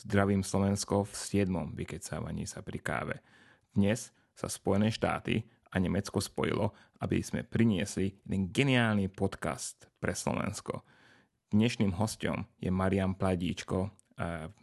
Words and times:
Zdravím 0.00 0.40
Slovensko 0.40 1.04
v 1.04 1.12
7. 1.44 1.76
vykecávaní 1.76 2.48
sa 2.48 2.64
pri 2.64 2.80
káve. 2.80 3.20
Dnes 3.76 4.16
sa 4.32 4.48
Spojené 4.48 4.88
štáty 4.88 5.44
a 5.68 5.76
Nemecko 5.76 6.24
spojilo, 6.24 6.72
aby 7.04 7.20
sme 7.20 7.44
priniesli 7.44 8.16
jeden 8.24 8.48
geniálny 8.48 9.12
podcast 9.12 9.92
pre 10.00 10.16
Slovensko. 10.16 10.88
Dnešným 11.52 11.92
hostom 12.00 12.48
je 12.56 12.72
Marian 12.72 13.12
Pladíčko, 13.12 13.92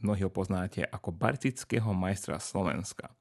mnohí 0.02 0.26
ho 0.26 0.34
poznáte 0.34 0.82
ako 0.82 1.14
barcického 1.14 1.94
majstra 1.94 2.42
Slovenska. 2.42 3.14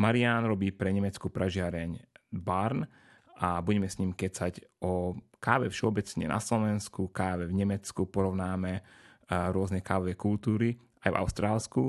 Marian 0.00 0.48
robí 0.48 0.72
pre 0.72 0.88
nemeckú 0.88 1.28
pražiareň 1.28 2.00
Barn 2.32 2.88
a 3.36 3.60
budeme 3.60 3.92
s 3.92 4.00
ním 4.00 4.16
kecať 4.16 4.80
o 4.80 5.20
káve 5.36 5.68
všeobecne 5.68 6.32
na 6.32 6.40
Slovensku, 6.40 7.12
káve 7.12 7.44
v 7.44 7.60
Nemecku, 7.60 8.08
porovnáme 8.08 8.80
rôzne 9.30 9.80
kávové 9.80 10.18
kultúry 10.18 10.74
aj 11.06 11.10
v 11.14 11.20
Austrálsku 11.22 11.82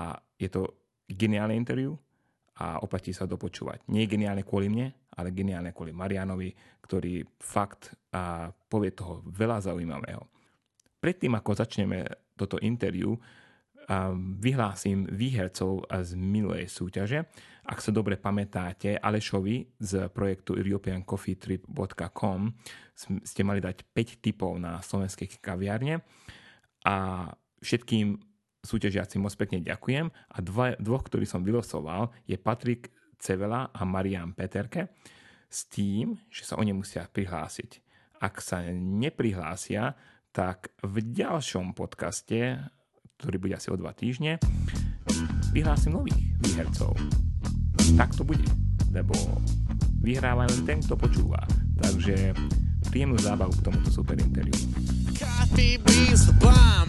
a 0.00 0.16
je 0.40 0.48
to 0.48 0.72
geniálne 1.04 1.54
interview 1.54 1.92
a 2.58 2.82
oplatí 2.82 3.14
sa 3.14 3.28
dopočúvať. 3.28 3.86
Nie 3.92 4.10
geniálne 4.10 4.42
kvôli 4.42 4.66
mne, 4.66 4.90
ale 5.14 5.30
geniálne 5.30 5.70
kvôli 5.70 5.94
Marianovi, 5.94 6.50
ktorý 6.82 7.22
fakt 7.38 7.94
a 8.14 8.50
povie 8.50 8.90
toho 8.96 9.22
veľa 9.28 9.60
zaujímavého. 9.62 10.26
Predtým, 10.98 11.38
ako 11.38 11.54
začneme 11.54 12.02
toto 12.34 12.58
interview, 12.58 13.14
vyhlásim 14.42 15.08
výhercov 15.08 15.88
z 15.88 16.10
minulej 16.12 16.68
súťaže. 16.68 17.24
Ak 17.68 17.80
sa 17.80 17.88
dobre 17.88 18.20
pamätáte, 18.20 19.00
Alešovi 19.00 19.80
z 19.80 20.12
projektu 20.12 20.56
europeancoffeetrip.com 20.60 22.40
ste 23.24 23.42
mali 23.46 23.60
dať 23.64 23.88
5 23.88 24.24
typov 24.24 24.60
na 24.60 24.82
slovenské 24.84 25.28
kaviárne 25.40 26.04
a 26.88 27.28
všetkým 27.60 28.16
súťažiacim 28.64 29.20
moc 29.20 29.36
pekne 29.36 29.60
ďakujem 29.60 30.08
a 30.08 30.38
dva, 30.40 30.72
dvoch, 30.80 31.04
ktorý 31.04 31.28
som 31.28 31.44
vylosoval, 31.44 32.08
je 32.24 32.40
Patrik 32.40 32.88
Cevela 33.20 33.68
a 33.68 33.84
Marian 33.84 34.32
Peterke 34.32 34.88
s 35.48 35.68
tým, 35.68 36.16
že 36.32 36.48
sa 36.48 36.56
oni 36.56 36.72
musia 36.72 37.04
prihlásiť. 37.04 37.84
Ak 38.24 38.40
sa 38.40 38.64
neprihlásia, 38.72 39.94
tak 40.32 40.72
v 40.80 41.04
ďalšom 41.04 41.76
podcaste, 41.76 42.56
ktorý 43.20 43.36
bude 43.36 43.54
asi 43.56 43.68
o 43.68 43.76
dva 43.78 43.92
týždne, 43.92 44.40
vyhlásim 45.52 45.92
nových 45.94 46.18
výhercov. 46.40 46.96
Tak 47.96 48.16
to 48.16 48.22
bude, 48.26 48.44
lebo 48.92 49.14
vyhráva 50.02 50.46
len 50.46 50.60
ten, 50.66 50.78
kto 50.82 50.98
počúva. 50.98 51.40
Takže 51.78 52.34
príjemnú 52.90 53.18
zábavu 53.20 53.54
k 53.58 53.64
tomuto 53.70 53.88
super 53.90 54.18
interviu. 54.18 54.97
Coffee 55.18 55.78
beans 55.78 56.26
the 56.26 56.32
bomb, 56.34 56.88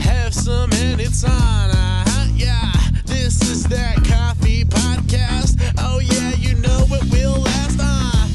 Have 0.00 0.34
some 0.34 0.70
and 0.72 1.00
it's 1.00 1.24
on, 1.24 1.32
uh-huh, 1.32 2.28
yeah. 2.34 2.70
This 3.06 3.40
is 3.48 3.64
that 3.64 3.96
coffee 4.04 4.64
podcast. 4.64 5.56
Oh 5.78 5.98
yeah, 5.98 6.34
you 6.34 6.54
know 6.56 6.84
it 6.90 7.10
will 7.10 7.40
last, 7.40 7.78
uh. 7.80 8.28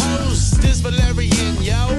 Host 0.00 0.64
is 0.64 0.80
Valerian, 0.80 1.56
yo. 1.60 1.92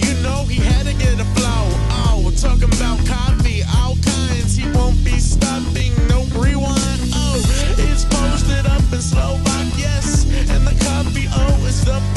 You 0.00 0.14
know 0.22 0.44
he 0.48 0.56
had 0.56 0.86
to 0.86 0.94
get 0.94 1.20
a 1.20 1.28
flow. 1.36 1.64
Oh, 2.00 2.22
we're 2.24 2.36
talking 2.36 2.72
about 2.72 3.04
coffee, 3.06 3.62
all 3.76 3.96
kinds. 4.00 4.56
He 4.56 4.70
won't 4.72 5.04
be 5.04 5.18
stopping, 5.18 5.92
no 6.08 6.24
rewind. 6.32 7.12
Oh, 7.12 7.36
it's 7.76 8.04
posted 8.06 8.64
up 8.64 8.80
in 8.90 9.02
Slovak, 9.02 9.66
yes. 9.76 10.24
And 10.48 10.66
the 10.66 10.72
coffee, 10.84 11.28
oh, 11.30 11.66
is 11.66 11.84
the. 11.84 12.13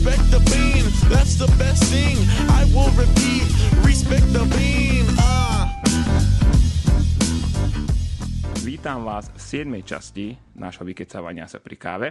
Respect 0.00 0.32
the 0.32 0.40
bean, 0.48 0.84
that's 1.12 1.36
the 1.36 1.44
best 1.60 1.84
thing. 1.92 2.16
I 2.56 2.64
will 2.72 2.88
repeat, 2.96 3.44
respect 3.84 4.24
the 4.32 4.48
bean. 4.48 5.04
Vítam 8.64 9.04
vás 9.04 9.28
v 9.28 9.68
7. 9.68 9.84
časti 9.84 10.40
nášho 10.56 10.88
vykecávania 10.88 11.44
sa 11.52 11.60
pri 11.60 11.76
káve. 11.76 12.08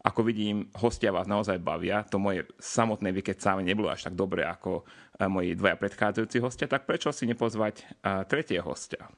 Ako 0.00 0.24
vidím, 0.24 0.72
hostia 0.80 1.12
vás 1.12 1.28
naozaj 1.28 1.60
bavia. 1.60 2.08
To 2.08 2.16
moje 2.16 2.48
samotné 2.56 3.12
vykecávanie 3.12 3.76
nebolo 3.76 3.92
až 3.92 4.08
tak 4.08 4.16
dobré 4.16 4.48
ako 4.48 4.88
eh, 4.88 5.28
moji 5.28 5.52
dvaja 5.60 5.76
predchádzajúci 5.76 6.40
hostia, 6.40 6.72
tak 6.72 6.88
prečo 6.88 7.12
si 7.12 7.28
nepozvať 7.28 8.00
uh, 8.00 8.24
tretie 8.24 8.64
hostia? 8.64 9.12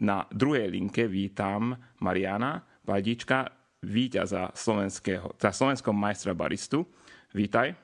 Na 0.00 0.18
druhej 0.32 0.66
linke 0.72 1.04
vítam 1.04 1.76
Mariana 2.00 2.64
Valdíčka, 2.88 3.57
víťaza 3.82 4.50
slovenského, 4.54 5.34
teda 5.38 5.54
slovenskom 5.54 5.94
majstra 5.94 6.34
baristu. 6.34 6.82
Vítaj. 7.30 7.76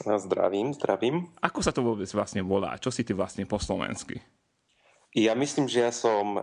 Zdravím, 0.00 0.72
zdravím. 0.72 1.28
Ako 1.44 1.60
sa 1.60 1.70
to 1.70 1.84
vôbec 1.84 2.08
vlastne 2.16 2.40
volá? 2.40 2.80
Čo 2.80 2.88
si 2.88 3.04
ty 3.04 3.12
vlastne 3.12 3.44
po 3.44 3.60
slovensky? 3.60 4.16
Ja 5.12 5.36
myslím, 5.36 5.68
že 5.68 5.84
ja 5.84 5.92
som 5.92 6.38
e, 6.38 6.42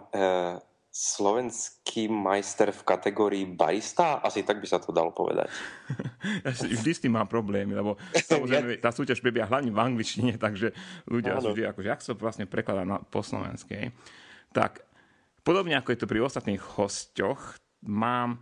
slovenský 0.92 2.12
majster 2.12 2.70
v 2.70 2.82
kategórii 2.86 3.46
barista, 3.48 4.22
asi 4.22 4.42
tak 4.42 4.62
by 4.62 4.68
sa 4.68 4.78
to 4.78 4.94
dalo 4.94 5.10
povedať. 5.10 5.50
ja 6.46 6.52
vždy 6.54 6.92
s 6.94 7.02
tým 7.02 7.18
mám 7.18 7.26
problémy, 7.26 7.74
lebo 7.74 7.98
samozrejme 8.32 8.78
tá 8.78 8.94
súťaž 8.94 9.24
prebieha 9.24 9.50
hlavne 9.50 9.74
v 9.74 9.80
angličtine, 9.80 10.38
takže 10.46 10.74
ľudia 11.10 11.40
Áno. 11.40 11.52
vždy 11.52 11.70
akože, 11.70 11.90
ak 11.90 12.02
sa 12.04 12.14
to 12.14 12.22
vlastne 12.22 12.46
prekladá 12.46 12.86
na, 12.86 13.02
po 13.02 13.26
slovenskej. 13.26 13.90
Tak 14.54 14.86
podobne 15.42 15.78
ako 15.80 15.94
je 15.94 16.00
to 16.02 16.10
pri 16.10 16.20
ostatných 16.22 16.62
hosťoch, 16.62 17.58
mám 17.88 18.42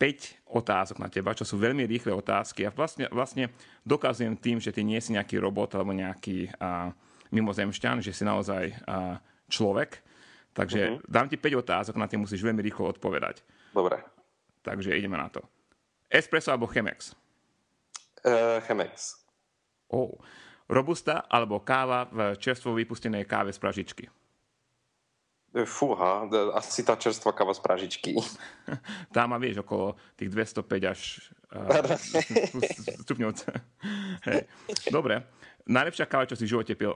5 0.00 0.48
otázok 0.48 0.96
na 0.96 1.12
teba, 1.12 1.36
čo 1.36 1.44
sú 1.44 1.60
veľmi 1.60 1.84
rýchle 1.84 2.16
otázky 2.16 2.64
a 2.64 2.72
vlastne, 2.72 3.04
vlastne 3.12 3.52
dokazujem 3.84 4.32
tým, 4.40 4.56
že 4.56 4.72
ty 4.72 4.80
nie 4.80 4.96
si 4.96 5.12
nejaký 5.12 5.36
robot 5.36 5.76
alebo 5.76 5.92
nejaký 5.92 6.48
uh, 6.56 6.88
mimozemšťan, 7.28 8.00
že 8.00 8.16
si 8.16 8.24
naozaj 8.24 8.72
uh, 8.88 9.20
človek. 9.52 10.00
Takže 10.56 10.80
uh-huh. 10.96 11.04
dám 11.04 11.28
ti 11.28 11.36
5 11.36 11.52
otázok, 11.60 11.94
na 12.00 12.08
tie 12.08 12.16
musíš 12.16 12.40
veľmi 12.40 12.64
rýchlo 12.64 12.96
odpovedať. 12.96 13.44
Dobre. 13.76 14.00
Takže 14.64 14.96
ideme 14.96 15.20
na 15.20 15.28
to. 15.28 15.44
Espresso 16.08 16.48
alebo 16.48 16.64
Chemex? 16.64 17.12
Uh, 18.24 18.58
Chemex. 18.64 19.20
Oh. 19.92 20.16
Robusta 20.64 21.28
alebo 21.28 21.60
káva 21.60 22.08
v 22.08 22.40
čerstvo 22.40 22.72
vypustenej 22.72 23.28
káve 23.28 23.52
z 23.52 23.60
pražičky? 23.60 24.04
E, 25.50 25.66
fúha, 25.66 26.30
asi 26.54 26.86
tá 26.86 26.94
čerstvá 26.94 27.34
káva 27.34 27.50
z 27.50 27.60
pražičky. 27.62 28.14
tá 29.14 29.26
má, 29.26 29.34
vieš, 29.34 29.66
okolo 29.66 29.98
tých 30.14 30.30
205 30.30 30.62
až 30.86 31.00
uh, 31.50 31.98
stupňov. 33.02 33.30
hey. 34.30 34.46
Dobre. 34.94 35.26
Najlepšia 35.66 36.06
káva, 36.06 36.30
čo 36.30 36.38
si 36.38 36.46
v 36.46 36.52
živote 36.54 36.74
pil? 36.78 36.94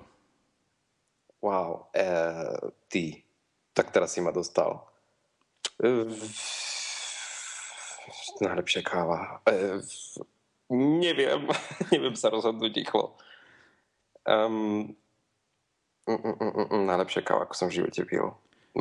Wow, 1.42 1.90
e, 1.92 2.06
ty. 2.88 3.20
Tak 3.74 3.90
teraz 3.90 4.14
si 4.14 4.22
ma 4.22 4.30
dostal. 4.30 4.86
E, 5.82 6.08
najlepšia 8.38 8.86
káva. 8.86 9.42
E, 9.50 9.82
neviem. 10.72 11.44
neviem 11.92 12.14
sa 12.14 12.30
rozhodnúť 12.30 12.72
rýchlo. 12.72 13.18
Um, 14.24 14.96
mm, 16.08 16.20
mm, 16.20 16.36
mm, 16.36 16.66
mm, 16.70 16.84
najlepšia 16.88 17.22
káva, 17.24 17.48
ako 17.48 17.54
som 17.56 17.66
v 17.68 17.82
živote 17.82 18.02
pil. 18.04 18.32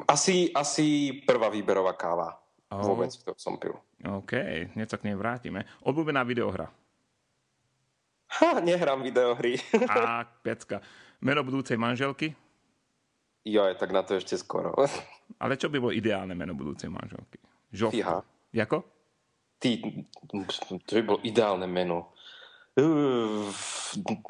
Asi, 0.09 0.49
asi 0.51 1.19
prvá 1.23 1.53
výberová 1.53 1.93
káva. 1.93 2.39
Oh. 2.73 2.81
Vôbec, 2.81 3.13
ktorú 3.13 3.37
som 3.37 3.61
pil. 3.61 3.77
OK, 4.01 4.33
niečo 4.73 4.97
k 4.97 5.05
nej 5.05 5.15
vrátime. 5.15 5.69
Obľúbená 5.85 6.25
videohra? 6.25 6.67
Ha, 8.41 8.59
nehrám 8.65 9.05
videohry. 9.05 9.61
A, 9.93 10.25
pecka. 10.41 10.81
Meno 11.21 11.45
budúcej 11.45 11.77
manželky? 11.77 12.33
Jo, 13.45 13.69
tak 13.77 13.93
na 13.93 14.01
to 14.01 14.17
ešte 14.17 14.39
skoro. 14.39 14.73
Ale 15.43 15.59
čo 15.59 15.69
by 15.69 15.77
bolo 15.77 15.93
ideálne 15.93 16.33
meno 16.33 16.57
budúcej 16.57 16.89
manželky? 16.89 17.37
Žofka. 17.69 17.93
Fíha. 17.93 18.17
Jako? 18.53 18.83
Ty, 19.59 19.69
to 20.85 20.91
by 20.99 21.03
bolo 21.05 21.19
ideálne 21.23 21.69
meno. 21.69 22.11
Uh, 22.73 23.47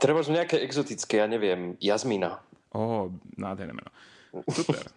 treba 0.04 0.20
nejaké 0.28 0.60
exotické, 0.60 1.24
ja 1.24 1.28
neviem, 1.32 1.80
Jazmina. 1.80 2.44
Ó, 2.74 2.80
oh, 2.82 3.04
nádherné 3.38 3.74
meno. 3.74 3.90
Super. 4.50 4.90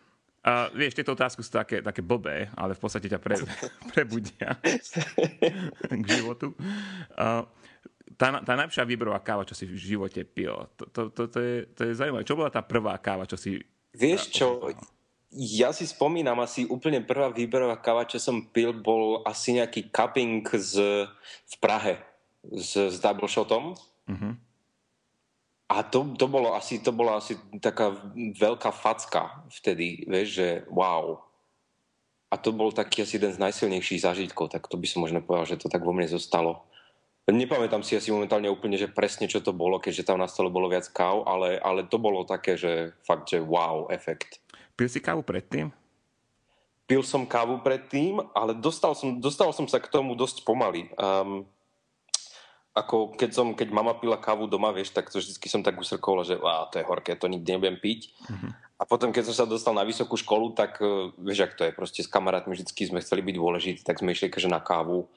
A 0.46 0.70
vieš, 0.70 0.94
tieto 0.94 1.18
otázky 1.18 1.42
sú 1.42 1.50
také, 1.50 1.82
také 1.82 2.06
blbé, 2.06 2.46
ale 2.54 2.78
v 2.78 2.80
podstate 2.80 3.10
ťa 3.10 3.18
pre, 3.18 3.34
prebudia 3.92 4.54
k 5.90 6.04
životu. 6.06 6.54
Uh, 7.18 7.42
tá, 8.14 8.40
tá 8.40 8.52
najlepšia 8.54 8.86
výberová 8.86 9.18
káva, 9.20 9.42
čo 9.42 9.58
si 9.58 9.66
v 9.66 9.74
živote 9.74 10.22
pil, 10.22 10.54
to, 10.78 10.86
to, 10.88 11.00
to, 11.10 11.22
to, 11.28 11.38
je, 11.42 11.56
to 11.74 11.80
je 11.90 11.98
zaujímavé. 11.98 12.22
Čo 12.22 12.38
bola 12.38 12.54
tá 12.54 12.62
prvá 12.62 12.94
káva, 13.02 13.26
čo 13.26 13.34
si 13.34 13.58
Vieš 13.96 14.22
čo, 14.28 14.70
ja 15.34 15.72
si 15.72 15.88
spomínam 15.88 16.36
asi 16.38 16.68
úplne 16.68 17.02
prvá 17.02 17.32
výberová 17.32 17.80
káva, 17.80 18.06
čo 18.06 18.20
som 18.20 18.46
pil, 18.52 18.76
bol 18.76 19.24
asi 19.24 19.56
nejaký 19.56 19.88
cupping 19.90 20.44
z, 20.46 21.08
v 21.48 21.54
Prahe 21.58 21.98
s, 22.54 22.76
s 22.76 22.96
double 23.02 23.26
shotom. 23.26 23.74
Uh-huh. 24.06 24.32
A 25.66 25.82
to, 25.82 26.14
to, 26.14 26.30
bolo 26.30 26.54
asi, 26.54 26.78
to 26.78 26.94
bola 26.94 27.18
asi 27.18 27.34
taká 27.58 27.90
veľká 28.14 28.70
facka 28.70 29.42
vtedy, 29.50 30.06
vieš, 30.06 30.38
že 30.38 30.48
wow. 30.70 31.18
A 32.30 32.38
to 32.38 32.54
bol 32.54 32.70
taký 32.70 33.02
asi 33.02 33.18
jeden 33.18 33.34
z 33.34 33.42
najsilnejších 33.42 34.06
zážitkov, 34.06 34.54
tak 34.54 34.70
to 34.70 34.78
by 34.78 34.86
som 34.86 35.02
možno 35.02 35.26
povedal, 35.26 35.46
že 35.46 35.58
to 35.58 35.66
tak 35.66 35.82
vo 35.82 35.90
mne 35.90 36.06
zostalo. 36.06 36.62
Nepamätám 37.26 37.82
si 37.82 37.98
asi 37.98 38.14
momentálne 38.14 38.46
úplne, 38.46 38.78
že 38.78 38.86
presne 38.86 39.26
čo 39.26 39.42
to 39.42 39.50
bolo, 39.50 39.82
keďže 39.82 40.06
tam 40.06 40.22
na 40.22 40.30
stole 40.30 40.46
bolo 40.46 40.70
viac 40.70 40.86
káv, 40.94 41.26
ale, 41.26 41.58
ale 41.58 41.82
to 41.90 41.98
bolo 41.98 42.22
také, 42.22 42.54
že 42.54 42.94
fakt, 43.02 43.34
že 43.34 43.42
wow, 43.42 43.90
efekt. 43.90 44.38
Pil 44.78 44.86
si 44.86 45.02
kávu 45.02 45.26
predtým? 45.26 45.74
Pil 46.86 47.02
som 47.02 47.26
kávu 47.26 47.66
predtým, 47.66 48.22
ale 48.30 48.54
dostal 48.54 48.94
som, 48.94 49.18
dostal 49.18 49.50
som 49.50 49.66
sa 49.66 49.82
k 49.82 49.90
tomu 49.90 50.14
dosť 50.14 50.46
pomaly. 50.46 50.86
Um, 50.94 51.42
ako 52.76 53.16
keď, 53.16 53.30
som, 53.32 53.56
keď 53.56 53.72
mama 53.72 53.96
pila 53.96 54.20
kávu 54.20 54.44
doma, 54.44 54.68
vieš, 54.68 54.92
tak 54.92 55.08
to 55.08 55.16
vždy 55.16 55.48
som 55.48 55.64
tak 55.64 55.80
usrkoval, 55.80 56.28
že 56.28 56.36
á, 56.36 56.68
to 56.68 56.76
je 56.76 56.84
horké, 56.84 57.16
to 57.16 57.24
nikdy 57.24 57.56
nebudem 57.56 57.80
piť. 57.80 58.12
Uh-huh. 58.28 58.52
A 58.76 58.84
potom, 58.84 59.16
keď 59.16 59.32
som 59.32 59.34
sa 59.34 59.44
dostal 59.48 59.72
na 59.72 59.80
vysokú 59.80 60.20
školu, 60.20 60.52
tak 60.52 60.76
uh, 60.84 61.08
vieš, 61.16 61.48
ak 61.48 61.52
to 61.56 61.64
je, 61.64 61.72
proste 61.72 62.04
s 62.04 62.12
kamarátmi 62.12 62.52
vždy 62.52 62.68
sme 62.68 63.00
chceli 63.00 63.24
byť 63.24 63.36
dôležití, 63.40 63.80
tak 63.80 64.04
sme 64.04 64.12
išli 64.12 64.28
na 64.52 64.60
kávu 64.60 65.08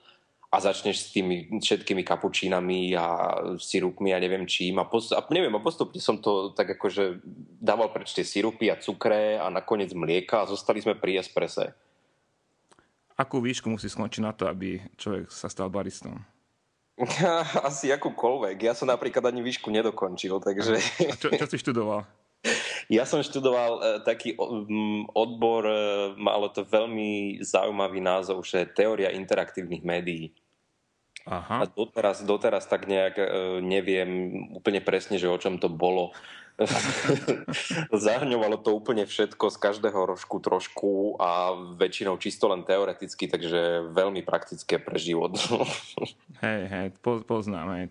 a 0.49 0.57
začneš 0.57 0.97
s 1.03 1.13
tými 1.13 1.61
všetkými 1.61 2.01
kapučínami 2.01 2.95
a 2.97 3.05
sirupmi 3.59 4.15
a 4.15 4.23
neviem 4.23 4.49
čím 4.49 4.81
a, 4.81 4.87
post- 4.87 5.13
a 5.13 5.21
neviem, 5.29 5.53
a 5.53 5.61
postupne 5.61 6.01
som 6.01 6.17
to 6.17 6.55
tak 6.57 6.73
akože 6.73 7.21
dával 7.61 7.93
preč 7.93 8.17
tie 8.17 8.25
sirupy 8.25 8.71
a 8.73 8.79
cukre 8.81 9.37
a 9.37 9.45
nakoniec 9.53 9.93
mlieka 9.93 10.41
a 10.41 10.49
zostali 10.49 10.81
sme 10.81 10.97
pri 10.97 11.21
esprese. 11.21 11.75
Akú 13.13 13.43
výšku 13.43 13.67
musí 13.69 13.91
skončiť 13.91 14.21
na 14.25 14.31
to, 14.33 14.47
aby 14.47 14.81
človek 14.97 15.29
sa 15.29 15.51
stal 15.51 15.69
baristom? 15.69 16.23
Asi 17.67 17.91
akúkoľvek. 17.91 18.67
Ja 18.67 18.73
som 18.75 18.91
napríklad 18.91 19.23
ani 19.31 19.39
výšku 19.39 19.71
nedokončil, 19.71 20.39
takže... 20.43 20.79
A 21.07 21.15
čo, 21.15 21.31
čo 21.31 21.47
si 21.47 21.57
študoval? 21.59 22.03
Ja 22.89 23.05
som 23.05 23.21
študoval 23.21 23.71
uh, 23.77 23.83
taký 24.01 24.33
odbor, 25.13 25.61
uh, 25.61 26.17
malo 26.17 26.49
to 26.49 26.65
veľmi 26.65 27.37
zaujímavý 27.37 28.01
názov, 28.01 28.41
že 28.41 28.65
teória 28.65 29.13
interaktívnych 29.13 29.85
médií. 29.85 30.33
Aha. 31.29 31.61
A 31.61 31.63
doteraz, 31.69 32.25
doteraz 32.25 32.65
tak 32.65 32.89
nejak 32.89 33.13
uh, 33.21 33.27
neviem 33.61 34.41
úplne 34.57 34.81
presne, 34.81 35.21
že 35.21 35.29
o 35.29 35.37
čom 35.37 35.61
to 35.61 35.69
bolo. 35.69 36.17
Zahrňovalo 38.07 38.59
to 38.59 38.75
úplne 38.75 39.07
všetko 39.07 39.51
z 39.51 39.57
každého 39.57 39.99
rožku 40.03 40.43
trošku 40.43 41.15
a 41.17 41.55
väčšinou 41.79 42.19
čisto 42.19 42.51
len 42.51 42.67
teoreticky, 42.67 43.31
takže 43.31 43.91
veľmi 43.91 44.21
praktické 44.27 44.77
pre 44.79 44.99
život. 44.99 45.39
hej, 46.45 46.61
hej, 46.67 46.87
poznám. 47.03 47.79
Hej. 47.79 47.85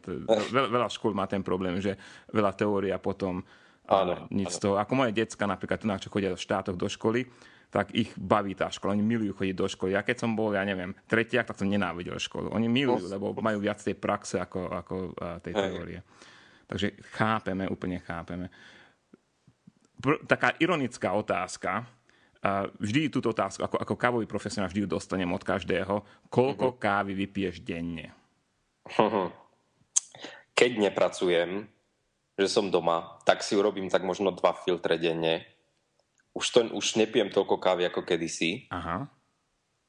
Veľa, 0.52 0.68
veľa 0.68 0.88
škôl 0.92 1.16
má 1.16 1.24
ten 1.24 1.40
problém, 1.40 1.80
že 1.80 1.96
veľa 2.32 2.52
teória 2.52 2.96
potom 3.00 3.44
Áno, 3.88 4.28
nič 4.28 4.52
áno. 4.52 4.56
z 4.56 4.58
toho. 4.60 4.74
Ako 4.76 4.92
moje 4.92 5.16
decka 5.16 5.48
napríklad, 5.48 5.80
tu 5.80 5.88
čo 5.88 6.12
chodia 6.12 6.36
v 6.36 6.36
štátoch 6.36 6.76
do 6.76 6.92
školy, 6.92 7.24
tak 7.68 7.92
ich 7.96 8.12
baví 8.16 8.52
tá 8.52 8.68
škola. 8.68 8.96
Oni 8.96 9.04
milujú 9.04 9.32
chodiť 9.36 9.56
do 9.56 9.68
školy. 9.68 9.96
Ja 9.96 10.04
keď 10.04 10.24
som 10.24 10.36
bol, 10.36 10.52
ja 10.56 10.64
neviem, 10.64 10.96
tretiak, 11.08 11.48
tak 11.48 11.56
som 11.56 11.68
nenávidel 11.68 12.16
školu. 12.16 12.52
Oni 12.52 12.68
milujú, 12.68 13.08
lebo 13.08 13.36
majú 13.40 13.58
viac 13.60 13.80
tej 13.80 13.96
praxe 13.96 14.40
ako, 14.40 14.60
ako 14.72 14.94
tej 15.44 15.52
teórie. 15.52 16.00
Takže 16.68 17.00
chápeme, 17.16 17.64
úplne 17.64 17.98
chápeme. 18.04 18.52
Pr- 19.98 20.20
taká 20.28 20.52
ironická 20.60 21.16
otázka. 21.16 21.88
Vždy 22.78 23.10
túto 23.10 23.34
otázku, 23.34 23.66
ako, 23.66 23.76
ako 23.82 23.94
kávový 23.98 24.26
profesionál, 24.28 24.70
vždy 24.70 24.86
ju 24.86 24.94
dostanem 24.94 25.32
od 25.32 25.42
každého. 25.42 26.04
Koľko 26.30 26.76
mm-hmm. 26.76 26.84
kávy 26.84 27.12
vypiješ 27.24 27.64
denne? 27.64 28.14
Keď 30.58 30.70
nepracujem, 30.78 31.66
že 32.38 32.46
som 32.46 32.70
doma, 32.70 33.18
tak 33.26 33.42
si 33.42 33.58
urobím 33.58 33.90
tak 33.90 34.06
možno 34.06 34.30
dva 34.30 34.54
filtre 34.54 35.00
denne. 35.00 35.42
Už, 36.36 36.46
to, 36.54 36.60
už 36.70 36.94
nepijem 36.94 37.32
toľko 37.34 37.58
kávy 37.58 37.90
ako 37.90 38.06
kedysi. 38.06 38.70
Aha. 38.70 39.10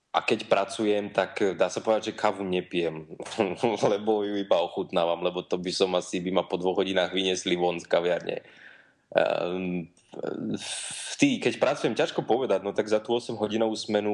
A 0.09 0.25
keď 0.25 0.49
pracujem, 0.49 1.13
tak 1.13 1.37
dá 1.53 1.69
sa 1.69 1.85
povedať, 1.85 2.09
že 2.09 2.17
kávu 2.17 2.41
nepijem, 2.41 3.05
lebo 3.93 4.25
ju 4.25 4.41
iba 4.41 4.57
ochutnávam, 4.57 5.21
lebo 5.21 5.45
to 5.45 5.61
by 5.61 5.69
som 5.69 5.93
asi, 5.93 6.17
by 6.17 6.33
ma 6.33 6.43
po 6.49 6.57
dvoch 6.57 6.81
hodinách 6.81 7.13
vyniesli 7.13 7.53
von 7.53 7.77
z 7.77 7.85
kaviarne. 7.85 8.41
Um, 9.13 9.85
tý, 11.21 11.37
keď 11.37 11.61
pracujem, 11.61 11.93
ťažko 11.93 12.25
povedať, 12.25 12.65
no 12.65 12.73
tak 12.73 12.89
za 12.89 12.97
tú 12.97 13.13
8 13.13 13.37
hodinovú 13.37 13.77
smenu 13.77 14.13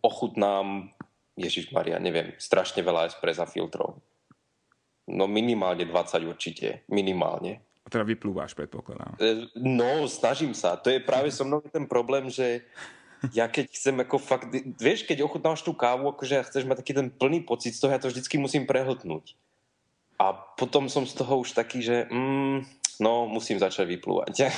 ochutnám, 0.00 0.88
Ježiš 1.36 1.68
Maria, 1.68 2.00
neviem, 2.00 2.32
strašne 2.40 2.80
veľa 2.80 3.12
espressa 3.12 3.44
filtrov. 3.44 4.00
No 5.04 5.28
minimálne 5.28 5.84
20 5.84 6.24
určite, 6.24 6.88
minimálne. 6.88 7.60
A 7.84 7.92
teda 7.92 8.02
vyplúvaš, 8.02 8.56
predpokladám. 8.56 9.20
E, 9.20 9.46
no, 9.60 10.08
snažím 10.10 10.56
sa. 10.56 10.74
To 10.80 10.90
je 10.90 10.98
práve 10.98 11.30
so 11.30 11.46
mnou 11.46 11.62
ten 11.62 11.86
problém, 11.86 12.26
že 12.26 12.66
ja 13.32 13.46
keď 13.50 13.72
chcem 13.72 13.96
ako 14.02 14.16
fakt, 14.20 14.50
vieš, 14.78 15.08
keď 15.08 15.24
ochutnáš 15.24 15.64
tú 15.64 15.72
kávu, 15.72 16.12
akože 16.12 16.46
chceš 16.46 16.68
mať 16.68 16.82
taký 16.84 16.92
ten 16.92 17.08
plný 17.08 17.42
pocit 17.46 17.72
z 17.74 17.80
toho, 17.82 17.92
ja 17.94 18.02
to 18.02 18.12
vždycky 18.12 18.36
musím 18.36 18.68
prehltnúť. 18.68 19.34
A 20.16 20.32
potom 20.32 20.88
som 20.88 21.04
z 21.04 21.12
toho 21.12 21.44
už 21.44 21.52
taký, 21.52 21.84
že 21.84 22.08
mm, 22.08 22.64
no, 23.04 23.28
musím 23.28 23.60
začať 23.60 23.84
vyplúvať. 23.84 24.48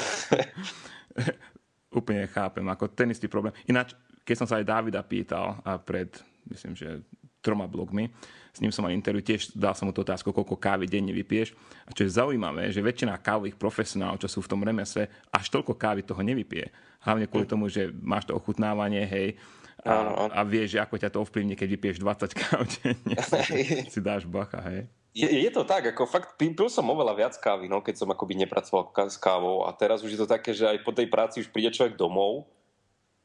Úplne 1.99 2.31
chápem, 2.31 2.67
ako 2.69 2.95
ten 2.95 3.11
istý 3.11 3.27
problém. 3.27 3.55
Ináč, 3.67 3.97
keď 4.23 4.37
som 4.39 4.47
sa 4.47 4.63
aj 4.63 4.69
Davida 4.69 5.03
pýtal 5.03 5.59
a 5.67 5.81
pred, 5.81 6.15
myslím, 6.47 6.79
že 6.79 7.03
troma 7.43 7.67
blogmi, 7.67 8.13
s 8.59 8.63
ním 8.63 8.75
som 8.75 8.83
mal 8.83 8.91
interview, 8.91 9.23
tiež 9.23 9.55
dal 9.55 9.71
som 9.79 9.87
mu 9.87 9.95
tú 9.95 10.03
otázku, 10.03 10.35
koľko 10.35 10.59
kávy 10.59 10.91
denne 10.91 11.15
vypieš. 11.15 11.55
A 11.87 11.95
čo 11.95 12.03
je 12.03 12.11
zaujímavé, 12.11 12.75
že 12.75 12.83
väčšina 12.83 13.15
kávových 13.23 13.55
profesionálov, 13.55 14.19
čo 14.19 14.27
sú 14.27 14.43
v 14.43 14.51
tom 14.51 14.67
remese, 14.67 15.07
až 15.31 15.47
toľko 15.55 15.79
kávy 15.79 16.03
toho 16.03 16.19
nevypije. 16.27 16.75
Hlavne 17.07 17.31
kvôli 17.31 17.47
tomu, 17.47 17.71
že 17.71 17.95
máš 18.03 18.27
to 18.27 18.35
ochutnávanie, 18.35 19.07
hej, 19.07 19.39
a, 19.87 20.27
a 20.35 20.41
vieš, 20.43 20.75
že 20.75 20.83
ako 20.83 20.99
ťa 20.99 21.15
to 21.15 21.23
ovplyvní, 21.23 21.55
keď 21.55 21.69
vypiješ 21.79 21.99
20 22.03 22.35
káv 22.35 22.67
denne. 22.83 23.15
si 23.95 24.01
dáš 24.03 24.27
bacha, 24.27 24.59
hej. 24.67 24.91
Je, 25.15 25.27
je 25.27 25.51
to 25.55 25.63
tak, 25.63 25.87
ako 25.95 26.03
fakt 26.05 26.35
pil 26.35 26.55
som 26.67 26.91
oveľa 26.91 27.15
viac 27.15 27.35
kávy, 27.39 27.71
no, 27.71 27.79
keď 27.79 28.03
som 28.03 28.11
akoby 28.11 28.43
nepracoval 28.43 28.91
s 29.07 29.19
kávou 29.19 29.67
a 29.67 29.71
teraz 29.71 30.03
už 30.03 30.19
je 30.19 30.21
to 30.21 30.29
také, 30.29 30.51
že 30.51 30.67
aj 30.67 30.83
po 30.83 30.91
tej 30.91 31.07
práci 31.07 31.47
už 31.47 31.55
príde 31.55 31.71
človek 31.71 31.95
domov 31.95 32.51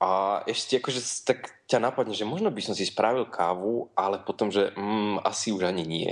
a 0.03 0.44
ešte 0.44 0.83
akože 0.83 1.00
tak 1.23 1.63
ťa 1.63 1.79
napadne, 1.79 2.11
že 2.11 2.27
možno 2.27 2.51
by 2.51 2.59
som 2.59 2.75
si 2.75 2.83
spravil 2.83 3.23
kávu, 3.23 3.88
ale 3.95 4.19
potom, 4.19 4.51
že 4.51 4.75
mm, 4.75 5.23
asi 5.23 5.55
už 5.55 5.63
ani 5.63 5.88
nie. 5.88 6.11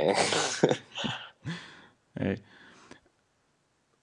Hej. 2.23 2.39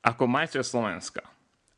Ako 0.04 0.28
majster 0.28 0.60
Slovenska, 0.60 1.24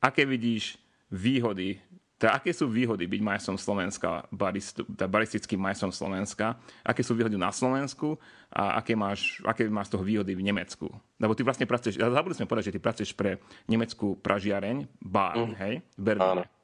aké 0.02 0.26
vidíš 0.26 0.74
výhody, 1.06 1.78
teda 2.18 2.34
aké 2.34 2.50
sú 2.50 2.66
výhody 2.66 3.06
byť 3.06 3.22
majstrom 3.22 3.56
Slovenska, 3.56 4.26
baristu, 4.34 4.82
teda 4.90 5.06
baristickým 5.06 5.62
majstrom 5.62 5.94
Slovenska, 5.94 6.58
aké 6.82 7.06
sú 7.06 7.14
výhody 7.14 7.38
na 7.38 7.54
Slovensku 7.54 8.18
a 8.50 8.82
aké 8.82 8.98
máš, 8.98 9.38
aké 9.46 9.70
máš 9.70 9.88
z 9.88 9.92
toho 9.96 10.04
výhody 10.04 10.34
v 10.34 10.44
Nemecku? 10.50 10.90
Lebo 11.16 11.38
ty 11.38 11.46
vlastne 11.46 11.64
pracuješ, 11.64 12.02
zabudli 12.02 12.34
sme 12.34 12.50
povedať, 12.50 12.74
že 12.74 12.74
ty 12.74 12.80
pracuješ 12.82 13.14
pre 13.14 13.38
nemeckú 13.70 14.18
pražiareň, 14.18 14.98
bar, 14.98 15.38
mm. 15.38 15.54
hej, 15.62 15.74
v 15.94 16.02
Berlíne. 16.02 16.44
Áno. 16.44 16.59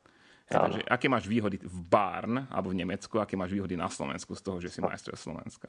Takže 0.46 0.86
aké 0.86 1.10
máš 1.10 1.26
výhody 1.26 1.58
v 1.58 1.78
Barn 1.90 2.46
alebo 2.54 2.70
v 2.70 2.78
Nemecku, 2.78 3.18
aké 3.18 3.34
máš 3.34 3.50
výhody 3.50 3.74
na 3.74 3.90
Slovensku 3.90 4.30
z 4.38 4.42
toho, 4.46 4.62
že 4.62 4.70
si 4.70 4.78
majster 4.78 5.18
Slovenska? 5.18 5.66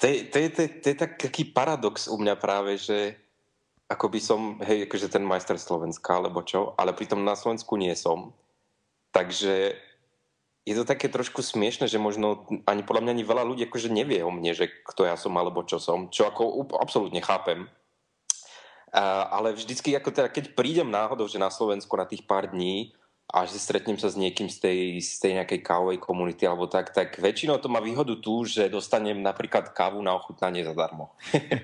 To 0.00 0.04
je, 0.04 0.28
to, 0.28 0.36
je, 0.36 0.48
to, 0.52 0.60
je, 0.64 0.68
to 0.80 0.86
je 0.92 0.96
taký 0.96 1.42
paradox 1.48 2.08
u 2.08 2.20
mňa 2.20 2.36
práve, 2.36 2.76
že 2.76 3.16
ako 3.88 4.06
by 4.12 4.20
som, 4.20 4.40
hej, 4.60 4.84
akože 4.84 5.08
ten 5.08 5.24
majster 5.24 5.56
Slovenska, 5.56 6.20
alebo 6.20 6.44
čo, 6.44 6.76
ale 6.76 6.92
pritom 6.92 7.24
na 7.24 7.32
Slovensku 7.32 7.80
nie 7.80 7.92
som. 7.96 8.36
Takže 9.10 9.74
je 10.68 10.74
to 10.76 10.84
také 10.84 11.08
trošku 11.08 11.40
smiešne, 11.40 11.88
že 11.88 11.96
možno 11.96 12.44
ani 12.68 12.84
podľa 12.84 13.08
mňa 13.08 13.12
ani 13.16 13.24
veľa 13.24 13.44
ľudí 13.48 13.62
akože 13.66 13.88
nevie 13.88 14.20
o 14.20 14.30
mne, 14.30 14.52
že 14.52 14.68
kto 14.68 15.08
ja 15.08 15.16
som 15.16 15.32
alebo 15.34 15.64
čo 15.64 15.80
som, 15.80 16.12
čo 16.12 16.28
ako 16.28 16.70
absolútne 16.76 17.24
chápem. 17.24 17.66
A, 18.92 19.32
ale 19.32 19.56
vždycky, 19.56 19.96
ako 19.96 20.12
teda, 20.12 20.28
keď 20.28 20.52
prídem 20.52 20.92
náhodou, 20.92 21.24
že 21.24 21.40
na 21.40 21.48
Slovensku 21.48 21.90
na 21.96 22.04
tých 22.04 22.22
pár 22.28 22.52
dní, 22.52 22.92
a 23.30 23.46
že 23.46 23.62
stretnem 23.62 23.94
sa 23.94 24.10
s 24.10 24.18
niekým 24.18 24.50
z 24.50 24.58
tej, 24.58 24.78
z 24.98 25.16
tej 25.22 25.32
nejakej 25.38 25.62
kávovej 25.62 26.02
komunity 26.02 26.42
alebo 26.42 26.66
tak, 26.66 26.90
tak 26.90 27.14
väčšinou 27.14 27.62
to 27.62 27.70
má 27.70 27.78
výhodu 27.78 28.18
tu, 28.18 28.42
že 28.42 28.66
dostanem 28.66 29.22
napríklad 29.22 29.70
kávu 29.70 30.02
na 30.02 30.18
ochutnanie 30.18 30.66
zadarmo. 30.66 31.14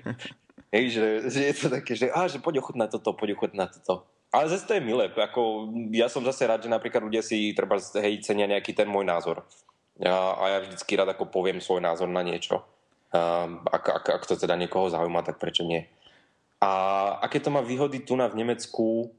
Hej, 0.73 0.99
že, 0.99 1.05
že 1.31 1.39
je 1.51 1.53
to 1.55 1.67
také, 1.71 1.91
že, 1.95 2.07
á, 2.11 2.27
že 2.27 2.39
poď 2.39 2.63
ochutnať 2.63 2.99
toto, 2.99 3.15
poď 3.15 3.35
ochutnať 3.35 3.83
toto. 3.83 4.07
Ale 4.31 4.51
zase 4.51 4.67
to 4.67 4.75
je 4.75 4.83
milé, 4.83 5.07
ako, 5.07 5.71
ja 5.95 6.11
som 6.11 6.23
zase 6.23 6.43
rád, 6.43 6.67
že 6.67 6.71
napríklad 6.71 6.99
ľudia 6.99 7.23
si 7.23 7.55
treba, 7.55 7.79
hej, 7.79 8.19
cenia 8.19 8.47
nejaký 8.47 8.75
ten 8.75 8.87
môj 8.87 9.07
názor. 9.07 9.47
A, 10.03 10.35
a 10.35 10.43
ja 10.51 10.57
vždycky 10.63 10.99
rád 10.99 11.15
ako 11.15 11.31
poviem 11.31 11.63
svoj 11.63 11.79
názor 11.79 12.11
na 12.11 12.19
niečo. 12.23 12.63
A, 13.15 13.47
ak, 13.47 13.83
ak, 13.87 14.05
ak 14.19 14.23
to 14.27 14.35
teda 14.35 14.59
niekoho 14.59 14.91
zaujíma, 14.91 15.23
tak 15.23 15.39
prečo 15.39 15.63
nie? 15.63 15.87
A 16.59 16.69
aké 17.23 17.39
to 17.39 17.53
má 17.53 17.63
výhody 17.63 18.03
tu 18.03 18.19
na 18.19 18.27
v 18.27 18.43
Nemecku? 18.43 19.13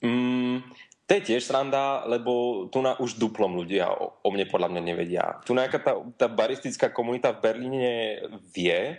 Mm, 0.00 0.64
to 1.10 1.18
je 1.18 1.34
tiež 1.34 1.42
sranda, 1.42 2.06
lebo 2.06 2.64
tu 2.70 2.78
na 2.78 2.94
už 2.94 3.18
duplom 3.18 3.58
ľudia 3.58 3.90
o, 3.90 4.14
o 4.22 4.28
mne 4.30 4.46
podľa 4.46 4.70
mňa 4.70 4.82
nevedia. 4.94 5.42
Tu 5.42 5.58
nejaká 5.58 5.82
tá, 5.82 5.98
tá 6.14 6.30
baristická 6.30 6.94
komunita 6.94 7.34
v 7.34 7.42
Berlíne 7.50 7.90
vie, 8.54 8.94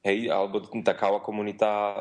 hej, 0.00 0.32
alebo 0.32 0.64
tá 0.80 0.96
káva 0.96 1.20
komunita, 1.20 1.92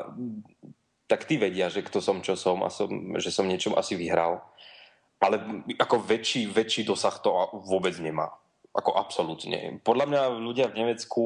tak 1.04 1.28
tí 1.28 1.36
vedia, 1.36 1.68
že 1.68 1.84
kto 1.84 2.00
som, 2.00 2.24
čo 2.24 2.40
som 2.40 2.64
a 2.64 2.72
som, 2.72 2.88
že 3.20 3.28
som 3.28 3.44
niečo 3.44 3.76
asi 3.76 4.00
vyhral. 4.00 4.40
Ale 5.20 5.44
ako 5.76 6.00
väčší, 6.00 6.48
väčší 6.48 6.88
dosah 6.88 7.20
to 7.20 7.36
vôbec 7.68 7.92
nemá. 8.00 8.32
Ako 8.72 8.96
absolútne. 8.96 9.84
Podľa 9.84 10.06
mňa 10.08 10.22
ľudia 10.32 10.72
v 10.72 10.80
Nemecku 10.80 11.24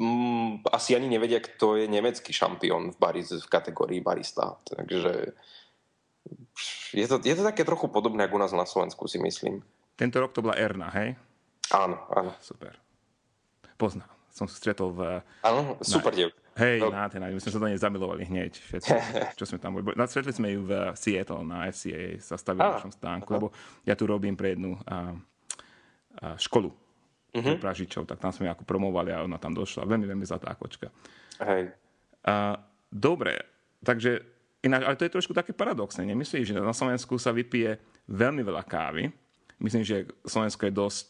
mm, 0.00 0.64
asi 0.72 0.96
ani 0.96 1.12
nevedia, 1.12 1.36
kto 1.36 1.76
je 1.76 1.84
nemecký 1.84 2.32
šampión 2.32 2.90
v, 2.90 2.96
baris, 2.96 3.28
v 3.28 3.44
kategórii 3.44 4.00
barista. 4.00 4.56
Takže 4.64 5.36
je 6.92 7.06
to, 7.08 7.16
je 7.20 7.34
to 7.36 7.44
také 7.44 7.64
trochu 7.64 7.88
podobné 7.88 8.28
ako 8.28 8.36
u 8.36 8.40
nás 8.40 8.52
na 8.52 8.68
Slovensku, 8.68 9.08
si 9.08 9.16
myslím. 9.20 9.64
Tento 9.96 10.20
rok 10.20 10.32
to 10.36 10.44
bola 10.44 10.56
Erna, 10.56 10.92
hej? 10.92 11.16
Áno, 11.72 11.96
áno. 12.12 12.32
Super. 12.40 12.76
Poznám. 13.80 14.08
Som 14.32 14.48
sa 14.48 14.56
stretol 14.56 14.92
v... 14.96 15.00
Áno, 15.44 15.76
super 15.84 16.12
dievka. 16.12 16.42
Hej, 16.52 16.84
no. 16.84 16.92
nádherná, 16.92 17.32
my 17.32 17.40
sme 17.40 17.52
sa 17.52 17.60
do 17.64 17.68
nej 17.68 17.80
zamilovali 17.80 18.28
hneď, 18.28 18.52
všetci, 18.60 18.90
čo 19.40 19.44
sme 19.48 19.56
tam 19.56 19.80
boli. 19.80 19.96
Stretli 20.04 20.36
sme 20.36 20.52
ju 20.52 20.68
v 20.68 20.92
Seattle 20.92 21.48
na 21.48 21.64
FCA, 21.72 22.20
sa 22.20 22.36
stavili 22.36 22.60
v 22.60 22.76
našom 22.76 22.92
stánku, 22.92 23.28
lebo 23.32 23.48
ja 23.88 23.96
tu 23.96 24.04
robím 24.04 24.36
pre 24.36 24.52
jednu 24.52 24.76
a, 24.84 25.16
a 26.20 26.36
školu 26.36 26.68
uh-huh. 27.32 27.56
pražičov, 27.56 28.04
tak 28.04 28.20
tam 28.20 28.36
sme 28.36 28.52
ako 28.52 28.68
promovali 28.68 29.16
a 29.16 29.24
ona 29.24 29.40
tam 29.40 29.56
došla. 29.56 29.88
Veľmi, 29.88 30.04
veľmi 30.04 30.28
zlatá 30.28 30.52
kočka. 30.52 30.92
Hej. 31.40 31.72
A, 32.28 32.60
dobre, 32.92 33.48
takže 33.80 34.20
ináč, 34.62 34.82
ale 34.86 34.98
to 34.98 35.04
je 35.04 35.14
trošku 35.18 35.34
také 35.34 35.50
paradoxné. 35.52 36.06
Nemyslíš, 36.06 36.54
že 36.54 36.56
na 36.56 36.72
Slovensku 36.72 37.18
sa 37.18 37.34
vypije 37.34 37.76
veľmi 38.08 38.46
veľa 38.46 38.62
kávy. 38.64 39.10
Myslím, 39.62 39.82
že 39.86 40.06
Slovensko 40.26 40.66
je 40.66 40.74
dosť 40.74 41.08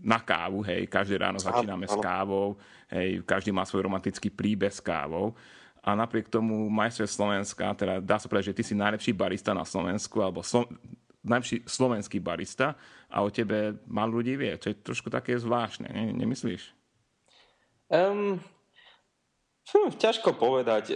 na 0.00 0.16
kávu, 0.16 0.64
hej, 0.64 0.88
každé 0.88 1.20
ráno 1.20 1.36
začíname 1.36 1.84
s 1.84 1.92
kávou, 2.00 2.56
hej, 2.88 3.20
každý 3.20 3.52
má 3.52 3.68
svoj 3.68 3.84
romantický 3.84 4.32
príbeh 4.32 4.72
s 4.72 4.80
kávou. 4.80 5.36
A 5.80 5.96
napriek 5.96 6.28
tomu 6.28 6.68
majster 6.68 7.08
Slovenska, 7.08 7.72
teda 7.76 8.00
dá 8.00 8.16
sa 8.16 8.28
povedať, 8.28 8.52
že 8.52 8.56
ty 8.56 8.62
si 8.64 8.74
najlepší 8.76 9.12
barista 9.12 9.52
na 9.52 9.64
Slovensku, 9.64 10.20
alebo 10.20 10.44
slo, 10.44 10.68
najlepší 11.24 11.68
slovenský 11.68 12.20
barista 12.20 12.76
a 13.12 13.20
o 13.20 13.28
tebe 13.28 13.80
málo 13.88 14.20
ľudí 14.20 14.40
vie, 14.40 14.56
čo 14.56 14.72
je 14.72 14.80
trošku 14.80 15.12
také 15.12 15.36
zvláštne, 15.36 15.88
ne, 15.88 16.12
nemyslíš? 16.16 16.72
Um, 17.92 18.40
hm, 19.68 19.90
ťažko 20.00 20.36
povedať 20.36 20.92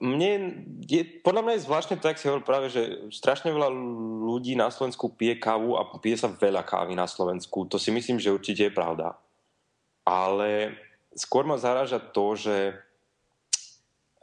mne 0.00 0.64
je, 0.88 1.04
podľa 1.20 1.42
mňa 1.44 1.52
je 1.56 1.64
zvláštne 1.68 1.96
tak 2.00 2.16
si 2.16 2.24
hovoril 2.24 2.48
práve, 2.48 2.72
že 2.72 3.12
strašne 3.12 3.52
veľa 3.52 3.68
ľudí 4.24 4.56
na 4.56 4.72
Slovensku 4.72 5.12
pije 5.12 5.36
kávu 5.36 5.76
a 5.76 5.84
pije 6.00 6.24
sa 6.24 6.32
veľa 6.32 6.64
kávy 6.64 6.96
na 6.96 7.04
Slovensku. 7.04 7.68
To 7.68 7.76
si 7.76 7.92
myslím, 7.92 8.16
že 8.16 8.32
určite 8.32 8.72
je 8.72 8.72
pravda. 8.72 9.20
Ale 10.02 10.72
skôr 11.12 11.44
ma 11.44 11.60
zaráža 11.60 12.00
to, 12.00 12.34
že 12.34 12.56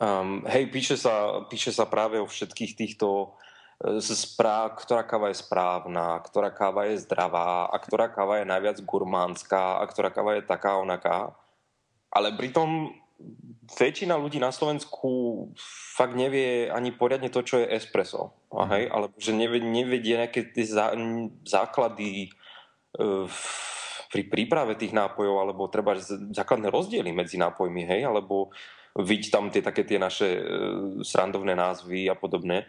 um, 0.01 0.41
hej, 0.49 0.73
píše 0.73 0.97
sa, 0.97 1.45
píše 1.45 1.69
sa 1.69 1.85
práve 1.85 2.17
o 2.17 2.25
všetkých 2.25 2.73
týchto 2.73 3.37
e, 3.77 4.01
správ, 4.01 4.73
ktorá 4.81 5.05
káva 5.05 5.29
je 5.29 5.37
správna, 5.37 6.17
ktorá 6.25 6.49
káva 6.49 6.89
je 6.89 7.05
zdravá 7.05 7.69
a 7.69 7.77
ktorá 7.77 8.09
káva 8.09 8.41
je 8.41 8.49
najviac 8.49 8.81
gurmánska 8.83 9.79
a 9.79 9.83
ktorá 9.85 10.09
káva 10.09 10.33
je 10.35 10.49
taká 10.49 10.81
onaká. 10.81 11.29
Ale 12.09 12.33
pritom 12.33 12.89
väčšina 13.69 14.17
ľudí 14.17 14.41
na 14.41 14.49
Slovensku 14.49 15.09
fakt 15.93 16.17
nevie 16.17 16.71
ani 16.71 16.89
poriadne 16.89 17.29
to, 17.29 17.45
čo 17.45 17.61
je 17.61 17.69
espresso. 17.69 18.33
Mm. 18.49 18.69
Hej? 18.73 18.83
Alebo 18.89 19.13
že 19.19 19.31
nevedie, 19.35 19.69
nevedie 19.69 20.15
nejaké 20.17 20.49
tie 20.49 20.65
zá, 20.65 20.95
základy 21.45 22.33
uh, 22.97 23.29
pri 24.09 24.23
príprave 24.25 24.73
tých 24.73 24.95
nápojov, 24.95 25.35
alebo 25.37 25.69
treba 25.69 25.99
základné 26.33 26.73
rozdiely 26.73 27.13
medzi 27.13 27.37
nápojmi, 27.37 27.85
hej? 27.85 28.01
alebo 28.09 28.49
vidť 28.97 29.25
tam 29.29 29.53
tie 29.53 29.61
také 29.61 29.85
tie 29.85 30.01
naše 30.01 30.27
uh, 30.39 30.41
srandovné 31.05 31.53
názvy 31.53 32.09
a 32.09 32.17
podobné. 32.17 32.65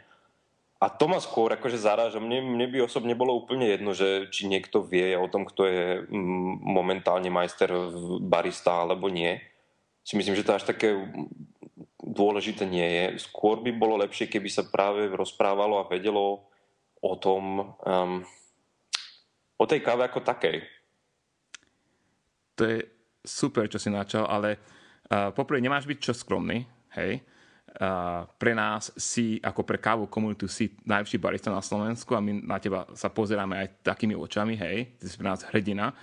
A 0.81 0.89
to 0.89 1.13
ma 1.13 1.21
skôr 1.21 1.53
akože 1.53 1.77
zaráža. 1.77 2.25
Mne, 2.25 2.57
mne 2.57 2.67
by 2.73 2.89
osobne 2.89 3.13
bolo 3.13 3.37
úplne 3.37 3.69
jedno, 3.69 3.93
že 3.93 4.33
či 4.33 4.49
niekto 4.49 4.81
vie 4.81 5.13
o 5.13 5.29
tom, 5.29 5.45
kto 5.45 5.69
je 5.69 6.09
momentálne 6.65 7.29
majster 7.29 7.69
barista 8.25 8.81
alebo 8.81 9.13
nie 9.13 9.45
si 10.01 10.17
myslím, 10.17 10.37
že 10.37 10.47
to 10.47 10.57
až 10.57 10.65
také 10.65 10.97
dôležité 12.01 12.67
nie 12.67 12.85
je. 12.85 13.23
Skôr 13.23 13.63
by 13.63 13.71
bolo 13.77 14.01
lepšie, 14.01 14.27
keby 14.27 14.49
sa 14.51 14.67
práve 14.67 15.07
rozprávalo 15.13 15.79
a 15.79 15.89
vedelo 15.89 16.51
o 17.01 17.15
tom, 17.17 17.75
um, 17.81 18.21
o 19.57 19.65
tej 19.65 19.81
káve 19.81 20.05
ako 20.05 20.21
takej. 20.21 20.65
To 22.59 22.63
je 22.67 22.79
super, 23.25 23.69
čo 23.69 23.81
si 23.81 23.89
načal, 23.89 24.29
ale 24.29 24.57
uh, 24.57 25.33
poprvé 25.33 25.61
nemáš 25.65 25.89
byť 25.89 25.99
čo 26.01 26.13
skromný, 26.13 26.65
hej. 26.97 27.25
Uh, 27.71 28.27
pre 28.35 28.51
nás 28.51 28.91
si, 28.99 29.39
ako 29.39 29.63
pre 29.63 29.79
kávu 29.79 30.11
komunitu, 30.11 30.51
si 30.51 30.75
najlepší 30.83 31.23
barista 31.23 31.55
na 31.55 31.63
Slovensku 31.63 32.19
a 32.19 32.21
my 32.21 32.43
na 32.43 32.59
teba 32.59 32.83
sa 32.99 33.07
pozeráme 33.07 33.55
aj 33.63 33.87
takými 33.87 34.19
očami, 34.19 34.59
hej, 34.59 34.99
ty 34.99 35.07
si 35.07 35.15
pre 35.15 35.31
nás 35.31 35.47
hrdina. 35.47 35.95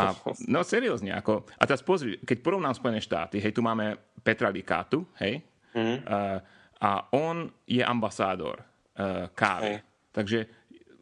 A, 0.00 0.16
no 0.48 0.64
seriózne, 0.64 1.12
ako, 1.12 1.44
a 1.60 1.62
teraz 1.68 1.84
pozri, 1.84 2.16
keď 2.24 2.40
porovnám 2.40 2.74
Spojené 2.74 3.00
štáty, 3.04 3.36
hej, 3.38 3.52
tu 3.52 3.60
máme 3.60 3.96
Petra 4.24 4.48
Likátu, 4.48 5.04
hej, 5.20 5.44
mm-hmm. 5.76 5.98
uh, 6.08 6.38
a 6.80 6.90
on 7.12 7.48
je 7.68 7.84
ambasádor 7.84 8.60
uh, 8.60 9.28
kávy. 9.32 9.76
Hej. 9.76 9.78
Takže 10.14 10.38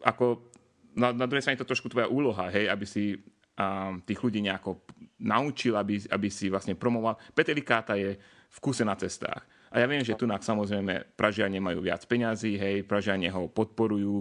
ako 0.03 0.51
na, 0.99 1.15
na 1.15 1.27
druhej 1.31 1.47
strane 1.47 1.61
to 1.61 1.69
trošku 1.69 1.89
tvoja 1.89 2.11
úloha, 2.11 2.51
hej, 2.53 2.69
aby 2.69 2.87
si 2.87 3.17
um, 3.57 4.03
tých 4.05 4.21
ľudí 4.21 4.43
nejako 4.45 4.83
naučil, 5.23 5.79
aby, 5.79 6.03
aby 6.11 6.29
si 6.29 6.51
vlastne 6.51 6.75
promoval. 6.75 7.17
Peter 7.33 7.55
Likáta 7.55 7.95
je 7.95 8.19
v 8.53 8.59
kuse 8.61 8.85
na 8.85 8.99
cestách. 8.99 9.47
A 9.73 9.81
ja 9.81 9.89
viem, 9.89 10.05
že 10.05 10.13
tu 10.13 10.29
samozrejme 10.29 11.17
Pražiania 11.17 11.57
majú 11.57 11.81
viac 11.81 12.05
peňazí, 12.05 12.61
hej, 12.61 12.85
Pražiania 12.85 13.33
ho 13.33 13.49
podporujú 13.49 14.21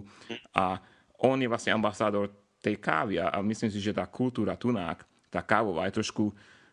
a 0.55 0.79
on 1.19 1.35
je 1.37 1.51
vlastne 1.51 1.75
ambasádor 1.75 2.31
tej 2.61 2.77
kávy 2.77 3.17
a, 3.17 3.41
myslím 3.41 3.73
si, 3.73 3.81
že 3.81 3.91
tá 3.91 4.05
kultúra 4.05 4.53
tunák, 4.53 5.03
tá 5.33 5.41
kávová 5.41 5.89
je 5.89 5.97
trošku 5.97 6.29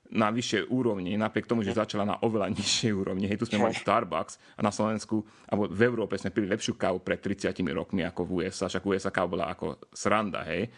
na 0.08 0.32
vyššej 0.32 0.72
úrovni, 0.72 1.20
napriek 1.20 1.44
tomu, 1.44 1.60
že 1.60 1.76
začala 1.76 2.08
na 2.08 2.16
oveľa 2.24 2.48
nižšej 2.56 2.92
úrovni. 2.96 3.28
Hej, 3.28 3.44
tu 3.44 3.44
sme 3.44 3.60
mali 3.60 3.76
Starbucks 3.76 4.40
a 4.56 4.64
na 4.64 4.72
Slovensku, 4.72 5.20
alebo 5.44 5.68
v 5.68 5.80
Európe 5.84 6.16
sme 6.16 6.32
pili 6.32 6.48
lepšiu 6.48 6.80
kávu 6.80 7.04
pred 7.04 7.20
30 7.20 7.52
rokmi 7.76 8.00
ako 8.08 8.24
v 8.24 8.30
USA, 8.40 8.72
však 8.72 8.88
USA 8.88 9.12
káva 9.12 9.28
bola 9.28 9.46
ako 9.52 9.76
sranda, 9.92 10.48
hej. 10.48 10.72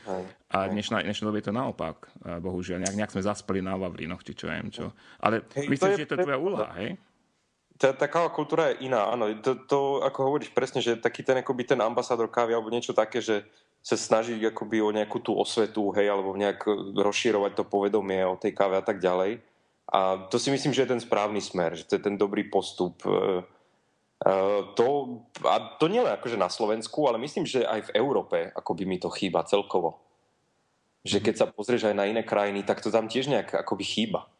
A 0.50 0.66
dnešná, 0.66 1.06
dnešná 1.06 1.30
doba 1.30 1.38
je 1.38 1.46
to 1.46 1.54
naopak, 1.54 2.10
bohužiaľ. 2.42 2.82
Nejak, 2.82 2.96
nejak 2.98 3.14
sme 3.14 3.22
zaspali 3.22 3.62
na 3.62 3.78
Vavrinoch, 3.78 4.26
či 4.26 4.34
čo 4.34 4.50
viem 4.50 4.66
čo. 4.66 4.90
Ale 5.22 5.46
hej, 5.54 5.70
myslím, 5.70 5.90
to 5.94 5.98
že 5.98 6.02
je 6.02 6.10
to 6.10 6.18
tvoja 6.26 6.38
úloha, 6.38 6.70
hej? 6.82 6.98
tá, 7.80 7.96
tá 7.96 8.06
káva 8.12 8.28
kultúra 8.28 8.76
je 8.76 8.84
iná, 8.92 9.08
áno. 9.08 9.32
To, 9.40 9.56
to, 9.64 9.78
ako 10.04 10.28
hovoríš 10.28 10.52
presne, 10.52 10.84
že 10.84 11.00
taký 11.00 11.24
ten, 11.24 11.40
akoby 11.40 11.64
ten 11.64 11.80
ambasádor 11.80 12.28
kávy 12.28 12.52
alebo 12.52 12.68
niečo 12.68 12.92
také, 12.92 13.24
že 13.24 13.48
sa 13.80 13.96
snažiť 13.96 14.52
akoby 14.52 14.84
o 14.84 14.92
nejakú 14.92 15.24
tú 15.24 15.32
osvetu, 15.32 15.88
hej, 15.96 16.12
alebo 16.12 16.36
nejak 16.36 16.68
rozširovať 17.00 17.52
to 17.56 17.64
povedomie 17.64 18.20
o 18.28 18.36
tej 18.36 18.52
káve 18.52 18.76
a 18.76 18.84
tak 18.84 19.00
ďalej. 19.00 19.40
A 19.90 20.30
to 20.30 20.38
si 20.38 20.52
myslím, 20.52 20.70
že 20.70 20.86
je 20.86 20.92
ten 20.94 21.02
správny 21.02 21.40
smer, 21.42 21.74
že 21.74 21.88
to 21.88 21.96
je 21.98 22.02
ten 22.04 22.14
dobrý 22.14 22.46
postup. 22.46 23.02
E, 23.02 23.42
e, 24.22 24.34
to, 24.78 24.86
a 25.42 25.80
to 25.80 25.90
nie 25.90 25.98
len 25.98 26.14
akože 26.14 26.38
na 26.38 26.52
Slovensku, 26.52 27.08
ale 27.10 27.18
myslím, 27.18 27.48
že 27.48 27.66
aj 27.66 27.90
v 27.90 27.94
Európe 27.98 28.52
akoby 28.54 28.86
mi 28.86 29.02
to 29.02 29.10
chýba 29.10 29.42
celkovo. 29.48 29.98
Že 31.02 31.24
keď 31.24 31.34
sa 31.34 31.46
pozrieš 31.50 31.90
aj 31.90 31.96
na 31.96 32.06
iné 32.06 32.22
krajiny, 32.22 32.62
tak 32.62 32.84
to 32.84 32.92
tam 32.92 33.08
tiež 33.08 33.26
nejak 33.32 33.66
akoby 33.66 33.82
chýba. 33.82 34.30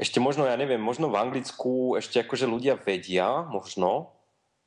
Ešte 0.00 0.16
možno, 0.16 0.48
ja 0.48 0.56
neviem, 0.56 0.80
možno 0.80 1.12
v 1.12 1.20
Anglicku 1.20 2.00
ešte 2.00 2.24
akože 2.24 2.48
ľudia 2.48 2.80
vedia, 2.80 3.44
možno, 3.44 4.16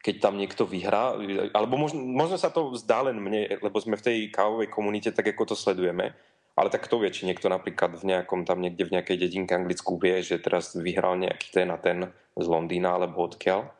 keď 0.03 0.15
tam 0.19 0.36
niekto 0.36 0.67
vyhrá, 0.67 1.15
alebo 1.55 1.79
možno, 1.79 2.03
možno 2.03 2.36
sa 2.36 2.51
to 2.51 2.75
zdá 2.75 3.07
len 3.07 3.24
mne, 3.24 3.48
lebo 3.63 3.79
sme 3.79 3.95
v 3.95 4.03
tej 4.03 4.17
kávovej 4.36 4.67
komunite, 4.67 5.15
tak 5.15 5.31
ako 5.31 5.48
to 5.48 5.55
sledujeme, 5.55 6.12
ale 6.60 6.67
tak 6.67 6.83
kto 6.83 7.00
vie, 7.00 7.07
či 7.07 7.24
niekto 7.24 7.48
napríklad 7.48 7.95
v 7.95 8.12
nejakom 8.12 8.43
tam 8.43 8.60
niekde 8.60 8.83
v 8.83 9.00
nejakej 9.00 9.15
dedinke 9.15 9.55
Anglicku 9.55 9.95
vie, 9.95 10.19
že 10.19 10.43
teraz 10.43 10.75
vyhral 10.75 11.15
nejaký 11.15 11.55
ten 11.55 11.72
a 11.72 11.79
ten 11.79 12.12
z 12.36 12.45
Londýna 12.51 13.00
alebo 13.00 13.31
odkiaľ. 13.31 13.72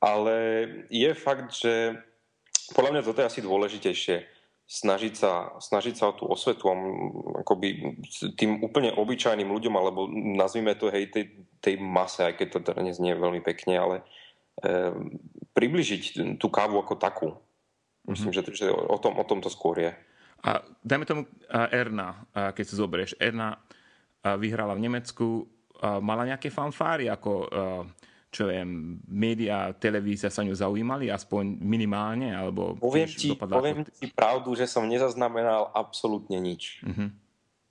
Ale 0.00 0.36
je 0.88 1.12
fakt, 1.12 1.52
že 1.60 1.92
podľa 2.72 2.90
mňa 2.96 3.02
toto 3.04 3.20
je 3.20 3.28
asi 3.28 3.40
dôležitejšie 3.44 4.16
snažiť 4.64 5.12
sa, 5.12 5.60
snažiť 5.60 5.94
sa 5.94 6.08
o 6.08 6.16
tú 6.16 6.24
osvetu 6.24 6.72
akoby 7.44 8.00
tým 8.32 8.64
úplne 8.64 8.96
obyčajným 8.96 9.52
ľuďom, 9.52 9.74
alebo 9.76 10.08
nazvime 10.08 10.72
to 10.72 10.88
hej, 10.88 11.12
tej, 11.12 11.36
tej 11.60 11.76
mase, 11.76 12.24
aj 12.24 12.40
keď 12.40 12.48
to 12.48 12.58
teda 12.64 12.80
neznie 12.80 13.12
veľmi 13.12 13.44
pekne, 13.44 13.76
ale 13.76 13.96
Ehm, 14.00 14.23
približiť 15.54 16.36
tú 16.38 16.46
kávu 16.50 16.78
ako 16.78 16.94
takú. 16.98 17.28
Myslím, 18.04 18.36
mm-hmm. 18.36 18.54
že, 18.54 18.68
že 18.68 18.72
o, 18.72 18.98
tom, 19.00 19.16
o 19.16 19.24
tom 19.24 19.40
to 19.40 19.48
skôr 19.48 19.80
je. 19.80 19.92
A 20.44 20.60
dajme 20.84 21.08
tomu 21.08 21.22
Erna, 21.50 22.28
keď 22.32 22.64
si 22.68 22.74
zoberieš. 22.76 23.16
Erna 23.16 23.56
vyhrala 24.20 24.76
v 24.76 24.84
Nemecku, 24.84 25.48
mala 25.80 26.28
nejaké 26.28 26.52
fanfáry, 26.52 27.08
ako 27.08 27.48
čo 28.34 28.50
viem, 28.50 28.98
média, 29.06 29.70
televízia 29.78 30.26
sa 30.26 30.42
ňu 30.42 30.58
zaujímali, 30.58 31.06
aspoň 31.06 31.54
minimálne, 31.62 32.34
alebo... 32.34 32.74
Poviem 32.82 33.06
ti, 33.06 33.30
poviem 33.38 33.86
ti 33.86 34.10
pravdu, 34.10 34.58
že 34.58 34.66
som 34.66 34.90
nezaznamenal 34.90 35.70
absolútne 35.70 36.42
nič. 36.42 36.82
Mm-hmm. 36.82 37.08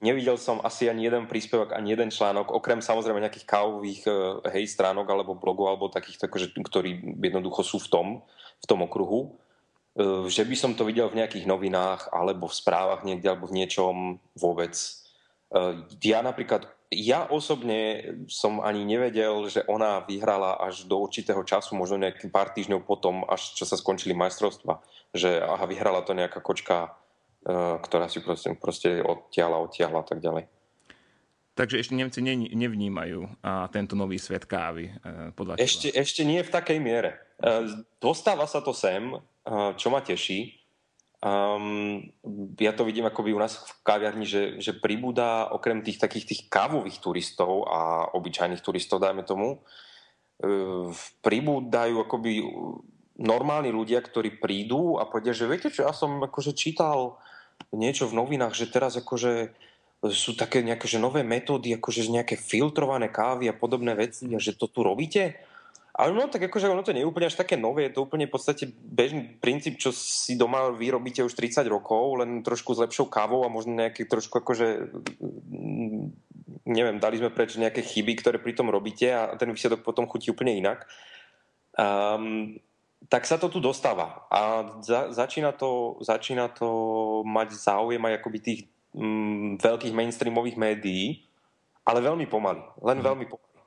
Nevidel 0.03 0.35
som 0.35 0.59
asi 0.67 0.91
ani 0.91 1.07
jeden 1.07 1.31
príspevok, 1.31 1.71
ani 1.71 1.95
jeden 1.95 2.11
článok, 2.11 2.51
okrem 2.51 2.83
samozrejme 2.83 3.23
nejakých 3.23 3.47
kávových 3.47 4.03
eh, 4.11 4.15
hej, 4.59 4.75
stránok 4.75 5.07
alebo 5.07 5.39
blogov, 5.39 5.71
alebo 5.71 5.87
takých, 5.87 6.27
akože, 6.27 6.51
ktorí 6.59 7.23
jednoducho 7.23 7.63
sú 7.63 7.79
v 7.79 7.87
tom, 7.87 8.07
v 8.59 8.65
tom 8.67 8.83
okruhu. 8.83 9.39
Eh, 9.95 10.27
že 10.27 10.43
by 10.43 10.55
som 10.59 10.71
to 10.75 10.83
videl 10.83 11.07
v 11.07 11.23
nejakých 11.23 11.47
novinách, 11.47 12.11
alebo 12.11 12.51
v 12.51 12.57
správach 12.59 13.07
niekde, 13.07 13.31
alebo 13.31 13.47
v 13.47 13.63
niečom 13.63 14.19
vôbec. 14.35 14.75
Eh, 14.75 15.73
ja 16.03 16.19
napríklad, 16.19 16.67
ja 16.91 17.23
osobne 17.31 18.11
som 18.27 18.59
ani 18.59 18.83
nevedel, 18.83 19.47
že 19.47 19.63
ona 19.71 20.03
vyhrala 20.03 20.59
až 20.59 20.83
do 20.83 20.99
určitého 20.99 21.47
času, 21.47 21.79
možno 21.79 22.03
nejakým 22.03 22.27
pár 22.27 22.51
týždňov 22.51 22.83
potom, 22.83 23.23
až 23.23 23.55
čo 23.55 23.63
sa 23.63 23.79
skončili 23.79 24.11
majstrovstva. 24.11 24.83
Že 25.15 25.47
aha, 25.47 25.63
vyhrala 25.63 26.03
to 26.03 26.11
nejaká 26.11 26.43
kočka, 26.43 26.91
ktorá 27.45 28.07
si 28.07 28.23
proste, 28.23 28.55
proste 28.55 29.03
odtiahla, 29.03 29.59
odtiahla 29.59 29.99
a 30.01 30.07
tak 30.07 30.23
ďalej. 30.23 30.47
Takže 31.53 31.77
ešte 31.77 31.93
Nemci 31.93 32.19
ne, 32.25 32.49
nevnímajú 32.49 33.45
a 33.45 33.69
tento 33.69 33.93
nový 33.93 34.17
svet 34.17 34.49
kávy 34.49 34.89
uh, 34.89 35.29
podľa 35.37 35.61
ešte, 35.61 35.93
ešte 35.93 36.25
nie 36.25 36.41
v 36.41 36.49
takej 36.49 36.79
miere. 36.81 37.21
Uh, 37.37 37.85
dostáva 38.01 38.49
sa 38.49 38.63
to 38.63 38.73
sem, 38.73 39.13
čo 39.75 39.91
ma 39.91 39.99
teší, 39.99 40.63
Um, 41.23 42.03
ja 42.59 42.75
to 42.75 42.83
vidím 42.83 43.07
akoby 43.07 43.31
u 43.31 43.39
nás 43.39 43.55
v 43.55 43.71
kaviarni, 43.87 44.27
že, 44.27 44.59
že 44.59 44.75
pribúda 44.75 45.47
okrem 45.55 45.79
tých 45.79 45.95
takých 45.95 46.27
tých 46.27 46.41
kávových 46.51 46.99
turistov 46.99 47.63
a 47.63 48.11
obyčajných 48.11 48.59
turistov, 48.59 48.99
dajme 48.99 49.23
tomu, 49.23 49.63
pribúdajú 51.23 51.95
akoby 52.03 52.43
normálni 53.15 53.71
ľudia, 53.71 54.03
ktorí 54.03 54.35
prídu 54.43 54.99
a 54.99 55.07
povedia, 55.07 55.31
že 55.31 55.47
viete 55.47 55.71
čo, 55.71 55.87
ja 55.87 55.95
som 55.95 56.19
akože 56.27 56.51
čítal 56.51 57.15
niečo 57.71 58.11
v 58.11 58.17
novinách, 58.19 58.57
že 58.57 58.67
teraz 58.67 58.99
akože 58.99 59.55
sú 60.11 60.35
také 60.35 60.59
nejaké 60.59 60.83
že 60.83 60.99
nové 60.99 61.23
metódy, 61.23 61.79
akože 61.79 62.11
nejaké 62.11 62.35
filtrované 62.35 63.07
kávy 63.07 63.47
a 63.47 63.55
podobné 63.55 63.95
veci 63.95 64.27
a 64.35 64.39
že 64.41 64.59
to 64.59 64.67
tu 64.67 64.83
robíte 64.83 65.39
ale 65.93 66.09
no 66.09 66.25
tak 66.25 66.49
akože 66.49 66.73
ono 66.73 66.81
to 66.81 66.89
nie 66.89 67.05
je 67.05 67.09
úplne 67.09 67.29
až 67.29 67.37
také 67.37 67.53
nové, 67.53 67.85
je 67.85 67.93
to 67.93 68.01
úplne 68.01 68.25
v 68.25 68.33
podstate 68.33 68.65
bežný 68.81 69.37
princíp, 69.37 69.77
čo 69.77 69.93
si 69.93 70.33
doma 70.33 70.73
vyrobíte 70.73 71.21
už 71.21 71.37
30 71.37 71.69
rokov, 71.69 72.17
len 72.17 72.41
trošku 72.41 72.73
s 72.73 72.81
lepšou 72.81 73.13
kávou 73.13 73.45
a 73.45 73.53
možno 73.53 73.77
nejaké 73.77 74.09
trošku 74.09 74.41
akože 74.41 74.89
mm, 75.53 76.03
neviem, 76.65 76.97
dali 76.97 77.21
sme 77.21 77.29
preč 77.29 77.61
nejaké 77.61 77.85
chyby, 77.85 78.25
ktoré 78.25 78.41
pri 78.41 78.57
tom 78.57 78.73
robíte 78.73 79.05
a 79.13 79.37
ten 79.37 79.53
výsledok 79.53 79.85
potom 79.85 80.09
chutí 80.09 80.33
úplne 80.33 80.57
inak. 80.57 80.89
Um, 81.77 82.57
tak 83.09 83.27
sa 83.27 83.35
to 83.35 83.51
tu 83.51 83.59
dostáva 83.59 84.27
a 84.31 84.67
za, 84.79 85.11
začína, 85.11 85.51
to, 85.51 85.99
začína 85.99 86.47
to 86.51 86.69
mať 87.27 87.55
záujem 87.55 87.99
aj 87.99 88.13
akoby 88.19 88.39
tých 88.39 88.59
mm, 88.95 89.59
veľkých 89.59 89.93
mainstreamových 89.95 90.57
médií, 90.57 91.25
ale 91.83 91.99
veľmi 91.99 92.25
pomaly, 92.31 92.63
len 92.79 92.97
mm. 92.99 93.05
veľmi 93.05 93.25
pomaly. 93.27 93.59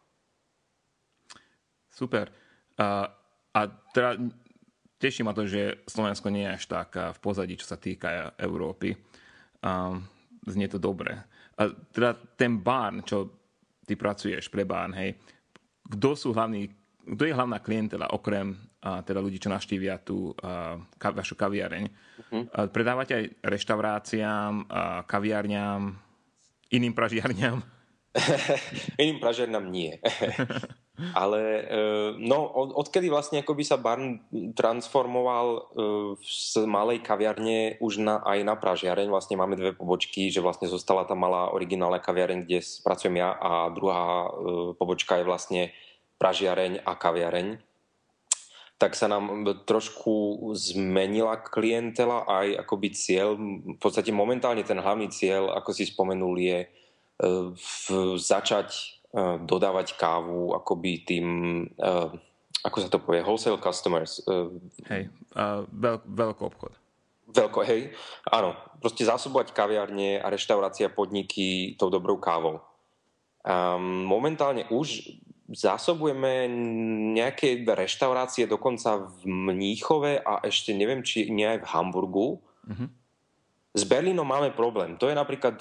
Super. 1.93 2.29
A, 2.77 3.09
a 3.57 3.61
teda 3.93 4.21
teší 5.01 5.25
ma 5.25 5.33
to, 5.33 5.49
že 5.49 5.81
Slovensko 5.89 6.29
nie 6.29 6.45
je 6.45 6.55
až 6.61 6.65
tak 6.69 6.93
v 6.93 7.19
pozadí, 7.25 7.57
čo 7.57 7.69
sa 7.69 7.81
týka 7.81 8.37
Európy. 8.37 8.93
A, 9.65 9.97
znie 10.45 10.69
to 10.69 10.77
dobre. 10.77 11.17
A 11.57 11.73
teda 11.73 12.13
ten 12.37 12.61
barn, 12.61 13.01
čo 13.01 13.33
ty 13.89 13.97
pracuješ 13.97 14.53
pre 14.53 14.69
barn, 14.69 14.93
hej, 14.93 15.17
kto 15.89 16.19
sú 16.19 16.29
hlavní, 16.37 16.69
kto 17.17 17.23
je 17.25 17.33
hlavná 17.33 17.63
klientela, 17.63 18.13
okrem 18.13 18.66
a, 18.87 19.03
teda 19.03 19.19
ľudí, 19.19 19.43
čo 19.43 19.51
navštívia 19.51 19.99
tú 19.99 20.31
a, 20.39 20.79
ka, 20.95 21.11
vašu 21.11 21.35
kaviareň. 21.35 21.85
Uh-huh. 21.91 22.43
A, 22.55 22.71
predávate 22.71 23.13
aj 23.19 23.25
reštauráciám, 23.43 24.71
a, 24.71 25.03
kaviarňám, 25.03 25.83
iným 26.71 26.95
pražiarňám? 26.95 27.59
iným 29.03 29.19
pražiarňám 29.19 29.67
nie. 29.67 29.99
Ale 31.13 31.41
e, 31.61 31.65
no, 32.25 32.49
od, 32.49 32.73
odkedy 32.73 33.13
vlastne 33.13 33.45
akoby 33.45 33.69
sa 33.69 33.77
Barn 33.77 34.25
transformoval 34.57 35.49
e, 35.53 35.61
z 36.25 36.65
malej 36.65 37.05
kaviarne 37.05 37.77
už 37.85 38.01
na, 38.01 38.25
aj 38.25 38.41
na 38.41 38.57
pražiareň, 38.57 39.13
vlastne 39.13 39.37
máme 39.37 39.61
dve 39.61 39.77
pobočky, 39.77 40.33
že 40.33 40.41
vlastne 40.41 40.73
zostala 40.73 41.05
tá 41.05 41.13
malá 41.13 41.53
originálna 41.53 42.01
kaviareň, 42.01 42.49
kde 42.49 42.65
pracujem 42.81 43.21
ja 43.21 43.37
a 43.37 43.69
druhá 43.77 44.25
e, 44.25 44.29
pobočka 44.73 45.21
je 45.21 45.29
vlastne 45.29 45.63
pražiareň 46.17 46.81
a 46.81 46.97
kaviareň 46.97 47.61
tak 48.77 48.93
sa 48.93 49.09
nám 49.09 49.45
trošku 49.65 50.41
zmenila 50.53 51.41
klientela 51.41 52.29
aj 52.29 52.61
akoby 52.61 52.93
cieľ. 52.93 53.37
V 53.37 53.81
podstate 53.81 54.13
momentálne 54.13 54.61
ten 54.65 54.77
hlavný 54.77 55.09
cieľ, 55.09 55.57
ako 55.57 55.71
si 55.73 55.89
spomenul, 55.89 56.37
je 56.37 56.59
v, 57.57 57.85
začať 58.21 58.97
Eh, 59.17 59.37
dodávať 59.49 59.97
kávu 59.97 60.53
akoby 60.53 61.01
tým, 61.09 61.27
uh, 61.81 62.13
ako 62.61 62.77
sa 62.85 62.93
to 62.93 63.01
povie, 63.01 63.25
wholesale 63.25 63.57
customers. 63.57 64.21
Hej, 64.93 65.09
veľk, 65.73 66.03
veľký 66.05 66.43
obchod. 66.45 66.77
Veľko, 67.33 67.65
hej, 67.65 67.97
áno. 68.29 68.53
Proste 68.77 69.09
zásobovať 69.09 69.57
kaviarne 69.57 70.21
a 70.21 70.29
reštaurácia 70.29 70.93
podniky 70.93 71.79
tou 71.81 71.89
dobrou 71.89 72.21
kávou. 72.21 72.61
Um, 73.41 74.05
momentálne 74.05 74.69
už 74.69 75.17
zásobujeme 75.51 76.51
nejaké 77.15 77.63
reštaurácie 77.63 78.51
dokonca 78.51 79.07
v 79.07 79.21
Mníchove 79.27 80.19
a 80.23 80.43
ešte 80.43 80.75
neviem, 80.75 81.07
či 81.07 81.31
nie 81.31 81.47
aj 81.47 81.63
v 81.63 81.71
Hamburgu. 81.71 82.29
Uh-huh. 82.67 82.89
S 83.77 83.85
Berlínom 83.85 84.27
máme 84.27 84.51
problém. 84.57 84.99
To 84.99 85.07
je 85.07 85.15
napríklad 85.15 85.61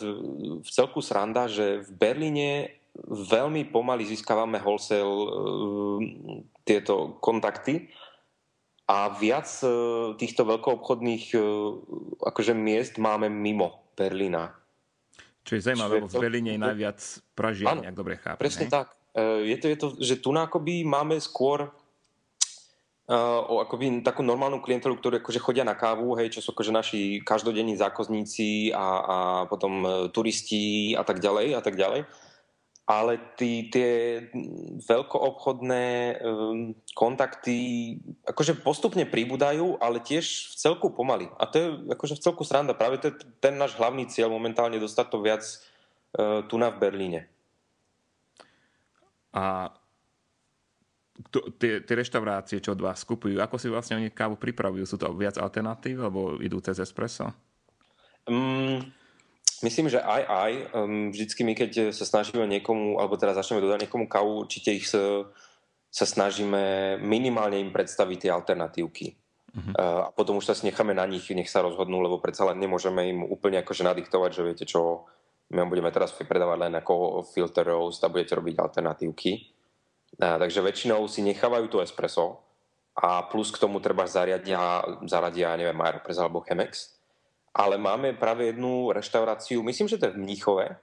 v 0.64 0.70
celku 0.70 1.04
sranda, 1.04 1.46
že 1.46 1.84
v 1.86 1.92
Berlíne 1.94 2.50
veľmi 3.06 3.68
pomaly 3.70 4.08
získavame 4.08 4.58
wholesale 4.64 5.04
uh, 5.04 6.00
tieto 6.64 7.20
kontakty 7.20 7.92
a 8.88 9.12
viac 9.12 9.46
uh, 9.68 10.16
týchto 10.16 10.48
veľkoobchodných 10.48 11.36
akože 12.24 12.54
miest 12.56 12.96
máme 12.96 13.28
mimo 13.28 13.92
Berlína. 14.00 14.56
Čo 15.46 15.60
je 15.60 15.62
zaujímavé, 15.62 16.02
lebo 16.02 16.10
v 16.10 16.24
Berlíne 16.24 16.52
je 16.58 16.62
najviac 16.62 17.00
pražiarní, 17.38 17.86
ak 17.86 17.96
dobre 17.96 18.18
chápem. 18.18 18.42
Presne 18.42 18.66
ne? 18.66 18.74
tak. 18.74 19.05
Je 19.22 19.56
to, 19.56 19.66
je 19.72 19.78
to, 19.80 19.88
že 20.04 20.16
tu 20.20 20.36
akoby 20.36 20.84
máme 20.84 21.16
skôr 21.24 21.72
uh, 21.72 23.42
o 23.48 23.64
akoby 23.64 24.04
takú 24.04 24.28
normálnu 24.28 24.60
klientelu, 24.60 24.92
ktorí 24.92 25.24
akože 25.24 25.40
chodia 25.40 25.64
na 25.64 25.72
kávu, 25.72 26.20
hej, 26.20 26.36
čo 26.36 26.44
sú 26.44 26.52
akože 26.52 26.76
naši 26.76 27.02
každodenní 27.24 27.80
zákozníci 27.80 28.76
a, 28.76 28.88
a 29.00 29.18
potom 29.48 29.88
turisti 30.12 30.92
a 31.00 31.08
tak 31.08 31.24
ďalej 31.24 31.56
a 31.56 31.62
tak 31.64 31.80
ďalej 31.80 32.04
ale 32.86 33.18
tí, 33.34 33.66
tie 33.74 34.22
veľkoobchodné 34.86 35.86
um, 36.22 36.78
kontakty 36.94 37.58
akože 38.30 38.62
postupne 38.62 39.10
pribúdajú, 39.10 39.82
ale 39.82 39.98
tiež 40.06 40.54
v 40.54 40.56
celku 40.56 40.94
pomaly. 40.94 41.26
A 41.42 41.50
to 41.50 41.56
je 41.58 41.68
akože 41.98 42.22
v 42.22 42.24
celku 42.30 42.46
sranda. 42.46 42.78
Práve 42.78 43.02
to 43.02 43.10
je 43.10 43.18
ten 43.42 43.58
náš 43.58 43.74
hlavný 43.82 44.06
cieľ 44.06 44.30
momentálne 44.30 44.78
dostať 44.78 45.06
to 45.10 45.18
viac 45.18 45.42
uh, 45.42 46.46
tu 46.46 46.62
na 46.62 46.70
v 46.70 46.78
Berlíne. 46.78 47.26
A 49.36 49.70
to, 51.32 51.52
tie, 51.60 51.84
tie 51.84 51.96
reštaurácie, 51.96 52.64
čo 52.64 52.76
od 52.76 52.84
vás 52.84 53.04
skupujú, 53.04 53.40
ako 53.40 53.56
si 53.60 53.68
vlastne 53.68 54.00
oni 54.00 54.16
kávu 54.16 54.40
pripravujú? 54.40 54.84
Sú 54.88 54.96
to 54.96 55.12
viac 55.16 55.36
alternatív, 55.36 56.08
alebo 56.08 56.40
idú 56.40 56.64
cez 56.64 56.80
espresso? 56.80 57.32
Um, 58.26 58.80
Myslím, 59.64 59.88
že 59.88 60.04
aj 60.04 60.24
aj. 60.28 60.52
Um, 60.76 61.10
vždycky 61.16 61.48
my, 61.48 61.56
keď 61.56 61.72
sa 61.96 62.04
snažíme 62.04 62.44
niekomu, 62.44 63.00
alebo 63.00 63.16
teraz 63.16 63.40
začneme 63.40 63.64
dodať 63.64 63.88
niekomu 63.88 64.06
kávu, 64.12 64.44
určite 64.44 64.76
ich 64.76 64.86
sa, 64.86 65.26
sa 65.88 66.04
snažíme 66.04 66.96
minimálne 67.00 67.58
im 67.64 67.72
predstaviť 67.72 68.28
tie 68.28 68.32
alternatívky. 68.36 69.16
Uh-huh. 69.56 69.72
Uh, 69.72 70.02
a 70.06 70.10
potom 70.12 70.44
už 70.44 70.52
sa 70.52 70.60
necháme 70.60 70.92
na 70.92 71.08
nich, 71.08 71.32
nech 71.32 71.48
sa 71.48 71.64
rozhodnú, 71.64 72.04
lebo 72.04 72.20
predsa 72.20 72.44
len 72.52 72.60
nemôžeme 72.60 73.02
im 73.08 73.20
úplne 73.24 73.64
akože 73.64 73.88
nadiktovať, 73.88 74.32
že 74.36 74.42
viete 74.44 74.66
čo, 74.68 75.08
my 75.54 75.70
budeme 75.70 75.94
teraz 75.94 76.10
predávať 76.16 76.58
len 76.70 76.74
ako 76.74 77.26
filter 77.30 77.70
roast 77.70 78.02
a 78.02 78.10
budete 78.10 78.34
robiť 78.38 78.56
alternatívky. 78.58 79.54
Takže 80.16 80.64
väčšinou 80.64 81.06
si 81.06 81.22
nechávajú 81.22 81.68
to 81.70 81.84
espresso 81.84 82.42
a 82.96 83.28
plus 83.28 83.52
k 83.52 83.60
tomu 83.60 83.84
treba 83.84 84.08
zariadia, 84.08 84.82
zaradia, 85.06 85.54
neviem, 85.60 85.76
Aeropress 85.76 86.18
alebo 86.18 86.42
Chemex 86.42 86.96
ale 87.56 87.80
máme 87.80 88.14
práve 88.20 88.52
jednu 88.52 88.92
reštauráciu, 88.92 89.64
myslím, 89.64 89.88
že 89.88 89.98
to 89.98 90.06
je 90.06 90.16
v 90.20 90.22
Mníchove, 90.28 90.76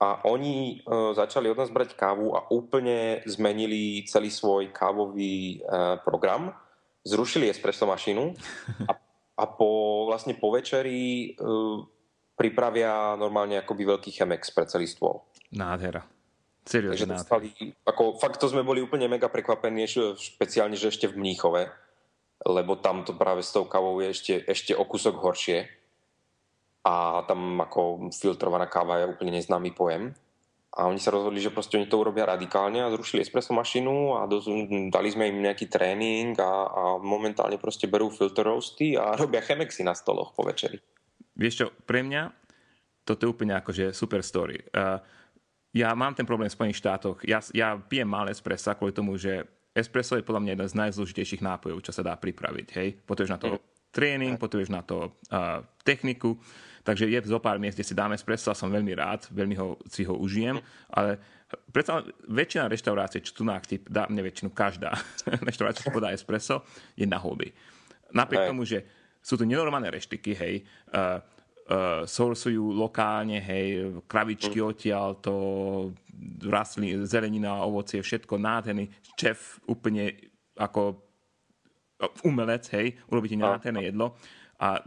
a 0.00 0.24
oni 0.24 0.80
e, 0.80 1.14
začali 1.14 1.52
od 1.52 1.60
nás 1.60 1.68
brať 1.68 1.92
kávu 1.92 2.32
a 2.32 2.48
úplne 2.48 3.20
zmenili 3.28 4.08
celý 4.08 4.32
svoj 4.32 4.72
kávový 4.72 5.60
e, 5.60 5.68
program. 6.00 6.56
Zrušili 7.04 7.52
espresso 7.52 7.84
mašinu 7.84 8.32
a, 8.90 8.96
a 9.36 9.44
po, 9.44 10.08
vlastne 10.08 10.32
po 10.40 10.56
večeri 10.56 11.36
e, 11.36 11.44
pripravia 12.40 13.20
normálne 13.20 13.60
akoby 13.60 13.84
veľký 13.84 14.16
chemex 14.16 14.48
pre 14.56 14.64
celý 14.64 14.88
stôl. 14.88 15.20
Nádhera. 15.52 16.08
Seriózne 16.64 17.20
dostali, 17.20 17.52
ako, 17.84 18.16
fakt 18.16 18.40
to 18.40 18.48
sme 18.48 18.64
boli 18.64 18.80
úplne 18.80 19.08
mega 19.12 19.28
prekvapení, 19.28 19.84
špeciálne, 20.16 20.76
že 20.76 20.88
ešte 20.88 21.12
v 21.12 21.20
Mníchove, 21.20 21.68
lebo 22.48 22.80
tam 22.80 23.04
to 23.04 23.12
práve 23.12 23.44
s 23.44 23.52
tou 23.52 23.68
kávou 23.68 24.00
je 24.00 24.08
ešte, 24.08 24.34
ešte 24.48 24.72
o 24.72 24.84
kúsok 24.88 25.20
horšie 25.20 25.68
a 26.84 27.24
tam 27.28 27.60
ako 27.60 28.08
filtrovaná 28.08 28.64
káva 28.64 29.04
je 29.04 29.10
úplne 29.12 29.36
neznámy 29.36 29.76
pojem. 29.76 30.16
A 30.70 30.86
oni 30.86 31.02
sa 31.02 31.10
rozhodli, 31.10 31.42
že 31.42 31.50
proste 31.50 31.76
oni 31.76 31.90
to 31.90 31.98
urobia 31.98 32.30
radikálne 32.30 32.78
a 32.78 32.92
zrušili 32.94 33.26
espresso 33.26 33.50
mašinu 33.50 34.22
a 34.22 34.30
do, 34.30 34.38
dali 34.88 35.08
sme 35.10 35.26
im 35.26 35.42
nejaký 35.42 35.66
tréning 35.66 36.38
a, 36.38 36.70
a 36.70 36.82
momentálne 37.02 37.58
proste 37.58 37.90
berú 37.90 38.06
filter 38.08 38.46
roasty 38.46 38.94
a 38.94 39.18
robia 39.18 39.42
chemexy 39.42 39.82
na 39.82 39.98
stoloch 39.98 40.30
po 40.30 40.46
večeri. 40.46 40.78
Vieš 41.40 41.54
čo, 41.56 41.66
pre 41.88 42.04
mňa 42.04 42.28
toto 43.08 43.24
je 43.24 43.32
úplne 43.32 43.56
akože 43.56 43.96
super 43.96 44.20
story. 44.20 44.60
Uh, 44.76 45.00
ja 45.72 45.96
mám 45.96 46.12
ten 46.12 46.28
problém 46.28 46.52
v 46.52 46.56
Spojených 46.60 46.82
štátoch. 46.82 47.24
Ja, 47.24 47.40
ja 47.56 47.80
pijem 47.80 48.06
malé 48.06 48.36
espresso 48.36 48.76
kvôli 48.76 48.92
tomu, 48.92 49.16
že 49.16 49.48
espresso 49.72 50.18
je 50.18 50.26
podľa 50.26 50.42
mňa 50.44 50.52
jeden 50.58 50.68
z 50.68 50.78
najzložitejších 50.78 51.42
nápojov, 51.42 51.80
čo 51.80 51.94
sa 51.94 52.02
dá 52.02 52.14
pripraviť. 52.18 52.66
Hej? 52.76 52.88
Potrebuješ 53.06 53.34
na 53.34 53.40
to 53.40 53.48
mm. 53.56 53.60
tréning, 53.94 54.34
potrebuješ 54.36 54.70
na 54.70 54.82
to 54.82 55.14
uh, 55.30 55.62
techniku. 55.86 56.36
Takže 56.80 57.06
je 57.06 57.20
zo 57.28 57.38
pár 57.38 57.60
miest, 57.60 57.76
kde 57.76 57.86
si 57.86 57.94
dáme 57.94 58.16
espresso 58.16 58.50
a 58.50 58.56
som 58.56 58.72
veľmi 58.72 58.92
rád, 58.96 59.28
veľmi 59.30 59.54
ho, 59.60 59.76
si 59.86 60.02
ho 60.08 60.16
užijem, 60.16 60.58
ale 60.90 61.20
predsa 61.68 62.00
väčšina 62.24 62.72
reštaurácií, 62.72 63.20
čo 63.20 63.36
tu 63.36 63.42
na 63.44 63.60
aktív, 63.60 63.84
dá, 63.84 64.08
ne 64.08 64.24
väčšinu, 64.24 64.48
každá 64.56 64.96
reštaurácia, 65.48 65.84
čo 65.86 65.92
podá 65.92 66.08
espresso, 66.10 66.64
je 66.96 67.04
na 67.04 67.20
hobby. 67.20 67.52
Napriek 68.10 68.48
tomu, 68.48 68.64
že 68.64 68.82
sú 69.20 69.36
tu 69.36 69.44
nenormálne 69.44 69.92
reštiky, 69.92 70.32
hej, 70.32 70.54
uh, 70.96 71.20
uh, 71.68 72.02
sourcujú 72.08 72.72
lokálne, 72.72 73.38
hej, 73.38 74.00
kravičky 74.08 74.58
mm. 74.58 74.66
odtiaľ, 74.66 75.08
to 75.20 75.34
rastliny, 76.48 77.04
zelenina, 77.04 77.64
ovocie, 77.64 78.00
všetko 78.00 78.40
nádherný. 78.40 78.88
Šéf 79.16 79.60
úplne 79.68 80.16
ako 80.56 80.96
umelec, 82.24 82.64
hej, 82.72 82.96
urobíte 83.12 83.36
nádherné 83.36 83.92
jedlo 83.92 84.16
a 84.56 84.80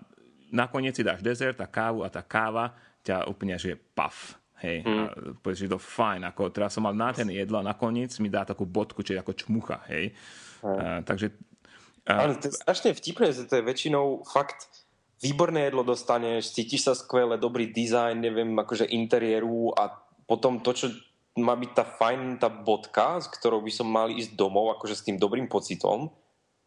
nakoniec 0.50 0.98
si 0.98 1.06
dáš 1.06 1.22
dezert 1.22 1.58
a 1.62 1.69
kávu 1.69 2.02
a 2.06 2.10
tá 2.10 2.26
káva 2.26 2.74
ťa 3.06 3.30
úplne, 3.30 3.58
že 3.58 3.78
paf. 3.78 4.38
Hej, 4.63 4.88
mm. 4.88 5.43
a 5.43 5.52
že 5.52 5.67
to 5.67 5.76
fajn, 5.76 6.24
ako 6.32 6.48
teraz 6.48 6.72
som 6.72 6.88
mal 6.88 6.96
nádherné 6.96 7.36
jedlo 7.36 7.60
a 7.60 7.67
nakoniec 7.67 8.15
mi 8.24 8.32
dá 8.32 8.48
takú 8.48 8.63
bodku, 8.63 9.04
čiže 9.04 9.19
ako 9.19 9.36
čmucha, 9.36 9.84
hej. 9.91 10.15
Mm. 10.63 10.78
A, 10.80 10.86
takže... 11.04 11.36
A... 12.08 12.28
Ale 12.28 12.36
to 12.36 12.52
je 12.52 12.60
strašne 12.60 12.92
vtipné, 12.92 13.32
že 13.32 13.48
to 13.48 13.60
je 13.60 13.68
väčšinou 13.68 14.28
fakt 14.28 14.68
výborné 15.24 15.72
jedlo 15.72 15.88
dostaneš, 15.88 16.52
cítiš 16.52 16.84
sa 16.84 16.94
skvele, 16.94 17.39
dobrý 17.39 17.72
dizajn, 17.72 18.20
neviem, 18.20 18.52
akože 18.60 18.92
interiéru 18.92 19.72
a 19.72 19.88
potom 20.28 20.60
to, 20.60 20.76
čo 20.76 20.92
má 21.39 21.56
byť 21.56 21.72
tá 21.72 21.88
fajn, 21.88 22.44
tá 22.44 22.52
bodka, 22.52 23.24
s 23.24 23.32
ktorou 23.32 23.63
by 23.63 23.72
som 23.72 23.88
mal 23.88 24.12
ísť 24.12 24.36
domov, 24.36 24.76
akože 24.76 24.96
s 25.00 25.06
tým 25.08 25.16
dobrým 25.16 25.48
pocitom, 25.48 26.12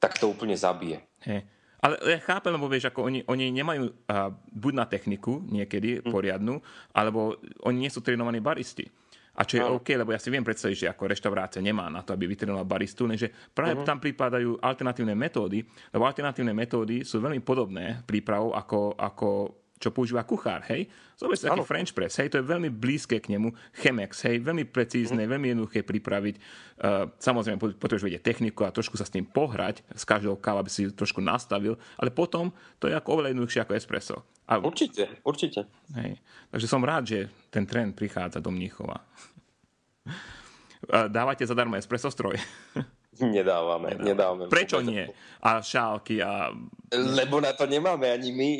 tak 0.00 0.16
to 0.16 0.32
úplne 0.32 0.56
zabije. 0.56 1.04
Hey. 1.20 1.44
Ale 1.76 2.00
ja 2.08 2.18
chápem, 2.18 2.50
lebo 2.50 2.66
vieš, 2.66 2.88
ako 2.90 3.04
oni, 3.06 3.20
oni 3.28 3.52
nemajú 3.52 3.84
uh, 3.86 4.32
buď 4.50 4.72
na 4.74 4.86
techniku 4.88 5.44
niekedy 5.44 6.00
mm. 6.00 6.10
poriadnu, 6.10 6.58
alebo 6.90 7.36
oni 7.62 7.86
nie 7.86 7.92
sú 7.92 8.00
trénovaní 8.00 8.40
baristi. 8.40 8.88
A 9.36 9.44
čo 9.44 9.60
je 9.60 9.62
no. 9.62 9.76
OK, 9.78 9.92
lebo 9.92 10.16
ja 10.16 10.20
si 10.20 10.32
viem 10.32 10.40
predstaviť, 10.40 10.76
že 10.76 10.86
ako 10.88 11.12
reštaurácia 11.12 11.60
nemá 11.60 11.92
na 11.92 12.00
to, 12.00 12.16
aby 12.16 12.24
vytrénovala 12.24 12.64
baristu, 12.64 13.04
lenže 13.04 13.28
práve 13.52 13.76
uh-huh. 13.76 13.84
tam 13.84 14.00
pripadajú 14.00 14.56
alternatívne 14.64 15.12
metódy, 15.12 15.60
lebo 15.92 16.08
alternatívne 16.08 16.56
metódy 16.56 17.04
sú 17.04 17.20
veľmi 17.20 17.44
podobné 17.44 18.00
prípravou 18.08 18.56
ako, 18.56 18.96
ako 18.96 19.28
čo 19.76 19.92
používa 19.92 20.24
kuchár, 20.24 20.64
hej? 20.72 20.88
Zober 21.16 21.36
si 21.36 21.48
taký 21.48 21.64
French 21.64 21.92
press, 21.92 22.16
hej, 22.20 22.32
to 22.32 22.40
je 22.40 22.44
veľmi 22.44 22.68
blízke 22.72 23.16
k 23.20 23.32
nemu, 23.32 23.52
Chemex, 23.76 24.24
hej, 24.28 24.40
veľmi 24.40 24.68
precízne, 24.68 25.24
mm. 25.24 25.30
veľmi 25.32 25.46
jednoduché 25.52 25.80
pripraviť. 25.84 26.36
Uh, 26.76 27.08
samozrejme, 27.16 27.56
potrebuješ 27.56 28.04
vedieť 28.04 28.22
techniku 28.24 28.64
a 28.64 28.72
trošku 28.72 29.00
sa 29.00 29.08
s 29.08 29.12
tým 29.12 29.24
pohrať, 29.24 29.80
s 29.92 30.04
každou 30.04 30.36
kávou, 30.36 30.64
aby 30.64 30.72
si 30.72 30.88
ju 30.88 30.90
trošku 30.92 31.24
nastavil, 31.24 31.76
ale 31.96 32.12
potom 32.12 32.52
to 32.80 32.88
je 32.88 32.96
ako 32.96 33.20
oveľa 33.20 33.32
jednoduchšie 33.32 33.60
ako 33.64 33.72
espresso. 33.76 34.16
A, 34.48 34.60
určite, 34.60 35.20
určite. 35.24 35.68
Hej. 35.96 36.20
Takže 36.52 36.66
som 36.68 36.84
rád, 36.84 37.04
že 37.08 37.18
ten 37.52 37.64
trend 37.64 37.96
prichádza 37.96 38.40
do 38.40 38.52
Mníchova. 38.52 39.00
Dávate 41.16 41.48
zadarmo 41.48 41.76
espresso 41.76 42.12
stroj? 42.12 42.36
Nedávame, 43.36 43.96
nedávame. 43.96 44.48
Prečo 44.52 44.84
nie? 44.84 45.08
A 45.40 45.62
šálky 45.62 46.20
a... 46.20 46.52
Lebo 46.92 47.40
na 47.40 47.54
to 47.54 47.66
nemáme 47.66 48.10
ani 48.10 48.30
my. 48.34 48.50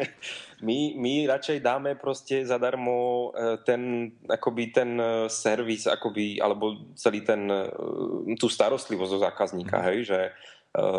my, 0.66 0.78
my 0.98 1.12
radšej 1.30 1.58
dáme 1.62 1.94
proste 1.94 2.42
zadarmo 2.42 3.30
e, 3.30 3.62
ten, 3.62 4.12
akoby 4.26 4.74
ten 4.74 4.90
e, 4.98 5.30
servis, 5.30 5.86
akoby, 5.86 6.42
alebo 6.42 6.94
celý 6.98 7.22
ten, 7.22 7.46
e, 7.46 8.34
tú 8.34 8.50
starostlivosť 8.50 9.10
zo 9.10 9.18
zákazníka, 9.22 9.78
mm. 9.78 9.84
hej, 9.92 9.98
že 10.04 10.20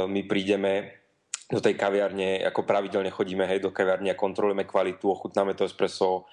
my 0.09 0.25
prídeme 0.25 0.97
do 1.45 1.61
tej 1.61 1.77
kaviarne, 1.77 2.41
ako 2.41 2.65
pravidelne 2.65 3.13
chodíme 3.13 3.45
hej, 3.45 3.61
do 3.61 3.69
kaviarne 3.69 4.11
a 4.11 4.17
kontrolujeme 4.17 4.65
kvalitu, 4.65 5.07
ochutnáme 5.07 5.53
to 5.53 5.63
espresso, 5.63 6.25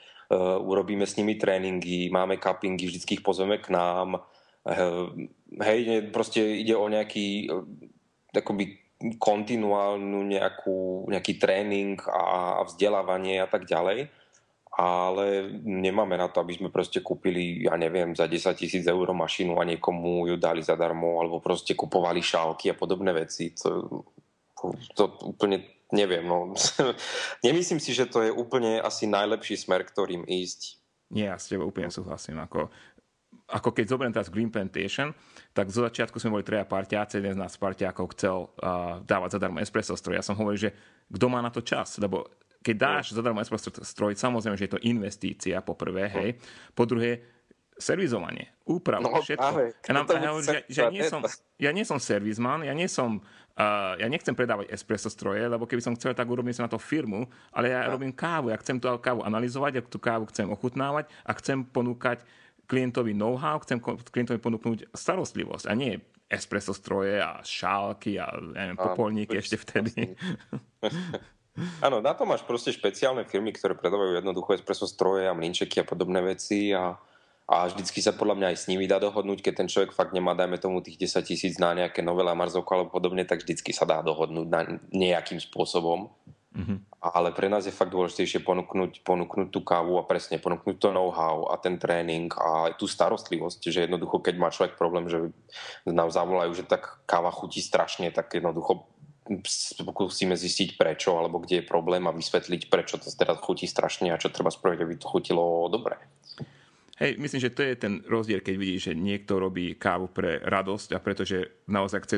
urobíme 0.64 1.04
s 1.04 1.20
nimi 1.20 1.36
tréningy, 1.36 2.08
máme 2.10 2.40
cuppingy, 2.40 2.88
vždycky 2.88 3.20
ich 3.20 3.22
pozveme 3.22 3.60
k 3.60 3.70
nám, 3.70 4.18
hej, 5.62 6.10
proste 6.10 6.42
ide 6.42 6.74
o 6.74 6.90
nejaký 6.90 7.46
akoby 8.34 8.82
kontinuálnu 9.20 10.24
nejakú, 10.24 11.06
nejaký 11.12 11.36
tréning 11.36 12.00
a, 12.08 12.58
a 12.58 12.62
vzdelávanie 12.64 13.38
a 13.38 13.48
tak 13.48 13.68
ďalej 13.68 14.08
ale 14.76 15.56
nemáme 15.64 16.20
na 16.20 16.28
to, 16.28 16.44
aby 16.44 16.52
sme 16.52 16.68
proste 16.68 17.00
kúpili, 17.00 17.64
ja 17.64 17.80
neviem, 17.80 18.12
za 18.12 18.28
10 18.28 18.52
tisíc 18.52 18.84
eur 18.84 19.08
mašinu 19.16 19.56
a 19.56 19.64
niekomu 19.64 20.28
ju 20.28 20.36
dali 20.36 20.60
zadarmo, 20.60 21.16
alebo 21.16 21.40
proste 21.40 21.72
kupovali 21.72 22.20
šálky 22.20 22.68
a 22.68 22.76
podobné 22.76 23.16
veci. 23.16 23.56
To, 23.56 24.04
to 24.92 25.04
úplne 25.24 25.64
neviem. 25.96 26.28
No. 26.28 26.52
Nemyslím 27.46 27.80
si, 27.80 27.96
že 27.96 28.04
to 28.04 28.20
je 28.20 28.28
úplne 28.28 28.76
asi 28.84 29.08
najlepší 29.08 29.56
smer, 29.56 29.80
ktorým 29.80 30.28
ísť. 30.28 30.76
Nie, 31.08 31.32
ja 31.32 31.40
s 31.40 31.48
tebou 31.48 31.72
úplne 31.72 31.88
súhlasím. 31.88 32.36
Ako 32.44 32.68
ako 33.46 33.70
keď 33.76 33.84
zoberiem 33.86 34.14
teraz 34.14 34.32
Green 34.32 34.48
Plantation, 34.48 35.12
tak 35.52 35.68
zo 35.68 35.84
začiatku 35.84 36.16
sme 36.16 36.40
boli 36.40 36.44
treja 36.44 36.64
parťáci, 36.64 37.20
jeden 37.20 37.36
z 37.36 37.40
nás 37.40 37.54
parťákov 37.60 38.16
chcel 38.16 38.48
uh, 38.48 39.00
dávať 39.04 39.38
zadarmo 39.38 39.60
espresso 39.60 39.94
stroj. 39.94 40.18
Ja 40.18 40.24
som 40.26 40.34
hovoril, 40.34 40.70
že 40.70 40.70
kto 41.06 41.26
má 41.30 41.38
na 41.44 41.52
to 41.52 41.62
čas, 41.62 42.00
lebo 42.02 42.26
keď 42.66 42.76
dáš 42.76 43.14
no. 43.14 43.22
zadarmo 43.22 43.38
espresso 43.38 43.70
stroj, 43.70 44.18
samozrejme, 44.18 44.58
že 44.58 44.66
je 44.66 44.74
to 44.74 44.84
investícia 44.84 45.62
po 45.62 45.78
prvé, 45.78 46.10
hej. 46.10 46.28
Po 46.74 46.82
druhé, 46.82 47.36
servizovanie, 47.76 48.56
úprava, 48.64 49.04
no, 49.04 49.20
všetko. 49.20 49.36
Práve, 49.36 49.64
ja, 49.84 49.92
nám, 49.92 50.06
ja, 50.08 50.30
že, 50.40 50.58
že 50.66 50.80
ja, 50.80 50.88
nie 50.88 51.04
som, 51.04 51.20
ja 51.60 51.70
nie 51.76 51.84
som 51.84 52.00
servisman, 52.00 52.64
ja 52.64 52.72
nie 52.72 52.88
som, 52.88 53.20
uh, 53.20 53.94
ja 54.00 54.08
nechcem 54.08 54.32
predávať 54.32 54.72
espresso 54.72 55.12
stroje, 55.12 55.44
lebo 55.44 55.68
keby 55.68 55.84
som 55.84 55.92
chcel, 55.92 56.16
tak 56.16 56.24
urobím 56.24 56.56
si 56.56 56.64
na 56.64 56.72
to 56.72 56.80
firmu, 56.80 57.28
ale 57.52 57.76
ja 57.76 57.84
no. 57.84 58.00
robím 58.00 58.16
kávu, 58.16 58.48
ja 58.48 58.56
chcem 58.56 58.80
tú 58.80 58.88
kávu 58.96 59.20
analyzovať, 59.28 59.72
ja 59.76 59.82
tú 59.84 60.00
kávu 60.00 60.24
chcem 60.32 60.48
ochutnávať 60.48 61.12
a 61.28 61.30
chcem 61.36 61.68
ponúkať 61.68 62.24
klientovi 62.66 63.14
know-how, 63.14 63.62
chcem 63.62 63.78
klientovi 63.82 64.38
ponúknuť 64.42 64.90
starostlivosť 64.92 65.66
a 65.70 65.74
nie 65.74 65.98
espresso 66.26 66.74
stroje 66.74 67.22
a 67.22 67.38
šálky 67.40 68.18
a 68.18 68.34
neviem, 68.34 68.74
popolníky 68.74 69.38
ešte 69.38 69.56
vtedy. 69.62 70.14
Áno, 71.86 72.04
na 72.04 72.12
to 72.12 72.28
máš 72.28 72.44
proste 72.44 72.68
špeciálne 72.68 73.24
firmy, 73.24 73.54
ktoré 73.54 73.72
predávajú 73.72 74.20
jednoducho 74.20 74.52
espresso 74.52 74.84
stroje 74.84 75.24
a 75.24 75.32
mlinčeky 75.32 75.80
a 75.80 75.88
podobné 75.88 76.20
veci 76.20 76.68
a, 76.74 76.92
a 77.48 77.56
vždycky 77.72 78.04
sa 78.04 78.12
podľa 78.12 78.36
mňa 78.36 78.46
aj 78.52 78.58
s 78.60 78.68
nimi 78.68 78.84
dá 78.84 79.00
dohodnúť, 79.00 79.40
keď 79.40 79.64
ten 79.64 79.68
človek 79.70 79.96
fakt 79.96 80.12
nemá, 80.12 80.36
dajme 80.36 80.60
tomu 80.60 80.84
tých 80.84 81.00
10 81.00 81.24
tisíc 81.24 81.54
na 81.56 81.72
nejaké 81.72 82.04
nové 82.04 82.28
Marzoko 82.28 82.68
alebo 82.68 82.92
podobne, 82.92 83.24
tak 83.24 83.40
vždycky 83.40 83.72
sa 83.72 83.88
dá 83.88 84.04
dohodnúť 84.04 84.48
na 84.52 84.60
nejakým 84.92 85.40
spôsobom. 85.40 86.12
Mm-hmm. 86.56 86.78
Ale 87.04 87.36
pre 87.36 87.52
nás 87.52 87.68
je 87.68 87.74
fakt 87.74 87.92
dôležitejšie 87.92 88.40
ponúknuť, 88.40 89.04
ponúknuť 89.04 89.48
tú 89.52 89.60
kávu 89.60 90.00
a 90.00 90.08
presne 90.08 90.40
ponúknuť 90.40 90.76
to 90.80 90.88
know-how 90.88 91.52
a 91.52 91.60
ten 91.60 91.76
tréning 91.76 92.32
a 92.32 92.72
tú 92.74 92.88
starostlivosť, 92.88 93.68
že 93.68 93.84
jednoducho, 93.84 94.24
keď 94.24 94.34
má 94.40 94.48
človek 94.48 94.80
problém, 94.80 95.04
že 95.06 95.30
nám 95.84 96.08
zavolajú, 96.08 96.56
že 96.56 96.64
tak 96.64 97.04
káva 97.04 97.28
chutí 97.28 97.60
strašne, 97.60 98.08
tak 98.08 98.32
jednoducho 98.32 98.88
pokúsime 99.84 100.38
zistiť 100.38 100.80
prečo, 100.80 101.18
alebo 101.18 101.42
kde 101.42 101.60
je 101.60 101.68
problém 101.68 102.06
a 102.08 102.14
vysvetliť, 102.14 102.72
prečo 102.72 102.96
to 102.96 103.10
teda 103.12 103.36
chutí 103.36 103.68
strašne 103.68 104.08
a 104.14 104.20
čo 104.20 104.32
treba 104.32 104.48
spraviť, 104.48 104.78
aby 104.80 104.94
to 104.96 105.06
chutilo 105.10 105.68
dobre. 105.68 106.00
Hej, 106.96 107.20
myslím, 107.20 107.40
že 107.44 107.52
to 107.52 107.60
je 107.60 107.74
ten 107.76 108.00
rozdiel, 108.08 108.40
keď 108.40 108.54
vidíš, 108.56 108.82
že 108.88 108.94
niekto 108.96 109.36
robí 109.36 109.76
kávu 109.76 110.08
pre 110.08 110.40
radosť 110.40 110.96
a 110.96 110.98
pretože 111.02 111.68
naozaj 111.68 112.00
chce 112.08 112.16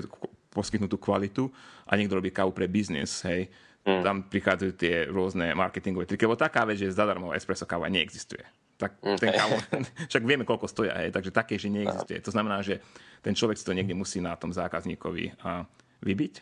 poskytnúť 0.55 0.91
tú 0.95 0.99
kvalitu 1.03 1.43
a 1.91 1.99
niekto 1.99 2.15
robí 2.15 2.31
kávu 2.31 2.55
pre 2.55 2.71
biznis, 2.71 3.27
hej 3.27 3.51
Mm. 3.89 4.05
Tam 4.05 4.17
prichádzajú 4.29 4.73
tie 4.77 5.09
rôzne 5.09 5.57
marketingové 5.57 6.05
triky, 6.05 6.29
lebo 6.29 6.37
taká 6.37 6.69
vec, 6.69 6.77
že 6.77 6.93
zadarmo 6.93 7.33
espresso 7.33 7.65
káva 7.65 7.89
neexistuje. 7.89 8.45
Tak 8.77 9.01
mm. 9.01 9.17
ten 9.17 9.33
kávo, 9.33 9.57
však 10.13 10.23
vieme, 10.29 10.45
koľko 10.45 10.69
stoja, 10.69 10.93
hej, 11.01 11.09
takže 11.09 11.33
také, 11.33 11.57
že 11.57 11.73
neexistuje. 11.73 12.21
To 12.21 12.29
znamená, 12.29 12.61
že 12.61 12.85
ten 13.25 13.33
človek 13.33 13.57
si 13.57 13.65
to 13.65 13.73
niekde 13.73 13.97
musí 13.97 14.21
na 14.21 14.37
tom 14.37 14.53
zákazníkovi 14.53 15.41
a, 15.41 15.65
vybiť. 16.05 16.35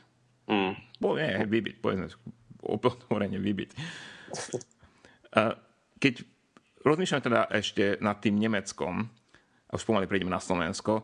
Mm. 0.50 0.74
Bo, 0.98 1.14
nie, 1.14 1.46
vybiť, 1.46 1.78
povedzme, 1.78 2.11
otvorene 2.66 3.38
vybiť. 3.38 3.70
A, 5.37 5.52
keď 6.00 6.24
rozmýšľame 6.80 7.26
teda 7.28 7.40
ešte 7.52 7.85
nad 8.00 8.16
tým 8.24 8.40
Nemeckom, 8.40 9.04
a 9.66 9.72
už 9.74 9.85
pomaly 9.85 10.06
prejdeme 10.06 10.30
na 10.32 10.40
Slovensko, 10.40 11.02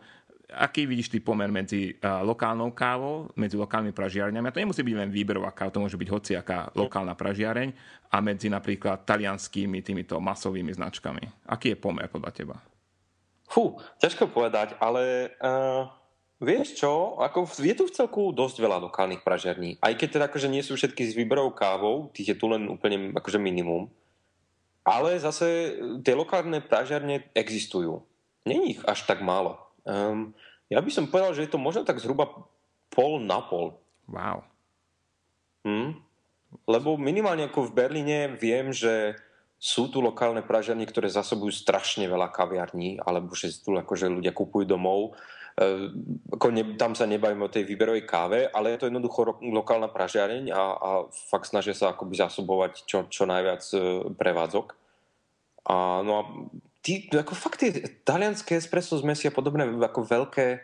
aký 0.54 0.86
vidíš 0.86 1.08
ty 1.08 1.18
pomer 1.18 1.48
medzi 1.48 1.96
lokálnou 2.00 2.70
kávou, 2.76 3.32
medzi 3.34 3.56
lokálnymi 3.56 3.96
pražiarňami, 3.96 4.46
a 4.48 4.54
to 4.54 4.62
nemusí 4.62 4.84
byť 4.84 4.96
len 4.96 5.10
výberová 5.10 5.50
káva, 5.50 5.72
to 5.72 5.82
môže 5.82 5.96
byť 5.96 6.08
hociaká 6.12 6.70
lokálna 6.76 7.16
pražiareň, 7.16 7.72
a 8.12 8.16
medzi 8.20 8.52
napríklad 8.52 9.08
talianskými 9.08 9.80
týmito 9.80 10.20
masovými 10.20 10.76
značkami. 10.76 11.48
Aký 11.48 11.72
je 11.72 11.80
pomer 11.80 12.12
podľa 12.12 12.30
teba? 12.30 12.56
Fú, 13.48 13.80
ťažko 14.00 14.28
povedať, 14.32 14.76
ale 14.80 15.32
uh, 15.40 15.88
vieš 16.40 16.76
čo, 16.76 17.16
ako 17.20 17.48
je 17.60 17.74
tu 17.76 17.84
v 17.88 17.94
celku 17.96 18.22
dosť 18.32 18.60
veľa 18.60 18.84
lokálnych 18.88 19.24
pražiarní. 19.24 19.80
Aj 19.80 19.92
keď 19.96 20.08
teda 20.20 20.24
akože 20.28 20.48
nie 20.52 20.64
sú 20.64 20.76
všetky 20.76 21.08
s 21.08 21.16
výberovou 21.16 21.56
kávou, 21.56 22.12
tých 22.12 22.32
je 22.32 22.36
tu 22.36 22.48
len 22.52 22.68
úplne 22.68 23.12
akože 23.16 23.40
minimum. 23.40 23.88
Ale 24.82 25.14
zase 25.16 25.78
tie 26.02 26.12
lokálne 26.16 26.58
pražiarne 26.58 27.30
existujú. 27.38 28.02
Není 28.42 28.74
ich 28.74 28.80
až 28.82 29.06
tak 29.06 29.22
málo. 29.22 29.62
Um, 29.82 30.34
ja 30.72 30.80
by 30.80 30.90
som 30.90 31.10
povedal, 31.10 31.36
že 31.36 31.44
je 31.44 31.52
to 31.52 31.60
možno 31.60 31.84
tak 31.84 32.00
zhruba 32.00 32.30
pol 32.88 33.20
na 33.20 33.40
pol. 33.44 33.76
Wow. 34.08 34.44
Hm? 35.68 36.00
Lebo 36.68 37.00
minimálne 37.00 37.48
ako 37.48 37.72
v 37.72 37.76
Berlíne 37.76 38.18
viem, 38.36 38.72
že 38.72 39.16
sú 39.62 39.86
tu 39.88 40.02
lokálne 40.02 40.42
pražiarny, 40.42 40.82
ktoré 40.90 41.06
zasobujú 41.06 41.54
strašne 41.54 42.10
veľa 42.10 42.34
kaviarní, 42.34 42.98
alebo 42.98 43.30
že 43.38 43.62
tu 43.62 43.78
akože 43.78 44.10
ľudia 44.10 44.34
kupujú 44.34 44.66
domov. 44.66 45.14
E, 45.54 45.86
ako 46.34 46.46
ne, 46.50 46.74
tam 46.74 46.98
sa 46.98 47.06
nebavíme 47.06 47.46
o 47.46 47.52
tej 47.52 47.62
výberovej 47.70 48.02
káve, 48.02 48.50
ale 48.50 48.74
je 48.74 48.82
to 48.82 48.88
jednoducho 48.90 49.20
ro, 49.22 49.32
lokálna 49.38 49.86
pražiareň 49.86 50.50
a, 50.50 50.62
a 50.74 50.90
fakt 51.30 51.46
snažia 51.46 51.78
sa 51.78 51.94
akoby 51.94 52.18
zasobovať 52.18 52.72
čo, 52.90 53.06
čo 53.06 53.22
najviac 53.22 53.62
e, 53.70 53.78
prevádzok. 54.18 54.66
A, 55.70 56.02
no 56.02 56.12
a 56.18 56.22
tí, 56.82 57.06
ako 57.08 57.32
fakt 57.38 57.62
tie 57.62 57.70
talianské 58.02 58.58
espresso 58.58 58.98
zmesi 58.98 59.30
a 59.30 59.32
podobné 59.32 59.64
ako 59.64 60.02
veľké 60.02 60.60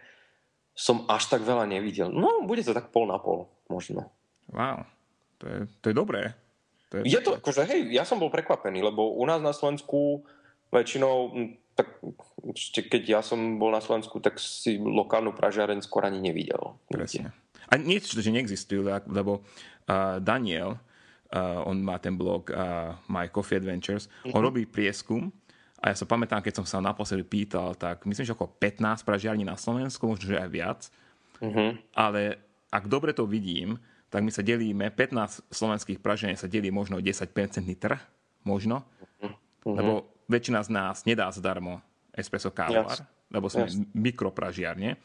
som 0.79 1.07
až 1.11 1.31
tak 1.31 1.43
veľa 1.43 1.67
nevidel. 1.67 2.11
No, 2.11 2.47
bude 2.47 2.63
to 2.63 2.71
tak 2.75 2.95
pol 2.95 3.11
na 3.11 3.19
pol, 3.19 3.51
možno. 3.67 4.11
Wow, 4.51 4.87
to 5.43 5.45
je, 5.47 5.59
to 5.83 5.87
je 5.91 5.95
dobré. 5.95 6.23
To 6.95 7.03
je, 7.03 7.19
je 7.19 7.21
to, 7.23 7.35
akože, 7.39 7.67
hej, 7.67 7.91
ja 7.91 8.07
som 8.07 8.23
bol 8.23 8.31
prekvapený, 8.31 8.83
lebo 8.83 9.19
u 9.19 9.25
nás 9.27 9.43
na 9.43 9.51
Slovensku 9.51 10.23
väčšinou, 10.71 11.35
tak 11.75 11.99
keď 12.75 13.03
ja 13.19 13.21
som 13.27 13.59
bol 13.59 13.75
na 13.75 13.83
Slovensku, 13.83 14.23
tak 14.23 14.39
si 14.39 14.79
lokálnu 14.79 15.35
pražiareň 15.35 15.83
skôr 15.83 16.07
ani 16.07 16.23
nevidel. 16.23 16.79
Presne. 16.87 17.35
A 17.69 17.77
niečo, 17.77 18.17
že 18.17 18.33
neexistujú, 18.33 18.87
lebo 19.11 19.43
uh, 19.43 20.23
Daniel, 20.23 20.79
uh, 21.35 21.69
on 21.69 21.83
má 21.83 22.01
ten 22.01 22.17
blog 22.17 22.49
uh, 22.55 22.97
My 23.11 23.29
Coffee 23.29 23.59
Adventures, 23.61 24.07
uh-huh. 24.07 24.33
on 24.33 24.41
mhm. 24.41 24.47
robí 24.47 24.63
prieskum 24.65 25.35
a 25.79 25.95
ja 25.95 25.95
sa 25.95 26.11
pamätám, 26.11 26.43
keď 26.43 26.63
som 26.63 26.67
sa 26.67 26.83
naposledy 26.83 27.23
pýtal, 27.23 27.79
tak 27.79 28.03
myslím, 28.03 28.27
že 28.27 28.35
okolo 28.35 28.51
15 28.59 29.07
pražiarní 29.07 29.47
na 29.47 29.55
Slovensku, 29.55 30.11
možno, 30.11 30.35
že 30.35 30.43
aj 30.43 30.51
viac. 30.51 30.81
Uh-huh. 31.39 31.79
Ale 31.95 32.43
ak 32.75 32.91
dobre 32.91 33.15
to 33.15 33.31
vidím, 33.31 33.79
tak 34.11 34.27
my 34.27 34.35
sa 34.35 34.43
delíme, 34.43 34.91
15 34.91 35.47
slovenských 35.55 36.03
pražení 36.03 36.35
sa 36.35 36.51
delí 36.51 36.75
možno 36.75 36.99
10% 36.99 37.31
trh, 37.79 38.01
možno, 38.43 38.83
uh-huh. 39.23 39.79
lebo 39.79 39.93
väčšina 40.27 40.67
z 40.67 40.71
nás 40.75 41.07
nedá 41.07 41.31
zdarmo 41.31 41.79
espresso 42.11 42.51
kávar, 42.51 42.99
yes. 42.99 43.07
lebo 43.31 43.47
sme 43.47 43.71
yes. 43.71 43.79
mikropražiarne 43.95 44.99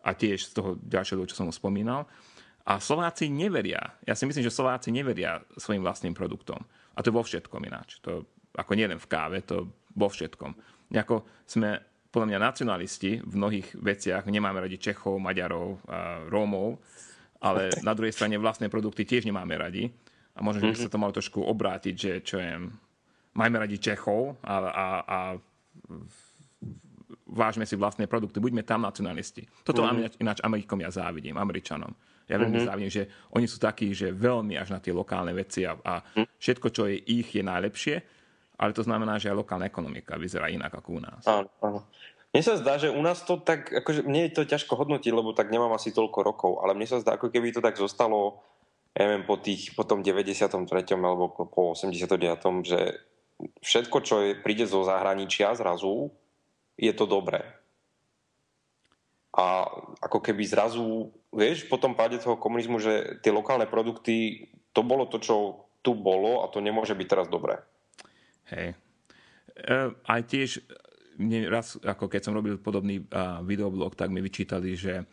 a 0.00 0.10
tiež 0.16 0.48
z 0.48 0.52
toho 0.56 0.80
ďalšieho, 0.80 1.28
čo 1.28 1.36
som 1.36 1.52
spomínal. 1.52 2.08
A 2.64 2.80
Slováci 2.80 3.28
neveria. 3.28 3.92
Ja 4.08 4.16
si 4.16 4.24
myslím, 4.24 4.48
že 4.48 4.56
Slováci 4.56 4.88
neveria 4.88 5.44
svojim 5.60 5.84
vlastným 5.84 6.16
produktom. 6.16 6.64
A 6.96 7.04
to 7.04 7.12
je 7.12 7.18
vo 7.20 7.20
všetkom 7.20 7.60
ináč. 7.60 8.00
To, 8.00 8.24
ako 8.56 8.72
nielen 8.72 8.96
v 8.96 9.10
káve, 9.10 9.44
to 9.44 9.68
vo 9.94 10.08
všetkom. 10.10 10.52
Nejako 10.90 11.24
sme 11.46 11.80
podľa 12.14 12.30
mňa 12.30 12.38
nacionalisti 12.38 13.18
v 13.26 13.34
mnohých 13.34 13.74
veciach, 13.74 14.30
nemáme 14.30 14.62
radi 14.62 14.78
Čechov, 14.78 15.18
Maďarov, 15.18 15.82
Rómov, 16.30 16.78
ale 17.42 17.74
na 17.82 17.90
druhej 17.90 18.14
strane 18.14 18.38
vlastné 18.38 18.70
produkty 18.70 19.02
tiež 19.02 19.26
nemáme 19.26 19.58
radi. 19.58 19.90
A 20.34 20.42
možno, 20.42 20.62
že 20.62 20.70
by 20.70 20.78
sa 20.86 20.94
to 20.94 21.02
malo 21.02 21.14
trošku 21.14 21.42
obrátiť, 21.42 21.94
že 21.94 22.12
čo 22.22 22.38
je, 22.38 22.70
majme 23.34 23.56
radi 23.58 23.82
Čechov 23.82 24.38
a, 24.46 24.54
a, 24.62 24.86
a 25.02 25.18
vážme 27.26 27.66
si 27.66 27.74
vlastné 27.74 28.06
produkty, 28.06 28.38
buďme 28.38 28.62
tam 28.62 28.86
nacionalisti. 28.86 29.46
Toto 29.66 29.82
mm-hmm. 29.82 30.22
ináč 30.22 30.38
Amerikom 30.46 30.78
ja 30.82 30.90
závidím, 30.94 31.34
Američanom. 31.34 31.90
Ja 32.30 32.40
veľmi 32.40 32.56
mm-hmm. 32.56 32.70
závidím, 32.70 32.92
že 32.94 33.04
oni 33.34 33.46
sú 33.50 33.58
takí, 33.60 33.90
že 33.92 34.14
veľmi 34.14 34.54
až 34.56 34.72
na 34.72 34.80
tie 34.80 34.94
lokálne 34.94 35.34
veci 35.34 35.66
a, 35.66 35.76
a 35.76 36.00
mhm. 36.00 36.38
všetko, 36.38 36.66
čo 36.70 36.82
je 36.88 36.96
ich, 36.96 37.28
je 37.34 37.42
najlepšie, 37.44 37.96
ale 38.54 38.72
to 38.72 38.86
znamená, 38.86 39.18
že 39.18 39.30
aj 39.30 39.40
lokálna 39.42 39.66
ekonomika 39.66 40.14
vyzerá 40.14 40.46
inak 40.50 40.70
ako 40.70 40.88
u 40.98 41.00
nás. 41.02 41.22
Áno, 41.26 41.50
áno. 41.58 41.80
Mne 42.34 42.42
sa 42.42 42.58
zdá, 42.58 42.82
že 42.82 42.90
u 42.90 42.98
nás 42.98 43.22
to 43.22 43.38
tak, 43.38 43.70
akože 43.70 44.02
mne 44.02 44.26
je 44.26 44.34
to 44.34 44.42
ťažko 44.42 44.74
hodnotiť, 44.74 45.14
lebo 45.14 45.30
tak 45.38 45.54
nemám 45.54 45.70
asi 45.78 45.94
toľko 45.94 46.18
rokov, 46.26 46.52
ale 46.66 46.74
mne 46.74 46.90
sa 46.90 46.98
zdá, 46.98 47.14
ako 47.14 47.30
keby 47.30 47.54
to 47.54 47.62
tak 47.62 47.78
zostalo, 47.78 48.42
ja 48.94 49.06
neviem, 49.06 49.22
po, 49.22 49.38
tých, 49.38 49.74
po 49.78 49.86
tom 49.86 50.02
93. 50.02 50.50
alebo 50.98 51.30
po 51.30 51.78
89. 51.78 52.66
že 52.66 52.80
všetko, 53.62 53.96
čo 54.02 54.14
je, 54.22 54.30
príde 54.38 54.66
zo 54.66 54.82
zahraničia 54.82 55.54
zrazu, 55.54 56.10
je 56.74 56.90
to 56.94 57.06
dobré. 57.06 57.42
A 59.34 59.66
ako 59.98 60.22
keby 60.22 60.46
zrazu, 60.46 61.10
vieš, 61.34 61.66
po 61.66 61.78
tom 61.78 61.98
páde 61.98 62.22
toho 62.22 62.38
komunizmu, 62.38 62.78
že 62.78 63.18
tie 63.22 63.34
lokálne 63.34 63.66
produkty, 63.66 64.46
to 64.74 64.86
bolo 64.86 65.06
to, 65.10 65.18
čo 65.18 65.66
tu 65.82 65.94
bolo 65.94 66.42
a 66.42 66.50
to 66.50 66.62
nemôže 66.62 66.94
byť 66.94 67.06
teraz 67.06 67.26
dobré. 67.26 67.62
Hej. 68.52 68.76
Uh, 69.54 69.94
aj 70.10 70.20
tiež 70.26 70.50
mne 71.18 71.46
raz, 71.46 71.78
ako 71.78 72.10
keď 72.10 72.20
som 72.26 72.34
robil 72.34 72.58
podobný 72.58 73.06
videoblog, 73.46 73.94
tak 73.94 74.10
mi 74.10 74.18
vyčítali, 74.18 74.74
že 74.74 75.06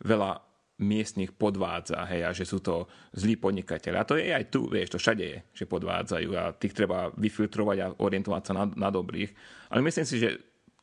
veľa 0.00 0.40
miestnych 0.74 1.30
podvádza, 1.38 2.02
hej, 2.10 2.22
a 2.26 2.30
že 2.34 2.42
sú 2.42 2.58
to 2.58 2.90
zlí 3.14 3.38
podnikateľi. 3.38 3.94
A 3.94 4.08
to 4.08 4.18
je 4.18 4.34
aj 4.34 4.50
tu, 4.50 4.66
vieš, 4.66 4.96
to 4.96 4.98
všade 4.98 5.22
je, 5.22 5.38
že 5.54 5.70
podvádzajú 5.70 6.30
a 6.34 6.50
tých 6.50 6.74
treba 6.74 7.14
vyfiltrovať 7.14 7.76
a 7.78 7.92
orientovať 7.94 8.42
sa 8.42 8.52
na, 8.58 8.64
na 8.74 8.90
dobrých. 8.90 9.30
Ale 9.70 9.86
myslím 9.86 10.06
si, 10.08 10.18
že 10.18 10.34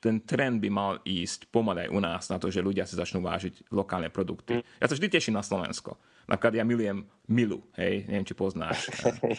ten 0.01 0.23
trend 0.23 0.63
by 0.63 0.69
mal 0.71 0.93
ísť 1.03 1.51
pomalej 1.51 1.91
u 1.91 1.99
nás 1.99 2.31
na 2.31 2.39
to, 2.39 2.47
že 2.47 2.63
ľudia 2.63 2.87
si 2.87 2.95
začnú 2.95 3.21
vážiť 3.21 3.69
lokálne 3.75 4.07
produkty. 4.09 4.57
Mm. 4.57 4.63
Ja 4.79 4.87
sa 4.87 4.95
vždy 4.95 5.07
teším 5.11 5.35
na 5.35 5.43
Slovensko. 5.43 5.99
Napríklad 6.31 6.53
ja 6.55 6.63
milujem 6.63 7.03
Milu, 7.31 7.59
hej, 7.75 8.07
neviem, 8.07 8.23
či 8.27 8.35
poznáš. 8.35 8.87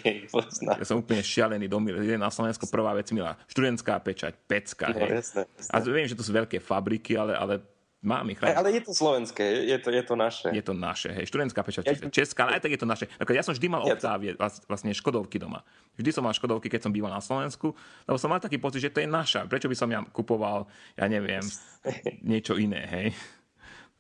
ja 0.81 0.85
som 0.85 1.01
úplne 1.01 1.25
šialený 1.25 1.69
do 1.69 1.81
Milu. 1.81 2.05
Je 2.05 2.21
na 2.21 2.29
Slovensku 2.29 2.69
prvá 2.69 2.93
vec 2.97 3.09
Mila. 3.13 3.37
Študentská 3.49 3.97
pečať, 4.01 4.37
pecka, 4.45 4.93
no, 4.93 5.01
hej. 5.01 5.21
Jasné, 5.21 5.43
jasné. 5.57 5.73
A 5.73 5.77
viem, 5.81 6.09
že 6.09 6.17
to 6.17 6.25
sú 6.25 6.33
veľké 6.37 6.61
fabriky, 6.61 7.17
ale, 7.17 7.33
ale 7.37 7.65
mám 8.01 8.25
ich 8.33 8.41
rád. 8.41 8.61
Ale 8.61 8.77
je 8.77 8.83
to 8.85 8.93
slovenské, 8.93 9.45
je 9.69 9.79
to, 9.81 9.89
je 9.89 10.03
to 10.05 10.15
naše. 10.17 10.49
Je 10.53 10.65
to 10.65 10.73
naše, 10.73 11.13
hej. 11.17 11.25
Študentská 11.29 11.61
pečať, 11.65 11.85
ja, 11.85 11.95
česká, 12.09 12.49
ale 12.49 12.61
aj 12.61 12.63
tak 12.65 12.73
je 12.77 12.81
to 12.81 12.89
naše. 12.89 13.05
Ja 13.09 13.45
som 13.45 13.53
vždy 13.57 13.67
mal 13.73 13.83
Octavie, 13.85 14.37
vlastne 14.41 14.93
Škodovky 14.93 15.37
doma. 15.37 15.65
Vždy 15.97 16.11
som 16.13 16.25
mal 16.25 16.33
Škodovky, 16.37 16.73
keď 16.73 16.89
som 16.89 16.93
býval 16.93 17.13
na 17.13 17.21
Slovensku, 17.21 17.73
lebo 18.05 18.17
som 18.17 18.33
mal 18.33 18.41
taký 18.41 18.57
pocit, 18.57 18.85
že 18.85 18.93
to 18.93 19.01
je 19.01 19.09
naša. 19.09 19.49
Prečo 19.49 19.69
by 19.69 19.77
som 19.77 19.89
ja 19.89 20.01
kupoval, 20.13 20.69
ja 20.97 21.09
neviem, 21.09 21.45
niečo 22.25 22.57
iné, 22.57 22.85
hej. 22.89 23.09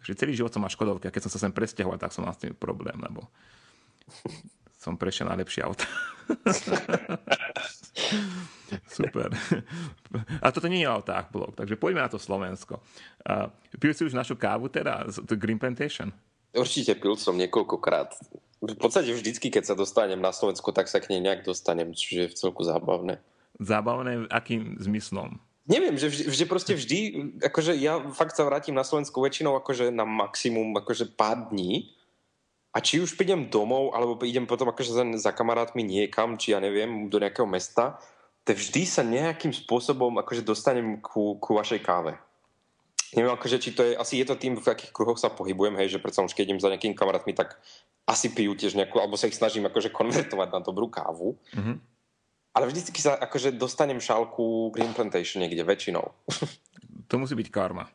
Takže 0.02 0.18
celý 0.18 0.34
život 0.34 0.50
som 0.50 0.58
mal 0.58 0.74
Škodovky 0.74 1.06
a 1.06 1.14
keď 1.14 1.30
som 1.30 1.38
sa 1.38 1.46
sem 1.46 1.54
presťahoval, 1.54 1.94
tak 1.94 2.10
som 2.10 2.26
mal 2.26 2.34
s 2.34 2.42
tým 2.42 2.58
problém, 2.58 2.98
lebo 2.98 3.30
som 4.82 4.98
prešiel 4.98 5.30
na 5.30 5.38
lepšie 5.38 5.62
auta. 5.62 5.86
Super. 8.98 9.30
A 10.42 10.50
toto 10.50 10.66
nie 10.66 10.82
je 10.82 10.90
autách 10.90 11.30
blog, 11.30 11.54
takže 11.54 11.78
poďme 11.78 12.02
na 12.02 12.10
to 12.10 12.18
Slovensko. 12.18 12.82
Uh, 13.22 13.46
pil 13.78 13.94
si 13.94 14.02
už 14.02 14.10
našu 14.10 14.34
kávu 14.34 14.66
teda, 14.66 15.06
z 15.06 15.22
Green 15.38 15.62
Plantation? 15.62 16.10
Určite 16.50 16.98
pil 16.98 17.14
som 17.14 17.38
niekoľkokrát. 17.38 18.18
V 18.58 18.74
podstate 18.74 19.14
vždycky, 19.14 19.54
keď 19.54 19.70
sa 19.70 19.78
dostanem 19.78 20.18
na 20.18 20.34
Slovensko, 20.34 20.74
tak 20.74 20.90
sa 20.90 20.98
k 20.98 21.14
nej 21.14 21.22
nejak 21.22 21.46
dostanem, 21.46 21.94
čiže 21.94 22.26
je 22.26 22.30
v 22.34 22.38
celku 22.38 22.66
zábavné. 22.66 23.22
Zábavné 23.62 24.26
akým 24.34 24.82
zmyslom? 24.82 25.38
Neviem, 25.72 25.96
že, 25.96 26.12
vždy, 26.12 26.22
že 26.28 26.44
proste 26.44 26.72
vždy, 26.76 26.98
akože 27.40 27.72
ja 27.80 27.96
fakt 28.12 28.36
sa 28.36 28.44
vrátim 28.44 28.76
na 28.76 28.84
Slovensku 28.84 29.24
väčšinou 29.24 29.56
akože 29.56 29.88
na 29.88 30.04
maximum 30.04 30.76
akože 30.76 31.16
pár 31.16 31.48
dní 31.48 31.88
a 32.76 32.84
či 32.84 33.00
už 33.00 33.16
prídem 33.16 33.48
domov, 33.48 33.96
alebo 33.96 34.20
idem 34.24 34.44
potom 34.44 34.68
akože 34.68 34.92
za, 34.92 35.04
za 35.16 35.32
kamarátmi 35.32 35.80
niekam, 35.80 36.36
či 36.36 36.52
ja 36.52 36.60
neviem, 36.60 37.08
do 37.08 37.16
nejakého 37.16 37.48
mesta, 37.48 37.96
to 38.44 38.52
vždy 38.52 38.82
sa 38.84 39.00
nejakým 39.00 39.52
spôsobom 39.56 40.12
akože 40.20 40.44
dostanem 40.44 41.00
ku, 41.00 41.40
ku 41.40 41.56
vašej 41.56 41.80
káve. 41.80 42.16
Neviem, 43.12 43.32
akože, 43.36 43.60
či 43.60 43.70
to 43.76 43.84
je, 43.84 43.92
asi 43.92 44.24
je 44.24 44.26
to 44.28 44.40
tým, 44.40 44.56
v 44.56 44.72
akých 44.72 44.88
kruhoch 44.88 45.20
sa 45.20 45.28
pohybujem, 45.28 45.76
hej, 45.76 45.96
že 45.96 46.00
predsa 46.00 46.24
už 46.24 46.32
keď 46.32 46.48
idem 46.48 46.64
za 46.64 46.72
nejakými 46.72 46.96
kamarátmi, 46.96 47.36
tak 47.36 47.60
asi 48.08 48.32
pijú 48.32 48.56
tiež 48.56 48.72
nejakú, 48.72 48.96
alebo 48.98 49.20
sa 49.20 49.28
ich 49.28 49.36
snažím 49.36 49.68
akože 49.68 49.92
konvertovať 49.92 50.48
na 50.48 50.60
dobrú 50.64 50.88
kávu. 50.88 51.36
Mm-hmm. 51.52 51.76
Ale 52.52 52.68
vždycky 52.68 53.00
sa 53.00 53.16
akože 53.16 53.56
dostanem 53.56 53.96
šálku 53.96 54.68
Green 54.76 54.92
Plantation 54.92 55.40
niekde, 55.40 55.64
väčšinou. 55.64 56.04
To 57.10 57.20
musí 57.20 57.36
byť 57.36 57.52
karma. 57.52 57.92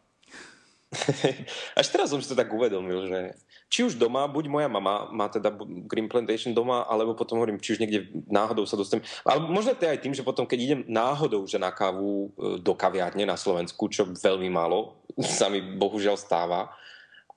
Až 1.79 1.87
teraz 1.89 2.13
som 2.13 2.21
si 2.21 2.29
to 2.29 2.37
tak 2.37 2.47
uvedomil, 2.53 3.09
že 3.09 3.33
či 3.67 3.83
už 3.83 3.99
doma, 3.99 4.29
buď 4.29 4.47
moja 4.47 4.69
mama 4.69 5.11
má 5.11 5.27
teda 5.27 5.51
Green 5.89 6.07
Plantation 6.07 6.55
doma, 6.55 6.87
alebo 6.87 7.17
potom 7.17 7.41
hovorím, 7.41 7.57
či 7.57 7.75
už 7.75 7.81
niekde 7.81 8.07
náhodou 8.29 8.63
sa 8.69 8.79
dostanem. 8.79 9.01
Ale 9.27 9.43
možno 9.43 9.75
to 9.75 9.83
je 9.83 9.93
aj 9.97 10.01
tým, 10.05 10.13
že 10.13 10.21
potom, 10.21 10.47
keď 10.47 10.59
idem 10.61 10.81
náhodou 10.87 11.49
že 11.49 11.59
na 11.59 11.73
kávu 11.73 12.29
e, 12.29 12.61
do 12.61 12.77
kaviárne 12.77 13.27
na 13.27 13.35
Slovensku, 13.35 13.89
čo 13.91 14.05
veľmi 14.05 14.47
málo 14.47 15.01
sa 15.41 15.51
mi 15.51 15.59
bohužiaľ 15.59 16.15
stáva, 16.15 16.71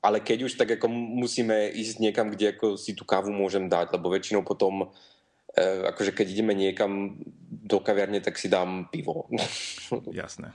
ale 0.04 0.20
keď 0.20 0.46
už 0.46 0.60
tak 0.60 0.76
ako 0.76 0.86
musíme 0.92 1.72
ísť 1.74 1.96
niekam, 2.00 2.28
kde 2.28 2.56
ako 2.56 2.76
si 2.76 2.92
tú 2.92 3.08
kávu 3.08 3.32
môžem 3.32 3.72
dať, 3.72 3.96
lebo 3.96 4.12
väčšinou 4.12 4.44
potom 4.44 4.84
E, 4.84 5.19
akože 5.90 6.12
keď 6.16 6.26
ideme 6.32 6.54
niekam 6.56 7.18
do 7.50 7.78
kaviarne, 7.78 8.18
tak 8.22 8.38
si 8.38 8.50
dám 8.50 8.88
pivo. 8.90 9.28
Jasné. 10.20 10.54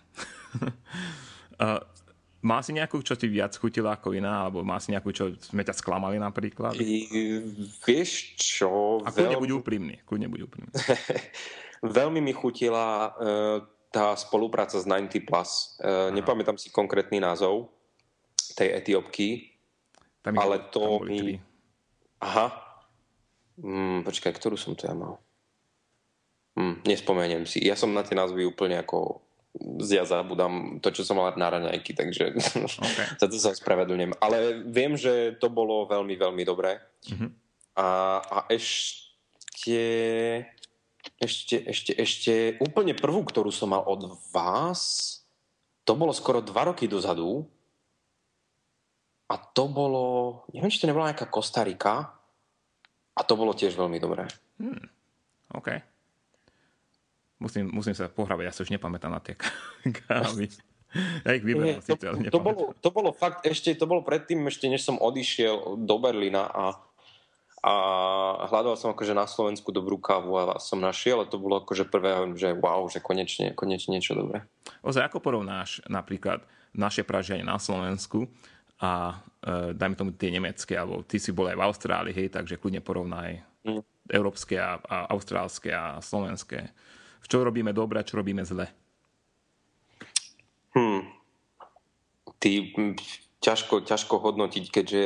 uh, 1.59 1.79
má 2.49 2.61
si 2.61 2.77
nejakú, 2.77 3.01
čo 3.01 3.17
ti 3.17 3.25
viac 3.25 3.57
chutila 3.57 3.97
ako 3.97 4.13
iná, 4.13 4.45
alebo 4.45 4.61
má 4.61 4.77
si 4.77 4.93
nejakú, 4.93 5.09
čo 5.09 5.33
sme 5.41 5.65
ťa 5.65 5.73
sklamali 5.73 6.21
napríklad? 6.21 6.77
I, 6.77 7.09
vieš 7.81 8.37
čo? 8.37 9.01
A 9.01 9.09
kľudne 9.09 9.37
veľmi... 9.37 9.43
buď 9.43 9.51
úprimný. 9.57 9.95
Kľudne 10.05 10.27
buď 10.29 10.39
úprimný. 10.45 10.71
Veľmi 11.85 12.17
mi 12.17 12.33
chutila 12.33 13.13
uh, 13.13 13.61
tá 13.93 14.17
spolupráca 14.17 14.79
s 14.79 14.89
90+. 14.89 15.21
Plus. 15.27 15.77
Uh, 15.77 16.09
nepamätám 16.09 16.57
si 16.57 16.73
konkrétny 16.73 17.21
názov 17.21 17.69
tej 18.57 18.73
etiópky, 18.73 19.53
Tam 20.23 20.33
ich- 20.33 20.41
ale 20.41 20.55
tam 20.65 20.71
to 20.71 20.81
boli 21.03 21.09
mi... 21.11 21.19
tri. 21.19 21.33
Aha. 22.25 22.64
Mm, 23.59 24.03
počkaj, 24.03 24.35
ktorú 24.35 24.59
som 24.59 24.75
to 24.75 24.87
ja 24.87 24.95
mal? 24.95 25.19
Mm, 26.55 26.83
nespomeniem 26.87 27.43
si. 27.47 27.63
Ja 27.63 27.75
som 27.75 27.91
na 27.91 28.03
tie 28.03 28.15
názvy 28.15 28.47
úplne 28.47 28.79
ako 28.79 29.25
ja 29.87 30.03
zabudám 30.03 30.83
to, 30.83 30.91
čo 30.91 31.07
som 31.07 31.15
mal 31.15 31.31
na 31.39 31.47
raňajky, 31.47 31.95
takže 31.95 32.35
Okay. 32.35 33.05
za 33.21 33.27
to 33.27 33.37
sa 33.39 33.55
ospravedlňujem. 33.55 34.19
Ale 34.19 34.63
viem, 34.67 34.99
že 34.99 35.39
to 35.39 35.47
bolo 35.47 35.87
veľmi, 35.87 36.15
veľmi 36.19 36.43
dobré. 36.43 36.79
Mhm. 37.07 37.27
A, 37.75 37.87
a 38.23 38.37
ešte, 38.51 39.79
ešte, 41.19 41.55
ešte, 41.59 41.91
ešte 41.95 42.33
úplne 42.63 42.95
prvú, 42.95 43.23
ktorú 43.27 43.51
som 43.51 43.75
mal 43.75 43.83
od 43.83 44.15
vás, 44.31 45.11
to 45.83 45.93
bolo 45.95 46.15
skoro 46.15 46.39
dva 46.39 46.71
roky 46.71 46.87
dozadu. 46.87 47.43
A 49.25 49.35
to 49.41 49.67
bolo, 49.67 50.03
neviem, 50.53 50.69
či 50.71 50.79
to 50.83 50.89
nebola 50.89 51.11
nejaká 51.11 51.27
Kostarika. 51.27 52.13
A 53.15 53.21
to 53.23 53.39
bolo 53.39 53.55
tiež 53.55 53.79
veľmi 53.79 53.97
dobré. 53.97 54.27
OK. 55.55 55.69
Musím, 57.39 57.67
musím 57.71 57.95
sa 57.95 58.11
pohrávať, 58.11 58.43
ja 58.47 58.55
sa 58.55 58.63
už 58.63 58.71
nepamätám 58.75 59.11
na 59.11 59.23
tie 59.23 59.35
kávy. 60.07 60.51
Ja 61.27 61.35
ich 61.35 61.43
vyberám 61.43 61.79
Nie, 61.79 61.83
síce, 61.83 62.07
to, 62.07 62.15
ale 62.15 62.31
to, 62.31 62.39
bolo, 62.39 62.71
to 62.79 62.89
bolo 62.91 63.11
fakt 63.11 63.43
ešte, 63.43 63.75
to 63.75 63.83
bolo 63.83 63.99
predtým, 63.99 64.47
ešte 64.47 64.71
než 64.71 64.87
som 64.87 64.95
odišiel 64.95 65.75
do 65.83 65.95
Berlína 65.99 66.47
a, 66.47 66.79
a 67.59 67.73
hľadal 68.47 68.79
som 68.79 68.95
akože 68.95 69.11
na 69.11 69.27
Slovensku 69.27 69.75
dobrú 69.75 69.99
kávu 69.99 70.39
a 70.39 70.43
som 70.63 70.79
našiel 70.79 71.19
a 71.19 71.27
to 71.27 71.35
bolo 71.35 71.59
akože 71.59 71.91
prvé, 71.91 72.15
že 72.39 72.55
wow, 72.55 72.87
že 72.87 73.03
konečne, 73.03 73.51
konečne 73.51 73.99
niečo 73.99 74.15
dobré. 74.15 74.47
Ozaj, 74.87 75.11
ako 75.11 75.19
porovnáš 75.19 75.83
napríklad 75.91 76.47
naše 76.71 77.03
praženie 77.03 77.43
na 77.43 77.59
Slovensku 77.59 78.31
a 78.81 79.19
e, 79.39 79.75
dajme 79.75 79.95
tomu 79.95 80.11
tie 80.15 80.31
nemecké, 80.31 80.75
alebo 80.75 81.03
ty 81.05 81.19
si 81.21 81.31
bol 81.31 81.47
aj 81.47 81.57
v 81.57 81.65
Austrálii, 81.65 82.13
hej, 82.15 82.27
takže 82.33 82.59
kľudne 82.59 82.83
porovnaj 82.83 83.55
Mm. 83.65 83.81
európske 84.13 84.61
a, 84.61 84.77
a 84.77 85.09
austrálske 85.09 85.73
a 85.73 85.97
slovenské. 85.97 86.69
Čo 87.25 87.41
robíme 87.41 87.73
dobre 87.73 87.97
a 87.97 88.05
čo 88.05 88.21
robíme 88.21 88.45
zle? 88.45 88.69
Hmm. 90.77 91.09
Ty, 92.37 92.69
ťažko, 93.41 93.81
ťažko 93.81 94.21
hodnotiť, 94.21 94.65
keďže 94.69 95.01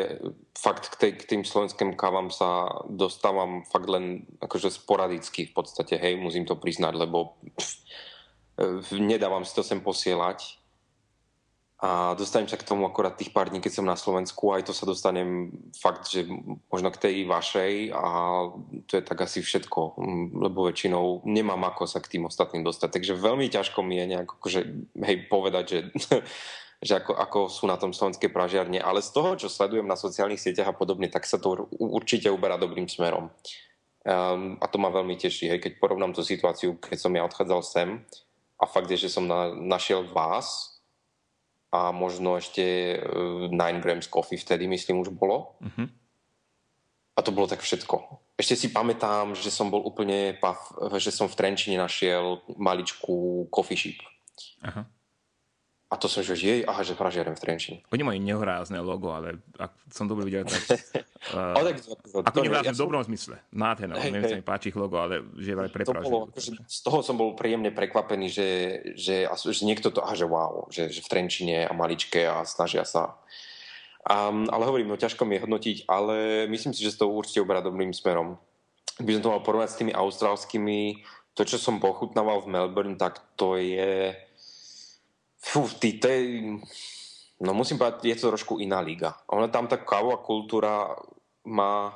fakt 0.52 0.92
k, 0.92 0.96
tej, 1.00 1.12
k 1.16 1.24
tým 1.24 1.42
slovenským 1.48 1.96
kávam 1.96 2.28
sa 2.28 2.68
dostávam 2.92 3.64
fakt 3.64 3.88
len 3.88 4.28
akože 4.44 4.76
sporadicky 4.76 5.48
v 5.48 5.56
podstate, 5.56 5.96
hej, 5.96 6.20
musím 6.20 6.44
to 6.44 6.60
priznať, 6.60 7.00
lebo 7.00 7.40
pff, 7.56 7.80
eh, 8.60 9.00
nedávam 9.00 9.48
si 9.48 9.56
to 9.56 9.64
sem 9.64 9.80
posielať 9.80 10.59
a 11.80 12.12
dostanem 12.12 12.52
sa 12.52 12.60
k 12.60 12.68
tomu 12.68 12.84
akorát 12.84 13.16
tých 13.16 13.32
pár 13.32 13.48
dní, 13.48 13.64
keď 13.64 13.80
som 13.80 13.88
na 13.88 13.96
Slovensku, 13.96 14.52
aj 14.52 14.68
to 14.68 14.76
sa 14.76 14.84
dostanem 14.84 15.48
fakt, 15.80 16.12
že 16.12 16.28
možno 16.68 16.92
k 16.92 17.00
tej 17.00 17.16
vašej 17.24 17.96
a 17.96 18.08
to 18.84 19.00
je 19.00 19.04
tak 19.08 19.16
asi 19.24 19.40
všetko, 19.40 19.96
mm, 19.96 20.26
lebo 20.44 20.68
väčšinou 20.68 21.24
nemám 21.24 21.72
ako 21.72 21.88
sa 21.88 22.04
k 22.04 22.20
tým 22.20 22.28
ostatným 22.28 22.68
dostať, 22.68 23.00
takže 23.00 23.16
veľmi 23.16 23.48
ťažko 23.48 23.80
mi 23.80 23.96
je 23.96 24.06
nejak 24.12 24.28
akože, 24.28 24.62
hej, 25.08 25.18
povedať, 25.32 25.66
že, 25.72 25.80
že 26.92 26.94
ako, 27.00 27.16
ako 27.16 27.40
sú 27.48 27.64
na 27.72 27.80
tom 27.80 27.96
slovenské 27.96 28.28
pražiarne, 28.28 28.84
ale 28.84 29.00
z 29.00 29.16
toho, 29.16 29.40
čo 29.40 29.48
sledujem 29.48 29.88
na 29.88 29.96
sociálnych 29.96 30.44
sieťach 30.44 30.76
a 30.76 30.76
podobne, 30.76 31.08
tak 31.08 31.24
sa 31.24 31.40
to 31.40 31.72
určite 31.80 32.28
uberá 32.28 32.60
dobrým 32.60 32.92
smerom. 32.92 33.32
Um, 34.04 34.60
a 34.60 34.68
to 34.68 34.84
ma 34.84 34.92
veľmi 34.92 35.16
teší, 35.16 35.48
hej, 35.48 35.64
keď 35.64 35.80
porovnám 35.80 36.12
tú 36.12 36.28
situáciu, 36.28 36.76
keď 36.76 37.08
som 37.08 37.16
ja 37.16 37.24
odchádzal 37.24 37.62
sem 37.64 38.04
a 38.60 38.68
fakt 38.68 38.92
je, 38.92 39.08
že 39.08 39.16
som 39.16 39.24
na, 39.24 39.56
našiel 39.56 40.04
vás 40.12 40.69
a 41.70 41.94
možno 41.94 42.38
ešte 42.38 42.98
uh, 42.98 43.50
9 43.50 43.84
grams 43.86 44.10
coffee 44.10 44.42
vtedy, 44.42 44.66
myslím, 44.66 45.06
už 45.06 45.14
bolo. 45.14 45.58
Mhm. 45.62 45.86
A 47.16 47.20
to 47.20 47.36
bolo 47.36 47.52
tak 47.52 47.60
všetko. 47.60 47.96
Ešte 48.40 48.56
si 48.56 48.68
pamätám, 48.72 49.36
že 49.36 49.52
som 49.52 49.68
bol 49.68 49.84
úplne 49.84 50.40
pav, 50.40 50.56
že 50.96 51.12
som 51.12 51.28
v 51.28 51.36
Trenčine 51.36 51.76
našiel 51.76 52.40
maličkú 52.56 53.52
coffee 53.52 53.76
ship. 53.76 54.00
Aha. 54.64 54.88
A 55.90 55.98
to 55.98 56.06
som 56.06 56.22
že 56.22 56.38
jej, 56.38 56.62
aha, 56.70 56.86
že 56.86 56.94
pražiarem 56.94 57.34
v 57.34 57.42
Trenčine. 57.42 57.78
Oni 57.90 58.06
majú 58.06 58.22
nehorázne 58.22 58.78
logo, 58.78 59.10
ale 59.10 59.42
ak 59.58 59.74
som 59.90 60.06
dobre 60.06 60.30
videl, 60.30 60.46
tak... 60.46 60.62
Uh, 61.34 61.50
Ale 61.58 61.74
tak, 61.74 61.82
to, 61.82 62.22
ako 62.22 62.46
nehorázne 62.46 62.70
ja 62.70 62.78
v 62.78 62.82
dobrom 62.86 63.02
zmysle. 63.02 63.42
Nádherné, 63.50 63.98
Hej, 63.98 64.14
neviem, 64.14 64.30
sa 64.30 64.38
hej. 64.38 64.42
mi 64.42 64.46
páči 64.46 64.70
ich 64.70 64.78
logo, 64.78 65.02
ale 65.02 65.26
že 65.42 65.58
vraj 65.58 65.74
prepražujú. 65.74 66.30
akože, 66.30 66.52
z 66.62 66.80
toho 66.86 67.02
som 67.02 67.18
bol 67.18 67.34
príjemne 67.34 67.74
prekvapený, 67.74 68.30
že, 68.30 68.50
že, 68.94 69.26
že 69.26 69.64
niekto 69.66 69.90
to, 69.90 70.06
aha, 70.06 70.14
že 70.14 70.30
wow, 70.30 70.70
že, 70.70 70.94
že 70.94 71.02
v 71.02 71.10
Trenčine 71.10 71.66
a 71.66 71.74
maličké 71.74 72.30
a 72.30 72.46
snažia 72.46 72.86
sa. 72.86 73.18
Um, 74.06 74.46
ale 74.54 74.70
hovorím, 74.70 74.94
no 74.94 75.02
ťažko 75.02 75.26
mi 75.26 75.42
je 75.42 75.44
hodnotiť, 75.50 75.78
ale 75.90 76.46
myslím 76.54 76.72
si, 76.78 76.86
že 76.86 77.02
to 77.02 77.10
určite 77.10 77.42
uberá 77.42 77.66
dobrým 77.66 77.98
smerom. 77.98 78.38
By 79.02 79.18
som 79.18 79.24
to 79.26 79.34
mal 79.34 79.42
porovnať 79.42 79.70
s 79.74 79.80
tými 79.82 79.94
austrálskymi, 79.98 81.02
to, 81.34 81.48
čo 81.50 81.58
som 81.58 81.82
pochutnával 81.82 82.46
v 82.46 82.52
Melbourne, 82.54 82.96
tak 83.00 83.18
to 83.34 83.58
je... 83.58 84.14
Fú, 85.40 85.66
ty, 85.80 85.98
to 85.98 86.08
je... 86.12 86.20
No 87.40 87.56
musím 87.56 87.80
povedať, 87.80 88.04
je 88.04 88.18
to 88.20 88.36
trošku 88.36 88.60
iná 88.60 88.84
liga. 88.84 89.16
Ona 89.32 89.48
tam 89.48 89.66
tá 89.72 89.80
kávová 89.80 90.20
kultúra 90.20 90.92
má 91.48 91.96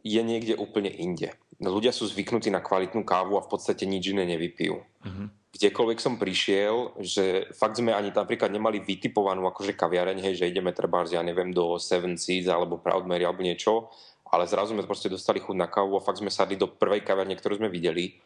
je 0.00 0.22
niekde 0.24 0.56
úplne 0.56 0.88
inde. 0.88 1.36
Ľudia 1.62 1.94
sú 1.94 2.10
zvyknutí 2.10 2.50
na 2.50 2.64
kvalitnú 2.64 3.06
kávu 3.06 3.38
a 3.38 3.44
v 3.44 3.50
podstate 3.52 3.86
nič 3.86 4.10
iné 4.10 4.26
nevypijú. 4.26 4.82
Mhm. 5.06 5.24
Kdekoľvek 5.52 5.98
som 6.00 6.16
prišiel, 6.16 6.96
že 7.04 7.52
fakt 7.52 7.76
sme 7.76 7.92
ani 7.92 8.08
napríklad 8.08 8.48
nemali 8.48 8.80
vytipovanú 8.80 9.44
akože 9.52 9.76
kaviareň, 9.76 10.24
hej, 10.24 10.34
že 10.40 10.48
ideme 10.48 10.72
treba, 10.72 11.04
ja 11.04 11.20
neviem, 11.20 11.52
do 11.52 11.76
Seven 11.76 12.16
Seeds 12.16 12.48
alebo 12.48 12.80
Proudmary 12.80 13.28
alebo 13.28 13.44
niečo, 13.44 13.92
ale 14.32 14.48
zrazu 14.48 14.72
sme 14.72 14.88
proste 14.88 15.12
dostali 15.12 15.44
chuť 15.44 15.52
na 15.52 15.68
kávu 15.68 16.00
a 16.00 16.04
fakt 16.04 16.24
sme 16.24 16.32
sadli 16.32 16.56
do 16.56 16.72
prvej 16.72 17.04
kaviarne, 17.04 17.36
ktorú 17.36 17.60
sme 17.60 17.68
videli, 17.68 18.16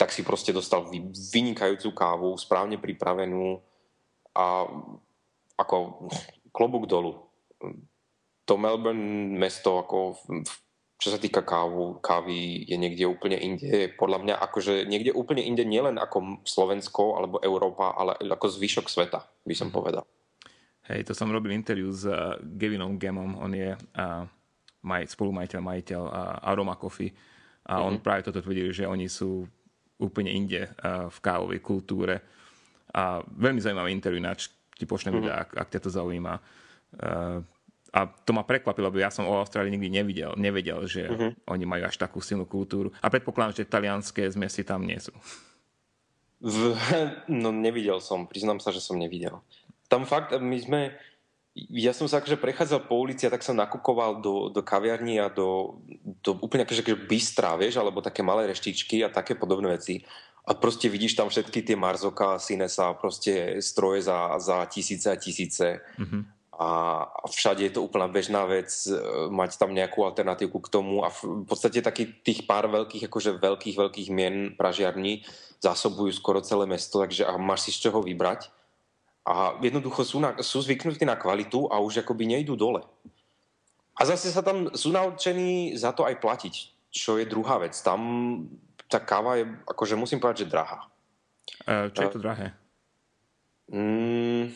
tak 0.00 0.16
si 0.16 0.24
proste 0.24 0.56
dostal 0.56 0.88
vy- 0.88 1.12
vynikajúcu 1.12 1.92
kávu, 1.92 2.32
správne 2.40 2.80
pripravenú 2.80 3.60
a 4.32 4.64
ako 5.60 6.08
klobúk 6.48 6.88
dolu. 6.88 7.20
To 8.48 8.56
Melbourne 8.56 9.36
mesto 9.36 9.76
ako 9.76 10.16
čo 11.00 11.08
sa 11.08 11.16
týka 11.16 11.40
kávu, 11.40 11.96
kávy 12.04 12.68
je 12.68 12.76
niekde 12.76 13.08
úplne 13.08 13.40
inde. 13.40 13.88
Podľa 13.96 14.18
mňa 14.20 14.34
akože 14.36 14.84
niekde 14.84 15.16
úplne 15.16 15.40
inde 15.40 15.64
nielen 15.64 15.96
ako 15.96 16.44
Slovensko 16.44 17.16
alebo 17.16 17.40
Európa, 17.40 17.96
ale 17.96 18.20
ako 18.20 18.60
zvyšok 18.60 18.84
sveta, 18.84 19.24
by 19.48 19.54
som 19.56 19.72
povedal. 19.72 20.04
Hej, 20.92 21.08
to 21.08 21.16
som 21.16 21.32
robil 21.32 21.56
interview 21.56 21.88
s 21.88 22.04
uh, 22.04 22.36
Gavinom 22.36 23.00
Gemom, 23.00 23.32
on 23.40 23.52
je 23.56 23.72
uh, 23.72 24.28
maj, 24.84 25.08
spolumajiteľ, 25.08 25.60
majiteľ 25.64 26.02
uh, 26.04 26.12
Aroma 26.44 26.76
Coffee 26.76 27.16
a 27.64 27.80
on 27.80 28.04
práve 28.04 28.28
toto 28.28 28.44
tvrdil, 28.44 28.68
že 28.68 28.84
oni 28.84 29.08
sú 29.08 29.48
úplne 30.00 30.32
inde 30.32 30.66
v 30.84 31.18
kávovej 31.20 31.60
kultúre 31.60 32.24
a 32.90 33.22
veľmi 33.22 33.62
zaujímavé 33.62 33.94
interview, 33.94 34.18
ináč 34.18 34.50
ti 34.74 34.88
pošlem 34.88 35.20
mm 35.20 35.28
ak, 35.28 35.48
ak 35.54 35.68
ťa 35.70 35.80
to 35.84 35.90
zaujíma. 35.92 36.34
A 37.90 38.00
to 38.06 38.30
ma 38.30 38.46
prekvapilo, 38.46 38.86
lebo 38.86 39.02
ja 39.02 39.10
som 39.10 39.26
o 39.26 39.34
Austrálii 39.38 39.74
nikdy 39.74 39.90
nevidel, 39.90 40.32
nevedel, 40.38 40.86
že 40.86 41.10
oni 41.46 41.64
majú 41.66 41.84
až 41.90 41.98
takú 41.98 42.22
silnú 42.22 42.46
kultúru. 42.46 42.94
A 43.02 43.10
predpokladám, 43.10 43.60
že 43.60 43.66
talianské 43.66 44.30
zmesi 44.30 44.62
tam 44.62 44.86
nie 44.86 44.98
sú. 44.98 45.12
No 47.28 47.52
nevidel 47.52 48.00
som, 48.00 48.24
priznám 48.24 48.62
sa, 48.62 48.72
že 48.72 48.80
som 48.80 48.96
nevidel. 48.96 49.42
Tam 49.90 50.06
fakt, 50.06 50.32
my 50.38 50.56
sme, 50.62 50.80
ja 51.54 51.90
som 51.90 52.06
sa 52.06 52.22
akože 52.22 52.38
prechádzal 52.38 52.86
po 52.86 52.94
ulici 53.02 53.26
a 53.26 53.32
tak 53.34 53.42
som 53.42 53.58
nakukoval 53.58 54.22
do, 54.22 54.54
do 54.54 54.62
kaviarní 54.62 55.18
a 55.18 55.26
do, 55.26 55.82
do 56.22 56.38
úplne 56.38 56.62
akože, 56.62 56.86
bystra, 57.10 57.58
vieš, 57.58 57.82
alebo 57.82 57.98
také 57.98 58.22
malé 58.22 58.46
reštičky 58.46 59.02
a 59.02 59.10
také 59.10 59.34
podobné 59.34 59.74
veci. 59.74 60.06
A 60.46 60.54
proste 60.54 60.86
vidíš 60.86 61.18
tam 61.18 61.28
všetky 61.28 61.62
tie 61.66 61.76
Marzoka, 61.76 62.38
Sinesa, 62.38 62.94
proste 62.94 63.58
stroje 63.60 64.06
za, 64.06 64.38
za 64.38 64.64
tisíce 64.70 65.10
a 65.10 65.16
tisíce. 65.18 65.82
Mhm. 65.98 66.38
A, 66.60 67.08
všade 67.24 67.64
je 67.64 67.72
to 67.72 67.80
úplná 67.80 68.04
bežná 68.04 68.44
vec 68.44 68.68
e, 68.84 68.92
mať 69.32 69.56
tam 69.56 69.72
nejakú 69.72 70.04
alternatívku 70.04 70.60
k 70.60 70.68
tomu 70.68 71.00
a 71.00 71.08
v, 71.08 71.48
podstate 71.48 71.80
takých 71.80 72.20
tých 72.20 72.40
pár 72.44 72.68
veľkých, 72.68 73.08
akože 73.08 73.40
veľkých, 73.40 73.80
veľkých 73.80 74.08
mien 74.12 74.52
pražiarní 74.60 75.24
zásobujú 75.64 76.12
skoro 76.12 76.44
celé 76.44 76.68
mesto, 76.68 77.00
takže 77.00 77.24
a 77.24 77.32
máš 77.40 77.64
si 77.64 77.70
z 77.72 77.88
čoho 77.88 78.04
vybrať. 78.04 78.52
A 79.26 79.60
jednoducho 79.60 80.00
sú, 80.02 80.16
na, 80.18 80.36
sú 80.40 80.64
zvyknutí 80.64 81.04
na 81.04 81.16
kvalitu 81.16 81.68
a 81.68 81.76
už 81.78 82.00
akoby 82.00 82.24
nejdú 82.26 82.56
dole. 82.56 82.80
A 84.00 84.08
zase 84.08 84.32
sa 84.32 84.40
tam 84.40 84.72
sú 84.72 84.88
naučení 84.90 85.76
za 85.76 85.92
to 85.92 86.08
aj 86.08 86.16
platiť, 86.24 86.54
čo 86.88 87.20
je 87.20 87.28
druhá 87.28 87.60
vec. 87.60 87.76
Tam 87.84 88.00
tá 88.88 88.96
káva 88.96 89.36
je, 89.36 89.44
akože 89.68 89.94
musím 89.94 90.18
povedať, 90.18 90.48
že 90.48 90.52
drahá. 90.56 90.88
Uh, 91.68 91.92
čo 91.92 92.08
je 92.08 92.14
to 92.16 92.22
drahé? 92.24 92.56
Mm, 93.70 94.50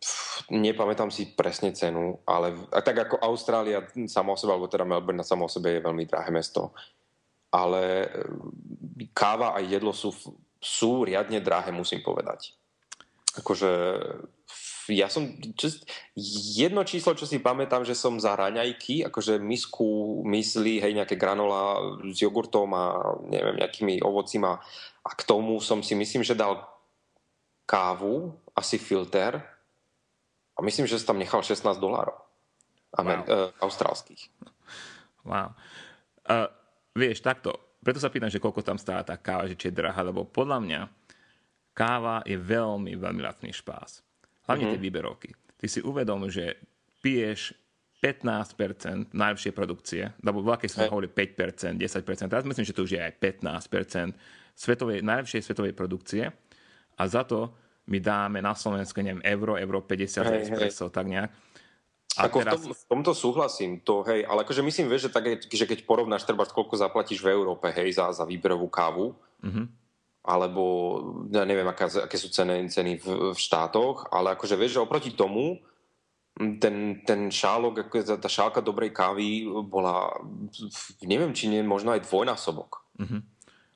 pf, 0.00 0.48
nepamätám 0.50 1.12
si 1.12 1.36
presne 1.36 1.70
cenu, 1.76 2.18
ale 2.24 2.56
a 2.72 2.80
tak 2.82 3.04
ako 3.04 3.20
Austrália 3.20 3.84
sama 4.08 4.32
o 4.32 4.40
sebe, 4.40 4.56
alebo 4.56 4.66
teda 4.66 4.88
Melbourne 4.88 5.22
sama 5.22 5.46
o 5.46 5.52
sebe 5.52 5.76
je 5.76 5.84
veľmi 5.84 6.08
drahé 6.08 6.32
mesto. 6.32 6.72
ale 7.54 8.10
káva 9.14 9.54
a 9.54 9.62
jedlo 9.62 9.94
sú, 9.94 10.10
sú 10.58 11.06
riadne 11.06 11.38
drahé, 11.38 11.70
musím 11.70 12.02
povedať. 12.02 12.50
Akože 13.34 13.70
ja 14.92 15.08
som, 15.08 15.32
just, 15.56 15.88
jedno 16.56 16.84
číslo, 16.84 17.16
čo 17.16 17.24
si 17.24 17.40
pamätám, 17.40 17.88
že 17.88 17.96
som 17.96 18.20
za 18.20 18.36
raňajky, 18.36 19.08
akože 19.08 19.40
misku 19.40 20.20
mysli, 20.28 20.76
hej, 20.76 20.92
nejaké 20.92 21.16
granola 21.16 21.80
s 22.04 22.20
jogurtom 22.20 22.68
a 22.76 23.16
neviem, 23.24 23.56
nejakými 23.56 24.04
ovocima 24.04 24.60
a 25.04 25.10
k 25.16 25.22
tomu 25.24 25.56
som 25.64 25.80
si 25.80 25.96
myslím, 25.96 26.20
že 26.20 26.36
dal 26.36 26.60
kávu, 27.64 28.36
asi 28.52 28.76
filter 28.76 29.40
a 30.52 30.58
myslím, 30.60 30.84
že 30.84 31.00
som 31.00 31.16
tam 31.16 31.22
nechal 31.22 31.40
16 31.40 31.64
dolárov 31.80 32.20
wow. 32.92 33.24
uh, 33.24 33.50
austrálskych. 33.64 34.28
Wow. 35.24 35.56
Uh, 36.28 36.48
vieš, 36.92 37.24
takto, 37.24 37.56
preto 37.80 37.98
sa 37.98 38.12
pýtam, 38.12 38.28
že 38.28 38.40
koľko 38.40 38.60
tam 38.60 38.76
stála 38.76 39.00
tá 39.00 39.16
káva, 39.16 39.48
že 39.48 39.56
či 39.56 39.72
je 39.72 39.80
drahá, 39.80 40.04
lebo 40.04 40.28
podľa 40.28 40.60
mňa 40.60 40.80
káva 41.74 42.22
je 42.22 42.38
veľmi, 42.38 42.94
veľmi 42.94 43.20
lacný 43.20 43.50
špás. 43.50 44.00
Hlavne 44.46 44.70
mm-hmm. 44.70 44.78
tie 44.78 44.86
výberovky. 44.86 45.30
Ty 45.58 45.66
si 45.66 45.80
uvedom, 45.82 46.30
že 46.30 46.62
piješ 47.02 47.52
15% 47.98 49.16
najlepšej 49.16 49.52
produkcie, 49.56 50.12
lebo 50.20 50.44
veľké 50.44 50.68
sme 50.68 50.92
hovorili 50.92 51.10
5%, 51.10 51.80
10%, 51.80 52.28
teraz 52.28 52.44
myslím, 52.44 52.64
že 52.68 52.76
to 52.76 52.84
už 52.84 52.92
je 52.96 53.00
aj 53.00 53.16
15% 53.16 54.12
svetovej, 54.52 55.00
najlepšej 55.00 55.40
svetovej 55.40 55.72
produkcie 55.72 56.28
a 56.94 57.02
za 57.08 57.24
to 57.24 57.56
my 57.88 58.00
dáme 58.00 58.44
na 58.44 58.52
Slovensku, 58.52 59.00
neviem, 59.00 59.24
euro, 59.24 59.56
euro 59.56 59.80
50 59.80 59.88
hej, 59.88 60.40
espresso, 60.48 60.88
hej. 60.88 60.94
tak 60.94 61.06
nejak. 61.08 61.32
A 62.14 62.28
ako 62.28 62.38
teraz... 62.44 62.52
v, 62.52 62.56
tom, 62.60 62.64
v 62.76 62.84
tomto 62.92 63.12
súhlasím, 63.16 63.80
to 63.80 64.04
hej, 64.04 64.28
ale 64.28 64.44
akože 64.44 64.60
myslím, 64.60 64.92
vieš, 64.92 65.08
že, 65.08 65.10
tak, 65.10 65.24
že 65.48 65.64
keď 65.64 65.88
porovnáš 65.88 66.28
treba, 66.28 66.44
koľko 66.44 66.76
zaplatíš 66.76 67.24
v 67.24 67.32
Európe, 67.32 67.72
hej, 67.72 67.96
za, 67.96 68.12
za 68.12 68.24
výberovú 68.28 68.68
kávu, 68.68 69.16
mm-hmm 69.40 69.83
alebo 70.24 70.62
ja 71.28 71.44
neviem, 71.44 71.68
aká, 71.68 72.08
aké 72.08 72.16
sú 72.16 72.32
ceny, 72.32 72.72
ceny 72.72 72.96
v, 72.96 73.36
v 73.36 73.38
štátoch, 73.38 74.08
ale 74.08 74.32
akože 74.32 74.56
vieš, 74.56 74.80
že 74.80 74.84
oproti 74.84 75.12
tomu 75.12 75.60
ten, 76.34 77.04
ten 77.04 77.28
šálok, 77.28 77.86
ako 77.86 78.18
tá 78.18 78.26
šálka 78.26 78.64
dobrej 78.64 78.90
kávy 78.90 79.44
bola, 79.68 80.10
neviem, 81.04 81.36
či 81.36 81.52
nie, 81.52 81.60
možno 81.60 81.92
aj 81.92 82.08
dvojnásobok. 82.08 82.82
Mm-hmm. 82.98 83.20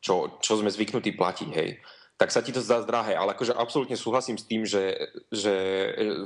Čo, 0.00 0.40
čo 0.40 0.58
sme 0.58 0.72
zvyknutí 0.72 1.12
platiť, 1.14 1.48
hej. 1.52 1.78
Tak 2.18 2.34
sa 2.34 2.42
ti 2.42 2.50
to 2.50 2.64
zdá 2.64 2.82
drahé, 2.82 3.14
ale 3.14 3.36
akože 3.36 3.54
absolútne 3.54 3.94
súhlasím 3.94 4.40
s 4.40 4.48
tým, 4.48 4.66
že, 4.66 5.14
že 5.30 5.54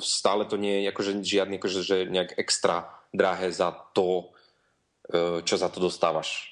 stále 0.01 0.49
to 0.49 0.57
nie 0.57 0.87
je 0.87 0.89
akože 0.89 1.12
žiadny, 1.20 1.61
akože, 1.61 1.81
že 1.85 1.97
nejak 2.09 2.41
extra 2.41 2.89
drahé 3.12 3.53
za 3.53 3.77
to, 3.93 4.33
e, 5.12 5.45
čo 5.45 5.61
za 5.61 5.68
to 5.68 5.85
dostávaš 5.85 6.52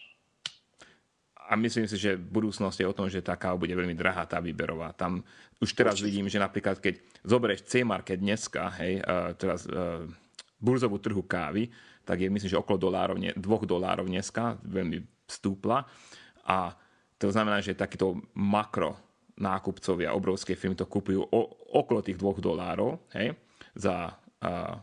a 1.51 1.59
myslím 1.59 1.91
si, 1.91 1.99
že 1.99 2.15
budúcnosť 2.15 2.79
je 2.79 2.87
o 2.87 2.95
tom, 2.95 3.11
že 3.11 3.19
tá 3.19 3.35
káva 3.35 3.59
bude 3.59 3.75
veľmi 3.75 3.99
drahá, 3.99 4.23
tá 4.23 4.39
výberová. 4.39 4.95
Tam 4.95 5.19
už 5.59 5.75
teraz 5.75 5.99
Určite. 5.99 6.07
vidím, 6.07 6.27
že 6.31 6.39
napríklad 6.39 6.79
keď 6.79 7.03
zoberieš 7.27 7.67
C-market 7.67 8.23
dneska, 8.23 8.71
hej, 8.79 9.03
uh, 9.03 9.35
teraz 9.35 9.67
uh, 9.67 10.07
burzovú 10.63 11.03
trhu 11.03 11.27
kávy, 11.27 11.67
tak 12.07 12.23
je 12.23 12.31
myslím, 12.31 12.55
že 12.55 12.61
okolo 12.63 12.79
dolárov, 12.79 13.19
ne, 13.19 13.35
dvoch 13.35 13.67
dolárov 13.67 14.07
dneska, 14.07 14.63
veľmi 14.63 15.03
stúpla. 15.27 15.83
A 16.47 16.71
to 17.19 17.35
znamená, 17.35 17.59
že 17.59 17.75
takýto 17.75 18.15
makro 18.39 18.95
nákupcovia, 19.35 20.15
obrovské 20.15 20.55
firmy 20.55 20.79
to 20.79 20.87
kupujú 20.87 21.19
o, 21.19 21.41
okolo 21.75 21.99
tých 21.99 22.15
dvoch 22.15 22.39
dolárov, 22.39 23.11
hej, 23.19 23.35
za 23.75 24.15
uh, 24.15 24.79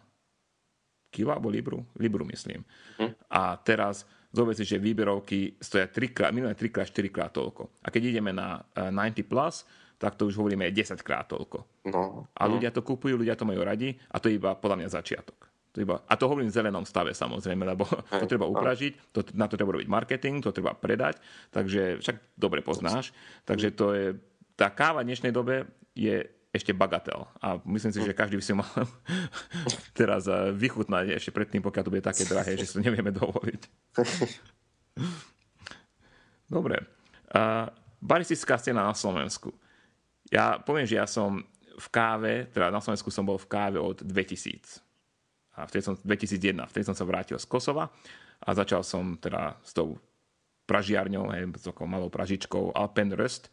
kilo 1.15 1.32
alebo 1.32 1.47
libru? 1.47 1.80
Libru, 1.95 2.28
myslím. 2.28 2.68
Hm. 2.99 3.15
A 3.32 3.55
teraz 3.63 4.03
zober 4.32 4.53
si, 4.55 4.67
že 4.67 4.82
výberovky 4.82 5.59
stoja 5.61 5.88
3 5.88 6.15
krát, 6.15 6.32
minulé 6.36 6.53
3 6.53 6.73
krát, 6.73 6.88
4 6.88 7.07
krát 7.13 7.32
toľko. 7.32 7.84
A 7.84 7.88
keď 7.91 8.17
ideme 8.17 8.32
na 8.36 8.61
90 8.75 9.23
plus, 9.28 9.63
tak 9.97 10.13
to 10.13 10.30
už 10.30 10.38
hovoríme 10.38 10.69
10 10.69 10.93
krát 11.01 11.25
toľko. 11.25 11.89
No, 11.89 12.30
a 12.30 12.43
no. 12.45 12.57
ľudia 12.57 12.69
to 12.69 12.86
kupujú, 12.86 13.17
ľudia 13.17 13.34
to 13.34 13.49
majú 13.49 13.65
radi 13.65 13.97
a 14.13 14.21
to 14.21 14.30
je 14.30 14.38
iba 14.38 14.53
podľa 14.53 14.86
mňa 14.86 14.89
začiatok. 14.93 15.49
To 15.73 15.78
iba, 15.82 16.01
a 16.05 16.13
to 16.17 16.30
hovorím 16.30 16.49
v 16.49 16.57
zelenom 16.57 16.86
stave 16.86 17.13
samozrejme, 17.17 17.65
lebo 17.65 17.86
to 18.21 18.25
treba 18.30 18.45
upražiť, 18.45 19.13
to, 19.13 19.25
na 19.34 19.49
to 19.49 19.57
treba 19.57 19.73
robiť 19.73 19.89
marketing, 19.89 20.41
to 20.45 20.53
treba 20.53 20.78
predať, 20.78 21.17
takže 21.49 22.01
však 22.01 22.38
dobre 22.38 22.61
poznáš. 22.61 23.09
Takže 23.49 23.67
to 23.73 23.86
je, 23.93 24.05
tá 24.53 24.69
káva 24.69 25.01
v 25.01 25.13
dnešnej 25.13 25.34
dobe 25.34 25.65
je 25.97 26.30
ešte 26.57 26.73
bagatel. 26.73 27.25
A 27.39 27.61
myslím 27.63 27.93
si, 27.93 28.01
že 28.01 28.17
každý 28.17 28.35
by 28.37 28.43
si 28.43 28.53
mal 28.57 28.67
teraz 29.99 30.25
eh, 30.27 30.51
vychutnať 30.51 31.15
ešte 31.15 31.31
predtým, 31.31 31.61
pokiaľ 31.61 31.83
to 31.85 31.93
bude 31.93 32.05
také 32.05 32.25
drahé, 32.31 32.57
že 32.57 32.65
si 32.65 32.75
to 32.77 32.83
nevieme 32.83 33.13
dovoliť. 33.13 33.61
Dobre. 36.55 36.79
Uh, 37.27 37.67
baristická 37.99 38.55
scéna 38.55 38.87
na 38.87 38.95
Slovensku. 38.95 39.51
Ja 40.31 40.59
poviem, 40.63 40.87
že 40.87 40.95
ja 40.95 41.03
som 41.03 41.43
v 41.77 41.87
káve, 41.91 42.47
teda 42.49 42.71
na 42.71 42.79
Slovensku 42.79 43.11
som 43.11 43.27
bol 43.27 43.35
v 43.37 43.51
káve 43.51 43.77
od 43.77 43.99
2000. 43.99 44.79
A 45.59 45.67
vtedy 45.67 45.83
som, 45.83 45.93
2001, 45.99 46.71
vtedy 46.71 46.83
som 46.87 46.95
sa 46.95 47.03
vrátil 47.03 47.35
z 47.35 47.45
Kosova 47.49 47.91
a 48.39 48.49
začal 48.53 48.85
som 48.85 49.19
teda 49.19 49.59
s 49.59 49.75
tou 49.75 49.99
pražiarňou, 50.69 51.31
hej, 51.33 51.47
s 51.57 51.65
takou 51.67 51.87
malou 51.89 52.11
pražičkou 52.11 52.75
Alpenröst, 52.75 53.49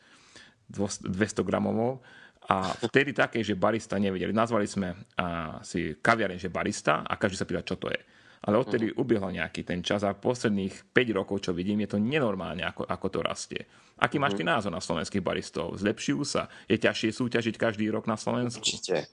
200 0.68 1.04
gramovou 1.44 2.00
a 2.44 2.76
vtedy 2.76 3.16
také, 3.16 3.40
že 3.40 3.56
barista 3.56 3.96
nevedeli. 3.96 4.32
Nazvali 4.36 4.68
sme 4.68 4.92
a, 5.16 5.58
si 5.64 5.96
kaviareň, 5.96 6.36
že 6.36 6.52
barista 6.52 7.00
a 7.00 7.16
každý 7.16 7.40
sa 7.40 7.48
pýta, 7.48 7.64
čo 7.64 7.80
to 7.80 7.88
je. 7.88 8.00
Ale 8.44 8.60
odtedy 8.60 8.92
uh-huh. 8.92 9.00
ubiehol 9.00 9.32
nejaký 9.32 9.64
ten 9.64 9.80
čas 9.80 10.04
a 10.04 10.12
posledných 10.12 10.92
5 10.92 11.16
rokov, 11.16 11.48
čo 11.48 11.56
vidím, 11.56 11.80
je 11.88 11.96
to 11.96 11.98
nenormálne, 11.98 12.60
ako, 12.60 12.84
ako 12.84 13.06
to 13.08 13.20
rastie. 13.24 13.62
Aký 13.96 14.20
uh-huh. 14.20 14.28
máš 14.28 14.36
ty 14.36 14.44
mhm. 14.44 14.50
názor 14.52 14.72
na 14.76 14.84
slovenských 14.84 15.24
baristov? 15.24 15.72
Zlepšujú 15.80 16.22
sa? 16.28 16.52
Je 16.68 16.76
ťažšie 16.76 17.16
súťažiť 17.16 17.54
každý 17.56 17.88
rok 17.88 18.04
na 18.04 18.20
Slovensku? 18.20 18.60
Určite. 18.60 19.08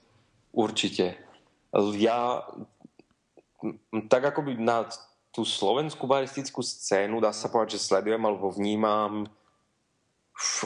Určite. 0.52 1.16
Ja 1.96 2.44
tak 4.12 4.22
ako 4.28 4.44
by 4.44 4.52
na 4.60 4.84
tú 5.32 5.48
slovenskú 5.48 6.04
baristickú 6.04 6.60
scénu, 6.60 7.22
dá 7.22 7.32
sa 7.32 7.48
povedať, 7.48 7.80
že 7.80 7.88
sledujem 7.88 8.20
alebo 8.20 8.52
vnímam 8.52 9.24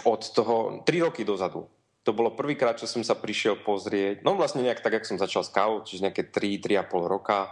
od 0.02 0.22
toho 0.34 0.82
3 0.82 1.06
roky 1.06 1.22
dozadu 1.22 1.70
to 2.06 2.14
bolo 2.14 2.38
prvýkrát, 2.38 2.78
čo 2.78 2.86
som 2.86 3.02
sa 3.02 3.18
prišiel 3.18 3.66
pozrieť, 3.66 4.22
no 4.22 4.38
vlastne 4.38 4.62
nejak 4.62 4.78
tak, 4.78 4.94
jak 4.94 5.08
som 5.10 5.18
začal 5.18 5.42
s 5.42 5.50
kávou, 5.50 5.82
čiže 5.82 6.06
nejaké 6.06 6.30
3-3,5 6.30 6.86
roka, 7.10 7.50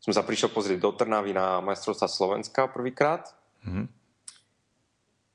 som 0.00 0.16
sa 0.16 0.24
prišiel 0.24 0.48
pozrieť 0.48 0.80
do 0.80 0.96
Trnavy 0.96 1.36
na 1.36 1.60
majstrovstva 1.60 2.08
Slovenska 2.08 2.72
prvýkrát. 2.72 3.28
Mm-hmm. 3.60 3.86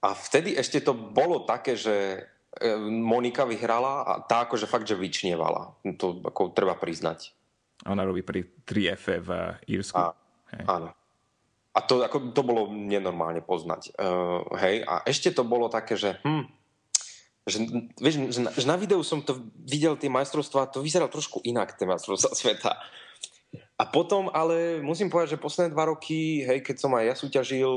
A 0.01 0.09
vtedy 0.17 0.57
ešte 0.57 0.81
to 0.81 0.97
bolo 0.97 1.45
také, 1.45 1.77
že 1.77 2.25
e, 2.57 2.77
Monika 2.89 3.45
vyhrala 3.45 4.05
a 4.05 4.13
tá 4.25 4.49
akože 4.49 4.65
fakt, 4.65 4.89
že 4.89 4.97
vyčnievala. 4.97 5.73
To 5.97 6.21
ako 6.21 6.53
treba 6.53 6.77
priznať. 6.77 7.33
Ona 7.89 8.05
robí 8.05 8.21
pri 8.25 8.45
3F 8.65 9.03
v 9.25 9.29
Írsku. 9.69 9.97
A, 9.97 10.13
áno. 10.69 10.93
A 11.73 11.79
to, 11.85 12.01
ako, 12.01 12.33
to 12.33 12.41
bolo 12.41 12.69
nenormálne 12.69 13.41
poznať. 13.45 13.93
Uh, 13.97 14.41
hej, 14.57 14.85
a 14.85 15.05
ešte 15.05 15.33
to 15.33 15.45
bolo 15.45 15.69
také, 15.69 15.97
že 15.97 16.17
hm, 16.21 16.58
že, 17.49 17.59
vieš, 17.97 18.15
že, 18.33 18.41
na, 18.45 18.49
že 18.53 18.65
na 18.69 18.75
videu 18.77 19.01
som 19.01 19.19
to 19.21 19.41
videl, 19.65 19.97
tie 19.97 20.09
majstrovstvá, 20.09 20.69
to 20.69 20.85
vyzeralo 20.85 21.09
trošku 21.09 21.41
inak, 21.43 21.75
tie 21.75 21.89
majstrovstvá 21.89 22.31
sveta. 22.37 22.71
A 23.79 23.83
potom, 23.87 24.27
ale 24.35 24.83
musím 24.83 25.07
povedať, 25.07 25.35
že 25.35 25.43
posledné 25.43 25.71
dva 25.71 25.89
roky, 25.89 26.43
hej, 26.43 26.59
keď 26.61 26.75
som 26.77 26.91
aj 26.93 27.03
ja 27.07 27.15
súťažil, 27.15 27.71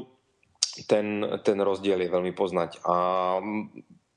ten, 0.88 1.22
ten 1.46 1.58
rozdiel 1.60 2.00
je 2.02 2.10
veľmi 2.10 2.32
poznať. 2.34 2.80
A 2.84 2.96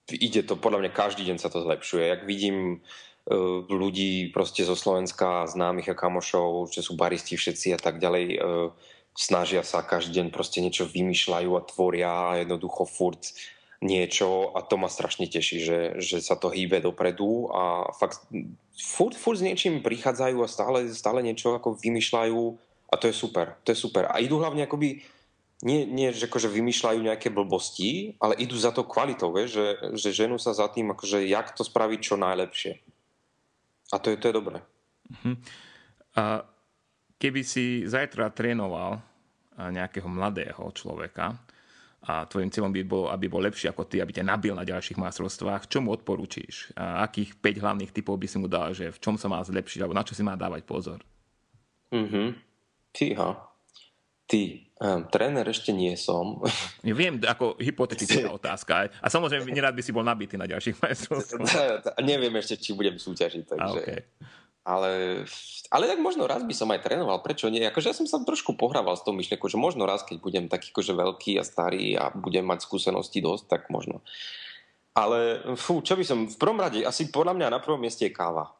ide 0.09 0.41
to, 0.41 0.57
podľa 0.57 0.85
mňa 0.85 0.91
každý 0.97 1.27
deň 1.27 1.37
sa 1.37 1.51
to 1.51 1.61
zlepšuje. 1.61 2.09
Jak 2.09 2.21
vidím 2.25 2.79
uh, 2.79 3.61
ľudí 3.69 4.31
proste 4.33 4.65
zo 4.65 4.73
Slovenska, 4.73 5.45
známych 5.45 5.91
a 5.91 5.99
kamošov, 5.99 6.73
že 6.73 6.81
sú 6.81 6.97
baristi 6.97 7.37
všetci 7.37 7.75
a 7.75 7.79
tak 7.79 8.01
ďalej, 8.01 8.25
uh, 8.39 8.71
snažia 9.15 9.63
sa 9.63 9.85
každý 9.85 10.19
deň 10.21 10.27
proste 10.31 10.59
niečo 10.59 10.89
vymýšľajú 10.89 11.49
a 11.55 11.65
tvoria 11.69 12.11
a 12.11 12.39
jednoducho 12.43 12.83
furt 12.83 13.31
niečo 13.83 14.55
a 14.55 14.63
to 14.63 14.79
ma 14.79 14.87
strašne 14.87 15.27
teší, 15.27 15.57
že, 15.59 15.79
že 15.99 16.17
sa 16.23 16.39
to 16.39 16.47
hýbe 16.51 16.79
dopredu 16.79 17.51
a 17.51 17.91
fakt 17.95 18.23
furt, 18.75 19.15
furt 19.15 19.37
s 19.39 19.43
niečím 19.43 19.83
prichádzajú 19.83 20.37
a 20.39 20.47
stále, 20.47 20.79
stále 20.95 21.19
niečo 21.19 21.55
ako 21.55 21.75
vymýšľajú 21.79 22.41
a 22.91 22.95
to 22.95 23.11
je 23.11 23.15
super, 23.15 23.59
to 23.67 23.75
je 23.75 23.77
super. 23.79 24.07
A 24.07 24.23
idú 24.23 24.39
hlavne 24.39 24.63
akoby 24.63 25.03
nie, 25.63 25.87
nie 25.87 26.11
že 26.11 26.27
akože 26.27 26.51
vymýšľajú 26.51 26.99
nejaké 26.99 27.31
blbosti, 27.31 28.19
ale 28.19 28.35
idú 28.37 28.59
za 28.59 28.75
to 28.75 28.83
kvalitou, 28.83 29.31
vieš, 29.31 29.55
že, 29.55 29.67
že 29.95 30.09
ženú 30.25 30.35
sa 30.35 30.51
za 30.51 30.67
tým, 30.67 30.91
akože 30.91 31.23
jak 31.25 31.55
to 31.55 31.63
spraviť 31.63 31.99
čo 31.99 32.15
najlepšie. 32.19 32.73
A 33.93 33.95
to 33.97 34.11
je, 34.11 34.15
to 34.19 34.27
je 34.29 34.35
dobré. 34.35 34.59
Uh-huh. 35.07 35.35
A 36.19 36.43
keby 37.17 37.41
si 37.47 37.87
zajtra 37.87 38.33
trénoval 38.35 38.99
nejakého 39.55 40.11
mladého 40.11 40.67
človeka, 40.75 41.39
a 42.05 42.29
tvojim 42.29 42.53
cieľom 42.53 42.69
by 42.69 42.81
bolo, 42.85 43.05
aby 43.09 43.25
bol 43.25 43.41
lepší 43.41 43.65
ako 43.65 43.89
ty, 43.89 43.97
aby 43.97 44.13
ťa 44.13 44.29
nabil 44.29 44.53
na 44.53 44.61
ďalších 44.61 45.01
majstrovstvách, 45.01 45.65
čo 45.65 45.81
mu 45.81 45.89
odporúčiš? 45.89 46.69
A 46.77 47.01
akých 47.01 47.33
5 47.41 47.63
hlavných 47.65 47.91
typov 47.91 48.21
by 48.21 48.27
si 48.29 48.37
mu 48.37 48.45
dal, 48.45 48.77
že 48.77 48.93
v 48.93 49.01
čom 49.01 49.17
sa 49.17 49.25
má 49.25 49.41
zlepšiť, 49.41 49.81
alebo 49.81 49.97
na 49.97 50.05
čo 50.05 50.13
si 50.13 50.21
má 50.21 50.37
dávať 50.37 50.61
pozor? 50.69 51.01
Mhm. 51.89 52.37
Ty, 52.93 53.07
ha. 53.17 53.29
Ty. 54.25 54.41
Um, 54.75 55.07
tréner 55.07 55.47
ešte 55.47 55.71
nie 55.71 55.95
som. 55.95 56.41
Ja 56.83 56.93
viem, 56.97 57.17
ako 57.21 57.57
hypotetická 57.57 58.29
otázka. 58.39 58.93
A 59.01 59.07
samozrejme, 59.07 59.47
nerád 59.49 59.73
by 59.73 59.81
si 59.81 59.95
bol 59.95 60.05
nabitý 60.05 60.37
na 60.37 60.45
ďalších 60.45 60.77
majstrovstvách. 60.83 61.97
Neviem 62.05 62.33
ešte, 62.37 62.61
či 62.61 62.77
budem 62.77 63.01
súťažiť. 63.01 63.43
Takže... 63.49 63.81
Okay. 63.81 63.99
Ale, 64.65 65.21
ale 65.69 65.85
tak 65.85 66.01
možno 66.01 66.25
raz 66.25 66.41
by 66.41 66.49
som 66.57 66.73
aj 66.73 66.81
trénoval, 66.81 67.21
prečo 67.21 67.53
nie? 67.53 67.61
Akože 67.69 67.93
ja 67.93 67.95
som 67.95 68.09
sa 68.09 68.17
trošku 68.17 68.57
pohrával 68.57 68.97
s 68.97 69.05
tou 69.05 69.13
myšlienkou, 69.13 69.45
že 69.45 69.61
možno 69.61 69.85
raz, 69.85 70.01
keď 70.01 70.17
budem 70.17 70.45
taký 70.49 70.73
akože 70.73 70.93
veľký 70.97 71.37
a 71.37 71.45
starý 71.45 71.93
a 71.93 72.09
budem 72.09 72.41
mať 72.41 72.65
skúsenosti 72.65 73.21
dosť, 73.21 73.45
tak 73.45 73.61
možno. 73.69 74.01
Ale 74.97 75.45
fú, 75.53 75.85
čo 75.85 75.93
by 75.93 76.01
som, 76.01 76.25
v 76.25 76.37
prvom 76.41 76.57
rade, 76.57 76.81
asi 76.81 77.13
podľa 77.13 77.37
mňa 77.37 77.47
na 77.53 77.59
prvom 77.61 77.77
mieste 77.77 78.09
je 78.09 78.17
káva. 78.17 78.57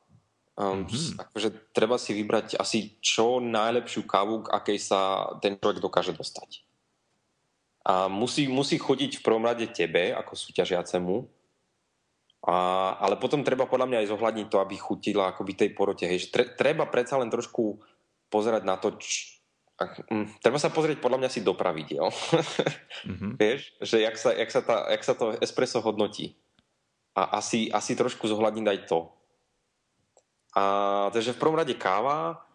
Um, 0.56 0.88
mm-hmm. 0.88 1.20
akože 1.20 1.50
treba 1.76 2.00
si 2.00 2.16
vybrať 2.16 2.56
asi 2.56 2.96
čo 3.04 3.44
najlepšiu 3.44 4.08
kávu, 4.08 4.48
k 4.48 4.54
akej 4.56 4.80
sa 4.80 5.28
ten 5.42 5.58
človek 5.58 5.82
dokáže 5.82 6.14
dostať. 6.16 6.64
A 7.82 8.08
musí, 8.08 8.46
musí 8.46 8.78
chodiť 8.78 9.20
v 9.20 9.24
prvom 9.26 9.42
rade 9.42 9.68
tebe, 9.74 10.14
ako 10.14 10.38
súťažiacemu, 10.38 11.28
a, 12.46 12.58
ale 13.02 13.18
potom 13.18 13.42
treba 13.42 13.66
podľa 13.66 13.90
mňa 13.90 13.98
aj 14.06 14.12
zohľadniť 14.14 14.48
to, 14.54 14.58
aby 14.62 14.78
chutila 14.78 15.34
akoby 15.34 15.58
tej 15.58 15.70
porote. 15.74 16.06
Hej. 16.06 16.30
Tre, 16.30 16.54
treba 16.54 16.86
predsa 16.86 17.18
len 17.18 17.34
trošku 17.34 17.82
pozerať 18.30 18.62
na 18.62 18.78
to, 18.78 18.94
č, 19.02 19.42
ak, 19.82 20.06
mm, 20.06 20.46
treba 20.46 20.62
sa 20.62 20.70
pozrieť 20.70 21.02
podľa 21.02 21.26
mňa 21.26 21.30
si 21.34 21.42
do 21.42 21.58
pravidiel. 21.58 22.14
Mm-hmm. 23.10 23.32
Vieš, 23.42 23.62
že 23.82 23.98
jak 24.06 24.16
sa, 24.22 24.30
jak, 24.38 24.50
sa 24.54 24.62
tá, 24.62 24.78
jak 24.94 25.02
sa 25.02 25.14
to 25.18 25.34
espresso 25.42 25.82
hodnotí. 25.82 26.38
A 27.18 27.42
asi, 27.42 27.74
asi 27.74 27.98
trošku 27.98 28.30
zohľadniť 28.30 28.66
aj 28.70 28.80
to. 28.94 29.10
A, 30.54 30.64
takže 31.18 31.34
v 31.34 31.42
prvom 31.42 31.58
rade 31.58 31.74
káva. 31.74 32.46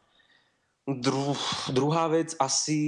Dru, 0.86 1.34
druhá 1.70 2.06
vec, 2.10 2.34
asi 2.38 2.78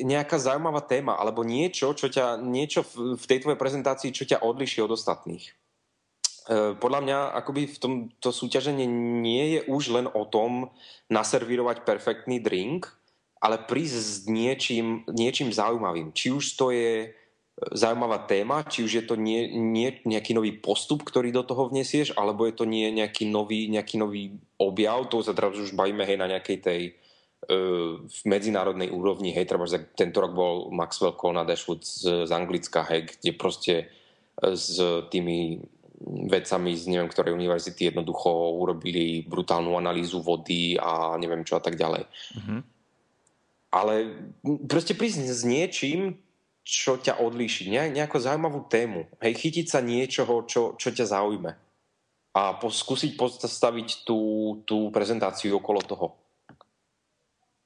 nejaká 0.00 0.36
zaujímavá 0.36 0.80
téma, 0.84 1.16
alebo 1.16 1.44
niečo, 1.44 1.92
čo 1.92 2.08
ťa, 2.08 2.40
niečo 2.40 2.84
v, 2.84 3.16
v 3.20 3.24
tej 3.26 3.44
tvojej 3.44 3.58
prezentácii, 3.58 4.14
čo 4.14 4.24
ťa 4.24 4.40
odliší 4.44 4.80
od 4.80 4.96
ostatných. 4.96 5.59
E, 6.48 6.74
podľa 6.78 7.00
mňa 7.04 7.18
akoby 7.44 7.62
v 7.68 7.78
tomto 7.78 8.30
súťaženie 8.32 8.86
nie 9.20 9.58
je 9.58 9.60
už 9.68 9.92
len 9.92 10.06
o 10.08 10.24
tom 10.24 10.72
naservírovať 11.12 11.84
perfektný 11.84 12.40
drink, 12.40 12.88
ale 13.40 13.60
prísť 13.60 13.96
s 13.96 14.12
niečím, 14.28 15.04
niečím 15.08 15.52
zaujímavým. 15.52 16.12
Či 16.12 16.32
už 16.32 16.44
to 16.56 16.72
je 16.72 17.12
zaujímavá 17.60 18.24
téma, 18.24 18.64
či 18.64 18.84
už 18.84 18.92
je 19.00 19.04
to 19.04 19.20
nie, 19.20 19.52
nie 19.52 20.00
nejaký 20.08 20.32
nový 20.32 20.56
postup, 20.56 21.04
ktorý 21.04 21.28
do 21.28 21.44
toho 21.44 21.68
vnesieš, 21.68 22.16
alebo 22.16 22.48
je 22.48 22.56
to 22.56 22.64
nie 22.64 22.88
nejaký 22.88 23.28
nový, 23.28 23.68
nejaký 23.68 24.00
nový 24.00 24.32
objav, 24.56 25.12
to 25.12 25.20
sa 25.20 25.36
teraz 25.36 25.56
už 25.60 25.76
bavíme 25.76 26.00
hej, 26.08 26.16
na 26.16 26.28
nejakej 26.36 26.58
tej 26.64 26.80
uh, 26.88 28.00
v 28.00 28.20
medzinárodnej 28.24 28.88
úrovni, 28.88 29.36
hej, 29.36 29.44
treba, 29.44 29.68
tento 29.92 30.24
rok 30.24 30.32
bol 30.32 30.72
Maxwell 30.72 31.16
Kona 31.16 31.44
Dashwood 31.44 31.84
z, 31.84 32.24
z 32.24 32.30
Anglicka, 32.32 32.80
hej, 32.88 33.12
kde 33.12 33.30
proste 33.36 33.74
e, 34.40 34.56
s 34.56 34.80
tými 35.12 35.60
vedcami 36.06 36.72
z 36.76 36.84
neviem 36.88 37.12
ktorej 37.12 37.36
univerzity 37.36 37.92
jednoducho 37.92 38.56
urobili 38.56 39.24
brutálnu 39.28 39.76
analýzu 39.76 40.24
vody 40.24 40.80
a 40.80 41.16
neviem 41.20 41.44
čo 41.44 41.60
a 41.60 41.62
tak 41.62 41.76
ďalej. 41.76 42.08
Mm-hmm. 42.08 42.60
Ale 43.70 43.94
proste 44.66 44.98
prísť 44.98 45.30
s 45.30 45.42
niečím, 45.46 46.18
čo 46.66 46.98
ťa 46.98 47.22
odlíši, 47.22 47.70
nejakú 47.70 48.18
zaujímavú 48.18 48.66
tému. 48.66 49.06
Hej, 49.22 49.38
chytiť 49.38 49.66
sa 49.70 49.80
niečoho, 49.80 50.44
čo, 50.44 50.74
čo 50.74 50.88
ťa 50.90 51.06
zaujme. 51.06 51.52
A 52.30 52.42
skúsiť 52.58 53.18
postaviť 53.18 54.06
tú, 54.06 54.18
tú 54.62 54.90
prezentáciu 54.94 55.58
okolo 55.58 55.82
toho. 55.82 56.06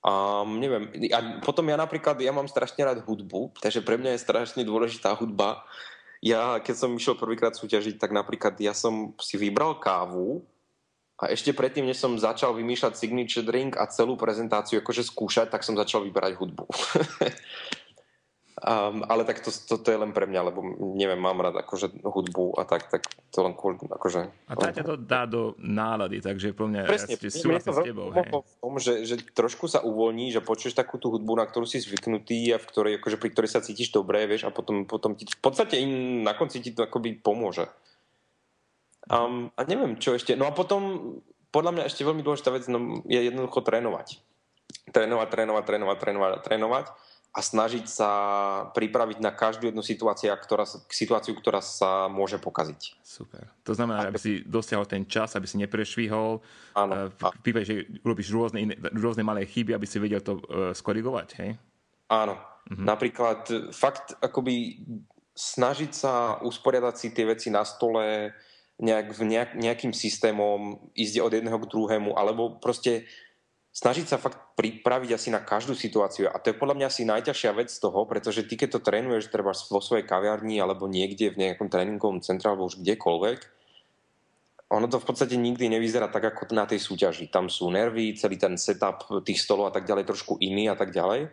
A 0.04 0.44
neviem, 0.44 0.92
a 1.16 1.40
potom 1.40 1.64
ja 1.64 1.80
napríklad, 1.80 2.20
ja 2.20 2.28
mám 2.28 2.44
strašne 2.44 2.84
rád 2.84 3.00
hudbu, 3.08 3.56
takže 3.56 3.80
pre 3.80 3.96
mňa 3.96 4.16
je 4.16 4.24
strašne 4.24 4.60
dôležitá 4.60 5.16
hudba. 5.16 5.64
Ja, 6.24 6.56
keď 6.56 6.74
som 6.80 6.96
išiel 6.96 7.20
prvýkrát 7.20 7.52
súťažiť, 7.52 8.00
tak 8.00 8.16
napríklad 8.16 8.56
ja 8.56 8.72
som 8.72 9.12
si 9.20 9.36
vybral 9.36 9.76
kávu 9.76 10.40
a 11.20 11.28
ešte 11.28 11.52
predtým, 11.52 11.84
než 11.84 12.00
som 12.00 12.16
začal 12.16 12.56
vymýšľať 12.56 12.96
signature 12.96 13.44
drink 13.44 13.76
a 13.76 13.84
celú 13.92 14.16
prezentáciu 14.16 14.80
akože 14.80 15.04
skúšať, 15.04 15.52
tak 15.52 15.60
som 15.60 15.76
začal 15.76 16.00
vyberať 16.08 16.40
hudbu. 16.40 16.64
Um, 18.54 19.02
ale 19.10 19.26
tak 19.26 19.42
to, 19.42 19.50
to, 19.50 19.82
to 19.82 19.88
je 19.90 19.98
len 19.98 20.14
pre 20.14 20.30
mňa, 20.30 20.40
lebo 20.46 20.62
neviem, 20.94 21.18
mám 21.18 21.42
rád 21.42 21.58
akože 21.66 22.06
hudbu 22.06 22.54
a 22.54 22.62
tak, 22.62 22.86
tak 22.86 23.02
to 23.34 23.42
len 23.42 23.50
kvôli, 23.50 23.82
akože... 23.82 24.30
A 24.46 24.54
tá 24.54 24.70
ťa 24.70 24.86
to 24.86 24.94
dá 24.94 25.26
do 25.26 25.58
nálady, 25.58 26.22
takže 26.22 26.54
pre 26.54 26.70
mňa 26.70 26.86
Presne, 26.86 27.18
ja 27.18 27.34
súhlasím 27.34 27.74
s 27.74 27.82
tebou. 27.82 28.14
Hej. 28.14 28.30
v 28.30 28.54
tom, 28.62 28.74
že, 28.78 29.02
že 29.10 29.18
trošku 29.34 29.66
sa 29.66 29.82
uvoľní, 29.82 30.30
že 30.30 30.38
počuješ 30.38 30.78
takú 30.78 31.02
tú 31.02 31.10
hudbu, 31.10 31.34
na 31.34 31.50
ktorú 31.50 31.66
si 31.66 31.82
zvyknutý 31.82 32.54
a 32.54 32.62
v 32.62 32.66
ktorej, 32.70 32.92
akože, 33.02 33.18
pri 33.18 33.30
ktorej 33.34 33.50
sa 33.50 33.58
cítiš 33.58 33.90
dobre, 33.90 34.22
vieš, 34.30 34.46
a 34.46 34.54
potom, 34.54 34.86
potom 34.86 35.18
ti 35.18 35.26
v 35.26 35.40
podstate 35.42 35.82
in, 35.82 36.22
na 36.22 36.38
konci 36.38 36.62
ti 36.62 36.70
to 36.70 36.86
akoby 36.86 37.18
pomôže. 37.18 37.66
Um, 39.10 39.50
a 39.58 39.66
neviem, 39.66 39.98
čo 39.98 40.14
ešte. 40.14 40.38
No 40.38 40.46
a 40.46 40.54
potom, 40.54 41.18
podľa 41.50 41.74
mňa 41.74 41.84
ešte 41.90 42.06
veľmi 42.06 42.22
dôležitá 42.22 42.54
vec 42.54 42.70
no, 42.70 43.02
je 43.10 43.18
jednoducho 43.18 43.66
trénovať. 43.66 44.22
Trénovať, 44.94 45.26
trénovať, 45.26 45.64
trénovať, 45.66 45.96
trénovať, 45.98 46.40
trénovať 46.46 46.86
a 47.34 47.40
snažiť 47.42 47.90
sa 47.90 48.10
pripraviť 48.70 49.18
na 49.18 49.34
každú 49.34 49.66
jednu 49.66 49.82
situáciu, 49.82 50.30
ktorá, 50.38 50.62
situáciu, 50.86 51.34
ktorá 51.34 51.58
sa 51.58 52.06
môže 52.06 52.38
pokaziť. 52.38 52.94
Super. 53.02 53.50
To 53.66 53.74
znamená, 53.74 54.06
aby 54.06 54.18
si 54.22 54.46
dosiahol 54.46 54.86
ten 54.86 55.02
čas, 55.02 55.34
aby 55.34 55.50
si 55.50 55.58
neprešvihol. 55.58 56.38
Áno. 56.78 57.10
V 57.10 57.42
prípade, 57.42 57.66
že 57.66 57.90
robíš 58.06 58.30
rôzne, 58.30 58.62
iné, 58.62 58.78
rôzne 58.94 59.26
malé 59.26 59.50
chyby, 59.50 59.74
aby 59.74 59.82
si 59.82 59.98
vedel 59.98 60.22
to 60.22 60.38
uh, 60.46 60.70
skorigovať, 60.70 61.28
hej? 61.42 61.50
Áno. 62.06 62.38
Mhm. 62.70 62.86
Napríklad 62.86 63.40
fakt 63.74 64.14
akoby 64.22 64.86
snažiť 65.34 65.90
sa 65.90 66.38
usporiadať 66.38 66.94
si 66.94 67.10
tie 67.10 67.26
veci 67.26 67.50
na 67.50 67.66
stole 67.66 68.30
nejak, 68.78 69.06
nejak, 69.18 69.50
nejakým 69.58 69.90
systémom, 69.90 70.90
ísť 70.94 71.22
od 71.22 71.34
jedného 71.34 71.58
k 71.58 71.70
druhému, 71.70 72.10
alebo 72.14 72.58
proste 72.62 73.06
snažiť 73.74 74.06
sa 74.06 74.22
fakt 74.22 74.54
pripraviť 74.54 75.10
asi 75.18 75.28
na 75.34 75.42
každú 75.42 75.74
situáciu. 75.74 76.30
A 76.30 76.38
to 76.38 76.54
je 76.54 76.56
podľa 76.56 76.78
mňa 76.78 76.86
asi 76.86 77.02
najťažšia 77.02 77.52
vec 77.58 77.68
z 77.74 77.82
toho, 77.82 78.06
pretože 78.06 78.46
ty 78.46 78.54
keď 78.54 78.78
to 78.78 78.84
trénuješ 78.86 79.34
treba 79.34 79.50
vo 79.50 79.80
svojej 79.82 80.06
kaviarni 80.06 80.62
alebo 80.62 80.86
niekde 80.86 81.34
v 81.34 81.42
nejakom 81.42 81.66
tréningovom 81.66 82.22
centre 82.22 82.46
alebo 82.46 82.70
už 82.70 82.78
kdekoľvek, 82.86 83.40
ono 84.70 84.86
to 84.88 85.02
v 85.02 85.06
podstate 85.06 85.36
nikdy 85.36 85.68
nevyzerá 85.68 86.08
tak, 86.08 86.34
ako 86.34 86.54
na 86.54 86.64
tej 86.64 86.80
súťaži. 86.80 87.28
Tam 87.28 87.52
sú 87.52 87.68
nervy, 87.68 88.16
celý 88.16 88.40
ten 88.40 88.56
setup 88.56 89.06
tých 89.26 89.42
stolov 89.42 89.70
a 89.70 89.74
tak 89.74 89.84
ďalej 89.84 90.08
trošku 90.08 90.40
iný 90.40 90.70
a 90.70 90.78
tak 90.78 90.94
ďalej. 90.94 91.30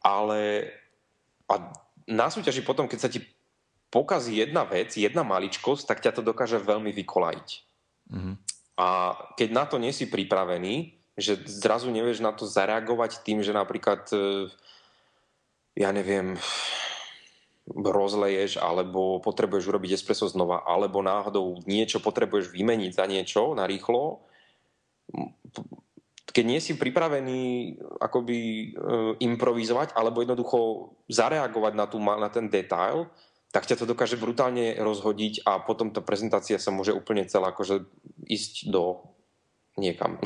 Ale 0.00 0.40
a 1.46 1.54
na 2.08 2.26
súťaži 2.28 2.64
potom, 2.66 2.88
keď 2.88 2.98
sa 2.98 3.12
ti 3.12 3.22
pokazí 3.90 4.38
jedna 4.38 4.66
vec, 4.66 4.94
jedna 4.94 5.22
maličkosť, 5.26 5.82
tak 5.86 6.02
ťa 6.02 6.20
to 6.20 6.22
dokáže 6.22 6.58
veľmi 6.62 6.90
vykolajiť. 6.94 7.48
Mm-hmm. 8.12 8.34
A 8.80 8.88
keď 9.34 9.48
na 9.50 9.64
to 9.66 9.76
nie 9.76 9.92
si 9.94 10.08
pripravený, 10.08 10.99
že 11.18 11.38
zrazu 11.46 11.90
nevieš 11.90 12.22
na 12.22 12.30
to 12.30 12.46
zareagovať 12.46 13.22
tým, 13.26 13.42
že 13.42 13.56
napríklad 13.56 14.06
e, 14.14 14.48
ja 15.78 15.90
neviem 15.90 16.38
rozleješ 17.70 18.58
alebo 18.58 19.22
potrebuješ 19.22 19.70
urobiť 19.70 19.94
espresso 19.94 20.26
znova 20.26 20.66
alebo 20.66 21.04
náhodou 21.04 21.62
niečo 21.70 22.02
potrebuješ 22.02 22.50
vymeniť 22.50 22.92
za 22.94 23.04
niečo 23.06 23.54
na 23.54 23.66
rýchlo. 23.66 24.26
Keď 26.30 26.44
nie 26.46 26.62
si 26.62 26.78
pripravený 26.78 27.42
akoby 27.98 28.38
e, 28.38 28.66
improvizovať 29.18 29.94
alebo 29.98 30.22
jednoducho 30.22 30.58
zareagovať 31.10 31.72
na, 31.74 31.86
tú, 31.90 31.98
na 31.98 32.30
ten 32.30 32.46
detail, 32.46 33.10
tak 33.50 33.66
ťa 33.66 33.82
to 33.82 33.90
dokáže 33.90 34.14
brutálne 34.14 34.78
rozhodiť 34.78 35.42
a 35.42 35.58
potom 35.58 35.90
tá 35.90 35.98
prezentácia 35.98 36.54
sa 36.62 36.70
môže 36.70 36.94
úplne 36.94 37.26
celá 37.26 37.50
akože 37.50 37.82
ísť 38.30 38.70
do 38.70 39.02
niekam. 39.80 40.20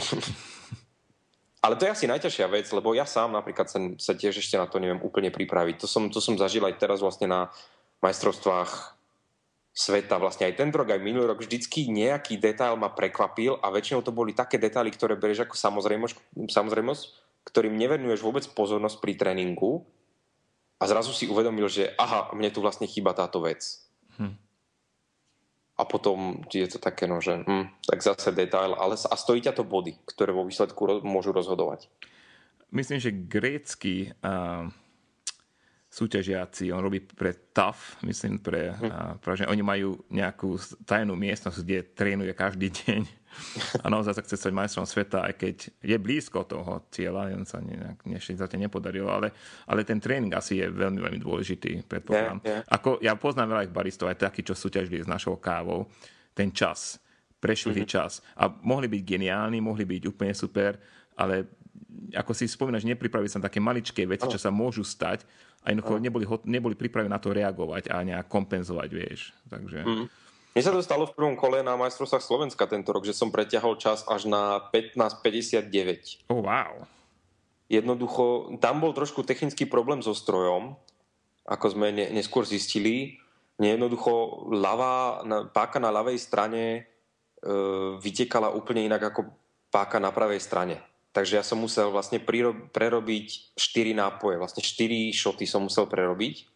Ale 1.64 1.80
to 1.80 1.88
je 1.88 1.94
asi 1.96 2.04
najťažšia 2.04 2.46
vec, 2.52 2.68
lebo 2.76 2.92
ja 2.92 3.08
sám 3.08 3.32
napríklad 3.32 3.72
sa, 3.72 3.80
sa 3.96 4.12
tiež 4.12 4.36
ešte 4.36 4.60
na 4.60 4.68
to 4.68 4.76
neviem 4.76 5.00
úplne 5.00 5.32
pripraviť. 5.32 5.80
To 5.80 5.88
som, 5.88 6.12
to 6.12 6.20
som 6.20 6.36
zažil 6.36 6.60
aj 6.66 6.76
teraz 6.76 7.00
vlastne 7.00 7.24
na 7.24 7.48
majstrovstvách 8.04 8.92
sveta. 9.72 10.20
Vlastne 10.20 10.52
aj 10.52 10.60
ten 10.60 10.68
rok, 10.68 10.92
aj 10.92 11.00
minulý 11.00 11.24
rok 11.32 11.40
vždycky 11.40 11.88
nejaký 11.88 12.36
detail 12.36 12.76
ma 12.76 12.92
prekvapil 12.92 13.58
a 13.64 13.72
väčšinou 13.72 14.04
to 14.04 14.12
boli 14.12 14.36
také 14.36 14.60
detaily, 14.60 14.92
ktoré 14.92 15.16
berieš 15.16 15.48
ako 15.48 15.56
samozrejmosť, 16.46 17.04
ktorým 17.48 17.74
nevenuješ 17.74 18.20
vôbec 18.20 18.44
pozornosť 18.52 19.00
pri 19.00 19.12
tréningu 19.16 19.88
a 20.78 20.84
zrazu 20.84 21.16
si 21.16 21.24
uvedomil, 21.26 21.66
že 21.72 21.96
aha, 21.96 22.28
mne 22.36 22.52
tu 22.52 22.60
vlastne 22.60 22.84
chýba 22.84 23.16
táto 23.16 23.40
vec. 23.40 23.83
A 25.74 25.82
potom 25.82 26.46
je 26.46 26.70
to 26.70 26.78
také, 26.78 27.10
no, 27.10 27.18
že 27.18 27.42
hm, 27.42 27.66
tak 27.82 27.98
zase 27.98 28.30
detail, 28.30 28.78
ale 28.78 28.94
a 28.94 29.14
stojí 29.18 29.42
ťa 29.42 29.58
to 29.58 29.66
body, 29.66 29.98
ktoré 30.06 30.30
vo 30.30 30.46
výsledku 30.46 31.02
môžu 31.02 31.34
rozhodovať. 31.34 31.90
Myslím, 32.70 32.98
že 33.02 33.10
grécky 33.10 34.14
uh, 34.22 34.70
súťažiaci, 35.94 36.74
on 36.74 36.82
robí 36.82 36.98
pre 36.98 37.54
TAF, 37.54 38.02
myslím, 38.02 38.42
pre, 38.42 38.74
hm. 38.74 39.22
že 39.38 39.46
oni 39.46 39.62
majú 39.62 39.94
nejakú 40.10 40.58
tajnú 40.82 41.14
miestnosť, 41.14 41.58
kde 41.62 41.78
trénuje 41.94 42.34
každý 42.34 42.74
deň 42.74 43.02
a 43.82 43.86
naozaj 43.86 44.18
sa 44.18 44.24
chce 44.26 44.34
stať 44.34 44.52
majstrom 44.58 44.86
sveta, 44.90 45.22
aj 45.22 45.34
keď 45.38 45.56
je 45.86 45.96
blízko 46.02 46.42
toho 46.50 46.90
cieľa, 46.90 47.30
len 47.30 47.46
sa 47.46 47.62
nejak, 47.62 48.02
zatiaľ 48.18 48.66
nepodarilo, 48.66 49.06
ale, 49.06 49.30
ale 49.70 49.86
ten 49.86 50.02
tréning 50.02 50.34
asi 50.34 50.58
je 50.58 50.66
veľmi, 50.66 50.98
veľmi 50.98 51.20
dôležitý, 51.22 51.86
predpokladám. 51.86 52.42
Yeah, 52.42 52.66
yeah. 52.66 52.74
Ako, 52.74 52.98
ja 52.98 53.14
poznám 53.14 53.54
veľa 53.54 53.70
baristov, 53.70 54.10
aj 54.10 54.18
takí, 54.18 54.42
čo 54.42 54.58
súťažili 54.58 55.06
s 55.06 55.06
našou 55.06 55.38
kávou, 55.38 55.86
ten 56.34 56.50
čas, 56.50 56.98
prešli 57.38 57.86
mm-hmm. 57.86 57.94
čas 57.94 58.18
a 58.34 58.50
mohli 58.50 58.90
byť 58.90 59.02
geniálni, 59.06 59.62
mohli 59.62 59.86
byť 59.86 60.02
úplne 60.10 60.34
super, 60.34 60.74
ale 61.14 61.63
ako 62.14 62.32
si 62.34 62.46
spomínaš, 62.46 62.86
nepripraviť 62.86 63.30
sa 63.30 63.38
na 63.40 63.46
také 63.46 63.58
maličké 63.58 64.06
veci, 64.06 64.26
čo 64.28 64.38
sa 64.38 64.52
môžu 64.54 64.82
stať 64.86 65.26
a 65.64 65.72
jednoducho 65.72 65.96
neboli, 65.96 66.24
neboli 66.44 66.74
pripravení 66.76 67.08
na 67.08 67.22
to 67.22 67.32
reagovať 67.32 67.88
a 67.88 68.04
nejak 68.04 68.28
kompenzovať, 68.28 68.88
vieš. 68.92 69.32
Takže... 69.48 69.80
Mm. 69.82 70.06
Mne 70.54 70.62
sa 70.62 70.70
to 70.70 70.86
stalo 70.86 71.10
v 71.10 71.16
prvom 71.18 71.34
kole 71.34 71.66
na 71.66 71.74
majstrovstvách 71.74 72.22
Slovenska 72.22 72.70
tento 72.70 72.94
rok, 72.94 73.02
že 73.02 73.16
som 73.16 73.34
preťahol 73.34 73.74
čas 73.74 74.06
až 74.06 74.30
na 74.30 74.62
15.59. 74.70 76.30
Oh, 76.30 76.46
wow. 76.46 76.86
Jednoducho, 77.66 78.54
tam 78.62 78.78
bol 78.78 78.94
trošku 78.94 79.26
technický 79.26 79.66
problém 79.66 79.98
so 79.98 80.14
strojom, 80.14 80.78
ako 81.42 81.66
sme 81.74 81.90
ne, 81.90 82.06
neskôr 82.14 82.46
zistili. 82.46 83.18
Jednoducho, 83.58 84.46
ľavá, 84.54 85.26
páka 85.50 85.82
na 85.82 85.90
ľavej 85.90 86.22
strane 86.22 86.62
e, 86.70 86.80
vytekala 87.98 88.54
úplne 88.54 88.86
inak 88.86 89.10
ako 89.10 89.34
páka 89.74 89.98
na 89.98 90.14
pravej 90.14 90.38
strane. 90.38 90.78
Takže 91.14 91.38
ja 91.38 91.46
som 91.46 91.62
musel 91.62 91.94
vlastne 91.94 92.18
prerobiť 92.74 93.54
4 93.54 93.94
nápoje, 93.94 94.34
vlastne 94.34 94.66
4 94.66 95.14
šoty 95.14 95.46
som 95.46 95.62
musel 95.62 95.86
prerobiť 95.86 96.50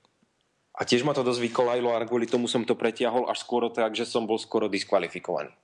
a 0.74 0.82
tiež 0.82 1.06
ma 1.06 1.14
to 1.14 1.22
dosť 1.22 1.46
vykolajilo 1.46 1.94
a 1.94 2.02
kvôli 2.02 2.26
tomu 2.26 2.50
som 2.50 2.66
to 2.66 2.74
pretiahol 2.74 3.30
až 3.30 3.46
skôr 3.46 3.70
tak, 3.70 3.94
že 3.94 4.02
som 4.02 4.26
bol 4.26 4.38
skoro 4.38 4.66
diskvalifikovaný. 4.66 5.54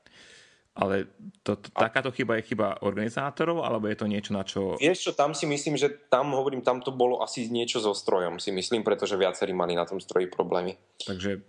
Ale 0.74 1.06
to, 1.46 1.54
to, 1.54 1.70
takáto 1.70 2.10
chyba 2.10 2.42
je 2.42 2.50
chyba 2.50 2.82
organizátorov, 2.82 3.62
alebo 3.62 3.86
je 3.86 3.94
to 3.94 4.10
niečo, 4.10 4.34
na 4.34 4.42
čo... 4.42 4.74
Vieš 4.74 5.06
čo, 5.06 5.12
tam 5.14 5.30
si 5.30 5.46
myslím, 5.46 5.78
že 5.78 5.86
tam, 6.10 6.34
hovorím, 6.34 6.66
tam 6.66 6.82
to 6.82 6.90
bolo 6.90 7.22
asi 7.22 7.46
niečo 7.46 7.78
so 7.78 7.94
strojom, 7.94 8.42
si 8.42 8.50
myslím, 8.50 8.82
pretože 8.82 9.14
viacerí 9.14 9.54
mali 9.54 9.78
na 9.78 9.86
tom 9.86 10.02
stroji 10.02 10.26
problémy. 10.26 10.74
Takže... 10.98 11.46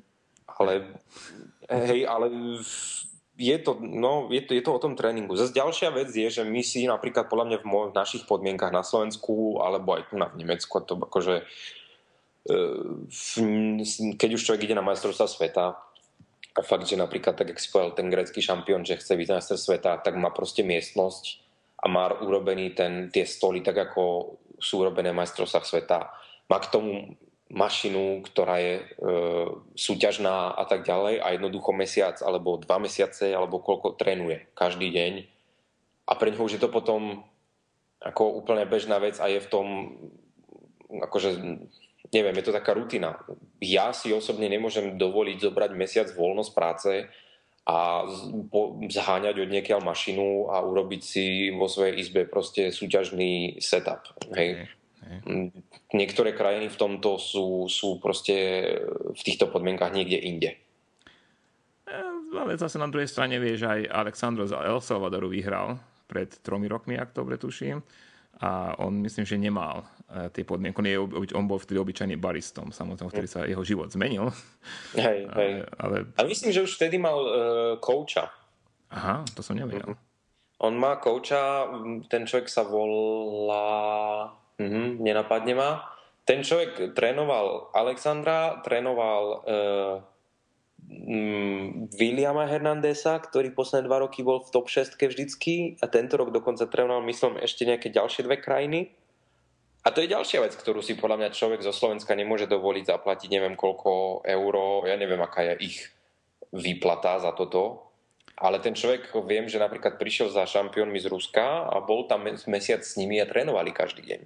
Ale, 0.61 1.01
hej, 1.73 2.05
ale 2.05 2.29
je 3.35 3.57
to, 3.59 3.75
no, 3.79 4.31
je 4.31 4.41
to, 4.43 4.55
je 4.55 4.63
to 4.63 4.71
o 4.71 4.79
tom 4.79 4.95
tréningu. 4.95 5.35
Zase 5.35 5.55
ďalšia 5.55 5.91
vec 5.91 6.09
je, 6.11 6.27
že 6.27 6.43
my 6.47 6.63
si 6.63 6.87
napríklad 6.87 7.27
podľa 7.27 7.45
mňa 7.51 7.57
v, 7.61 7.65
mo- 7.67 7.87
v 7.91 7.97
našich 7.97 8.23
podmienkach 8.23 8.71
na 8.71 8.83
Slovensku 8.83 9.59
alebo 9.59 9.99
aj 9.99 10.07
tu 10.07 10.15
na 10.15 10.31
v 10.31 10.43
Nemecku, 10.43 10.79
to 10.83 10.95
akože 10.95 11.43
keď 14.21 14.29
už 14.37 14.45
človek 14.45 14.69
ide 14.69 14.77
na 14.77 14.85
majstrovstvá 14.85 15.25
sveta, 15.25 15.81
a 16.55 16.61
fakt, 16.63 16.87
že 16.87 16.95
napríklad, 16.95 17.35
tak 17.35 17.51
jak 17.51 17.59
si 17.59 17.67
povedal, 17.67 17.99
ten 17.99 18.07
grecký 18.07 18.39
šampión, 18.39 18.87
že 18.87 18.95
chce 18.95 19.19
byť 19.19 19.27
majster 19.27 19.59
sveta, 19.59 19.99
tak 19.99 20.15
má 20.15 20.31
proste 20.31 20.63
miestnosť 20.63 21.43
a 21.83 21.91
má 21.91 22.07
urobený 22.15 22.71
ten, 22.71 23.11
tie 23.11 23.27
stoly 23.27 23.59
tak, 23.59 23.75
ako 23.91 24.35
sú 24.55 24.79
urobené 24.79 25.11
v 25.11 25.19
majstrovstvách 25.19 25.67
sveta. 25.67 26.15
Má 26.47 26.57
k 26.63 26.71
tomu 26.71 27.19
mašinu, 27.55 28.19
ktorá 28.27 28.59
je 28.59 28.75
e, 28.77 28.83
súťažná 29.79 30.51
a 30.51 30.63
tak 30.67 30.83
ďalej 30.83 31.23
a 31.23 31.31
jednoducho 31.31 31.71
mesiac 31.71 32.19
alebo 32.19 32.59
dva 32.59 32.83
mesiace 32.83 33.31
alebo 33.31 33.63
koľko 33.63 33.95
trénuje 33.95 34.51
každý 34.51 34.91
deň 34.91 35.13
a 36.05 36.13
pre 36.19 36.35
neho 36.35 36.43
už 36.43 36.59
je 36.59 36.61
to 36.61 36.67
potom 36.67 37.23
ako 38.03 38.43
úplne 38.43 38.67
bežná 38.67 38.99
vec 38.99 39.17
a 39.23 39.31
je 39.31 39.39
v 39.39 39.47
tom 39.47 39.67
akože 40.91 41.39
neviem, 42.13 42.35
je 42.37 42.45
to 42.45 42.53
taká 42.53 42.77
rutina. 42.77 43.17
Ja 43.63 43.95
si 43.95 44.13
osobne 44.13 44.45
nemôžem 44.45 44.99
dovoliť 44.99 45.41
zobrať 45.41 45.71
mesiac 45.73 46.07
voľnosť 46.13 46.51
práce 46.53 46.91
a 47.65 48.05
zháňať 48.93 49.41
od 49.41 49.49
niekiaľ 49.49 49.81
mašinu 49.81 50.53
a 50.53 50.61
urobiť 50.61 51.01
si 51.01 51.49
vo 51.49 51.65
svojej 51.65 51.97
izbe 51.97 52.29
proste 52.29 52.69
súťažný 52.69 53.57
setup. 53.57 54.05
Hej. 54.37 54.69
Okay. 55.05 55.53
Niektoré 55.93 56.33
krajiny 56.33 56.65
v 56.73 56.79
tomto 56.81 57.21
sú, 57.21 57.69
sú 57.69 58.01
proste 58.01 58.33
v 58.89 59.21
týchto 59.21 59.53
podmienkach 59.53 59.93
niekde 59.93 60.17
inde. 60.17 60.51
Eh, 61.85 62.15
ale 62.33 62.57
zase 62.57 62.81
na 62.81 62.89
druhej 62.89 63.05
strane 63.05 63.37
vieš, 63.37 63.69
aj 63.69 63.85
Alexandro 63.85 64.49
z 64.49 64.57
El 64.57 64.81
Salvadoru 64.81 65.29
vyhral 65.29 65.77
pred 66.09 66.33
tromi 66.41 66.65
rokmi, 66.65 66.97
ak 66.97 67.13
dobre 67.13 67.37
tuším 67.37 67.85
a 68.41 68.75
on 68.83 68.99
myslím, 68.99 69.25
že 69.25 69.39
nemal 69.39 69.87
uh, 70.11 70.27
tie 70.27 70.43
podmienky. 70.43 70.75
On, 70.79 70.87
je, 70.87 70.97
on 71.35 71.47
bol 71.47 71.55
vtedy 71.55 71.79
obyčajný 71.79 72.19
baristom, 72.19 72.71
samozrejme, 72.75 73.11
vtedy 73.11 73.27
sa 73.31 73.47
jeho 73.47 73.63
život 73.63 73.87
zmenil. 73.87 74.27
Hej, 74.91 75.29
hej. 75.39 75.51
Ale... 75.79 76.11
A 76.19 76.27
myslím, 76.27 76.51
že 76.51 76.63
už 76.67 76.75
vtedy 76.75 76.99
mal 76.99 77.15
uh, 77.15 77.31
kouča. 77.79 78.27
Aha, 78.91 79.23
to 79.31 79.39
som 79.39 79.55
nevedel. 79.55 79.95
On 80.59 80.75
má 80.75 80.99
kouča, 80.99 81.67
ten 82.11 82.27
človek 82.27 82.47
sa 82.51 82.63
volá... 82.67 83.63
Mhm, 84.59 85.03
nenapadne 85.03 85.53
ma. 85.55 85.71
Ten 86.25 86.41
človek 86.41 86.97
trénoval 86.97 87.69
Alexandra, 87.75 88.63
trénoval 88.65 89.23
uh, 89.45 89.95
Williama 91.97 92.45
Hernandesa, 92.45 93.17
ktorý 93.17 93.53
posledné 93.53 93.85
dva 93.85 94.01
roky 94.05 94.21
bol 94.21 94.41
v 94.41 94.49
top 94.53 94.69
6 94.69 94.97
vždycky 94.97 95.77
a 95.81 95.85
tento 95.89 96.17
rok 96.17 96.29
dokonca 96.29 96.65
trénoval, 96.69 97.05
myslím, 97.05 97.41
ešte 97.41 97.65
nejaké 97.65 97.89
ďalšie 97.89 98.25
dve 98.25 98.37
krajiny. 98.41 98.93
A 99.85 99.93
to 99.93 100.01
je 100.01 100.09
ďalšia 100.09 100.41
vec, 100.41 100.57
ktorú 100.57 100.81
si 100.81 100.97
podľa 100.97 101.21
mňa 101.21 101.37
človek 101.37 101.61
zo 101.61 101.69
Slovenska 101.69 102.17
nemôže 102.17 102.49
dovoliť 102.49 102.89
zaplatiť 102.89 103.29
neviem 103.29 103.53
koľko 103.53 104.25
euro, 104.25 104.81
ja 104.89 104.97
neviem 104.97 105.21
aká 105.21 105.45
je 105.53 105.53
ich 105.61 105.77
výplata 106.49 107.21
za 107.21 107.37
toto. 107.37 107.93
Ale 108.35 108.59
ten 108.59 108.73
človek, 108.75 109.13
viem, 109.29 109.45
že 109.47 109.61
napríklad 109.61 109.95
prišiel 110.01 110.33
za 110.33 110.43
šampiónmi 110.49 110.99
z 110.99 111.07
Ruska 111.07 111.69
a 111.69 111.79
bol 111.85 112.09
tam 112.09 112.25
mesiac 112.25 112.81
s 112.81 112.97
nimi 112.97 113.21
a 113.21 113.29
trénovali 113.29 113.71
každý 113.71 114.03
deň. 114.03 114.21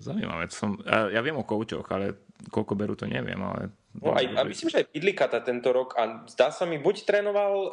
Zaujímavé. 0.00 0.48
Som, 0.48 0.80
ja, 0.88 1.20
viem 1.20 1.36
o 1.36 1.44
koučoch, 1.44 1.84
ale 1.92 2.16
koľko 2.48 2.72
berú, 2.72 2.96
to 2.96 3.04
neviem. 3.04 3.36
Ale... 3.36 3.68
No 4.00 4.16
aj, 4.16 4.32
a 4.32 4.40
myslím, 4.48 4.72
že 4.72 4.80
aj 4.80 4.88
Pidlikata 4.88 5.44
tento 5.44 5.68
rok 5.76 5.92
a 6.00 6.24
zdá 6.24 6.48
sa 6.48 6.64
mi, 6.64 6.80
buď 6.80 7.04
trénoval 7.04 7.52
uh, 7.52 7.70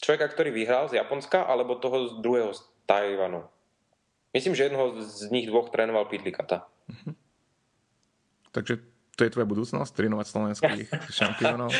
človeka, 0.00 0.32
ktorý 0.32 0.48
vyhral 0.48 0.88
z 0.88 0.96
Japonska, 0.96 1.44
alebo 1.44 1.76
toho 1.76 2.08
z 2.08 2.12
druhého 2.24 2.56
z 2.56 2.64
Tajvanu. 2.88 3.44
Myslím, 4.32 4.56
že 4.56 4.72
jednoho 4.72 4.96
z 5.04 5.28
nich 5.28 5.44
dvoch 5.44 5.68
trénoval 5.68 6.08
Pidlikata. 6.08 6.64
Uh-huh. 6.88 7.12
Takže 8.56 8.80
to 9.16 9.28
je 9.28 9.32
tvoja 9.32 9.48
budúcnosť, 9.48 9.92
trénovať 9.92 10.26
slovenských 10.28 10.88
šampiónov? 11.18 11.72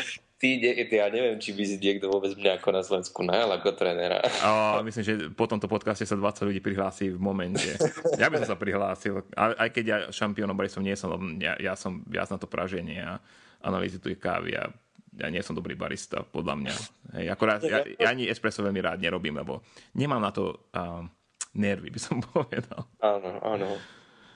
ty, 0.43 0.59
ja 0.59 1.07
neviem, 1.07 1.39
či 1.39 1.55
by 1.55 1.63
si 1.63 1.79
niekto 1.79 2.11
vôbec 2.11 2.35
mňa 2.35 2.59
ako 2.59 2.69
na 2.75 2.83
Slovensku 2.83 3.19
najal 3.23 3.47
ako 3.55 3.79
trénera. 3.79 4.19
A 4.43 4.83
myslím, 4.83 5.03
že 5.07 5.13
po 5.31 5.47
tomto 5.47 5.71
podcaste 5.71 6.03
sa 6.03 6.19
20 6.19 6.51
ľudí 6.51 6.59
prihlási 6.59 7.15
v 7.15 7.19
momente. 7.19 7.79
Ja 8.19 8.27
by 8.27 8.43
som 8.43 8.51
sa 8.51 8.59
prihlásil. 8.59 9.23
Aj 9.39 9.69
keď 9.71 9.83
ja 9.87 9.97
šampiónom 10.11 10.51
baristom 10.51 10.83
nie 10.83 10.99
som, 10.99 11.15
ja, 11.39 11.55
ja 11.55 11.79
som 11.79 12.03
viac 12.03 12.27
na 12.27 12.35
to 12.35 12.51
praženie 12.51 12.99
a 12.99 13.23
analýzy 13.63 14.03
tu 14.03 14.11
kávy 14.11 14.59
a 14.59 14.67
ja 15.13 15.27
nie 15.31 15.39
som 15.45 15.55
dobrý 15.55 15.79
barista, 15.79 16.25
podľa 16.25 16.55
mňa. 16.59 16.75
Hej, 17.21 17.25
akorát, 17.31 17.61
ja, 17.63 17.85
ja 17.85 18.11
ani 18.11 18.27
espresso 18.27 18.65
veľmi 18.65 18.81
rád 18.81 18.99
nerobím, 18.99 19.39
lebo 19.39 19.61
nemám 19.93 20.19
na 20.19 20.33
to 20.33 20.67
uh, 20.73 21.05
nervy, 21.55 21.93
by 21.93 21.99
som 22.01 22.19
povedal. 22.35 22.89
Áno, 22.99 23.39
áno. 23.45 23.67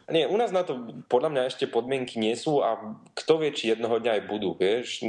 Nie, 0.07 0.23
u 0.23 0.39
nás 0.39 0.55
na 0.55 0.63
to 0.63 1.03
podľa 1.11 1.29
mňa 1.35 1.43
ešte 1.51 1.67
podmienky 1.67 2.15
nie 2.15 2.31
sú 2.39 2.63
a 2.63 2.79
kto 3.11 3.43
vie, 3.43 3.51
či 3.51 3.75
jednoho 3.75 3.99
dňa 3.99 4.11
aj 4.15 4.23
budú, 4.23 4.55
vieš. 4.55 5.03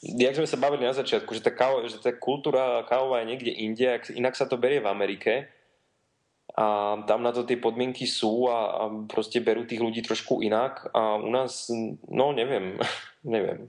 Jak 0.00 0.40
sme 0.40 0.48
sa 0.48 0.56
bavili 0.56 0.88
na 0.88 0.96
začiatku, 0.96 1.28
že 1.36 1.44
tá, 1.44 1.52
kávo, 1.52 1.84
že 1.84 2.00
tá 2.00 2.08
kultúra 2.16 2.80
kávová 2.88 3.20
je 3.20 3.36
niekde 3.36 3.52
inde, 3.52 3.84
inak 4.16 4.40
sa 4.40 4.48
to 4.48 4.56
berie 4.56 4.80
v 4.80 4.88
Amerike 4.88 5.52
a 6.56 6.96
tam 7.06 7.22
na 7.22 7.30
to 7.30 7.46
tie 7.46 7.60
podmienky 7.60 8.08
sú 8.08 8.50
a, 8.50 8.58
a 8.72 8.82
proste 9.06 9.38
berú 9.38 9.68
tých 9.68 9.84
ľudí 9.84 10.02
trošku 10.02 10.42
inak 10.42 10.88
a 10.90 11.20
u 11.20 11.30
nás, 11.30 11.70
no 12.08 12.32
neviem, 12.32 12.80
neviem. 13.36 13.68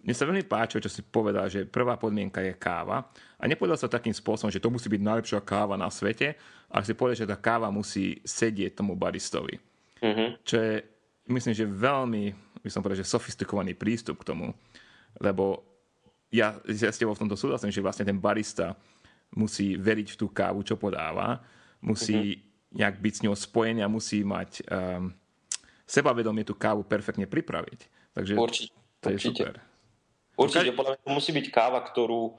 Mne 0.00 0.14
sa 0.14 0.24
veľmi 0.24 0.48
páčilo, 0.48 0.80
čo 0.80 0.90
si 0.90 1.04
povedal, 1.04 1.52
že 1.52 1.68
prvá 1.68 2.00
podmienka 2.00 2.40
je 2.40 2.56
káva. 2.56 3.04
A 3.38 3.46
nepovedal 3.46 3.78
sa 3.78 3.86
takým 3.86 4.10
spôsobom, 4.10 4.50
že 4.50 4.58
to 4.58 4.66
musí 4.66 4.90
byť 4.90 4.98
najlepšia 4.98 5.40
káva 5.46 5.78
na 5.78 5.86
svete, 5.94 6.34
ale 6.66 6.82
si 6.82 6.92
povedal, 6.98 7.22
že 7.22 7.30
tá 7.30 7.38
káva 7.38 7.70
musí 7.70 8.18
sedieť 8.26 8.74
tomu 8.74 8.98
baristovi. 8.98 9.62
Mm-hmm. 10.02 10.28
Čo 10.42 10.56
je, 10.58 10.74
myslím, 11.30 11.54
že 11.54 11.64
veľmi, 11.64 12.24
by 12.58 12.70
som 12.70 12.82
povedal, 12.82 12.98
že 12.98 13.06
sofistikovaný 13.06 13.78
prístup 13.78 14.18
k 14.26 14.34
tomu. 14.34 14.50
Lebo 15.22 15.62
ja, 16.34 16.58
ja 16.66 16.90
s 16.90 16.98
tebou 16.98 17.14
v 17.14 17.22
tomto 17.22 17.38
súhlasím, 17.38 17.70
že 17.70 17.78
vlastne 17.78 18.02
ten 18.02 18.18
barista 18.18 18.74
musí 19.32 19.78
veriť 19.78 20.14
v 20.14 20.18
tú 20.18 20.26
kávu, 20.26 20.66
čo 20.66 20.74
podáva, 20.74 21.38
musí 21.78 22.34
mm-hmm. 22.34 22.74
nejak 22.74 22.96
byť 22.98 23.12
s 23.14 23.22
ňou 23.22 23.34
spojený 23.38 23.80
a 23.86 23.92
musí 23.92 24.26
mať 24.26 24.66
um, 24.66 25.14
sebavedomie 25.86 26.42
tú 26.42 26.58
kávu 26.58 26.82
perfektne 26.82 27.30
pripraviť. 27.30 27.80
Takže 28.18 28.34
určite, 28.34 28.74
to 28.98 29.14
je 29.14 29.18
určite. 29.22 29.30
super. 29.30 29.54
Určite, 30.38 30.70
podľa 30.74 30.90
mňa 30.94 31.00
to 31.02 31.10
musí 31.10 31.30
byť 31.34 31.46
káva, 31.50 31.80
ktorú, 31.82 32.38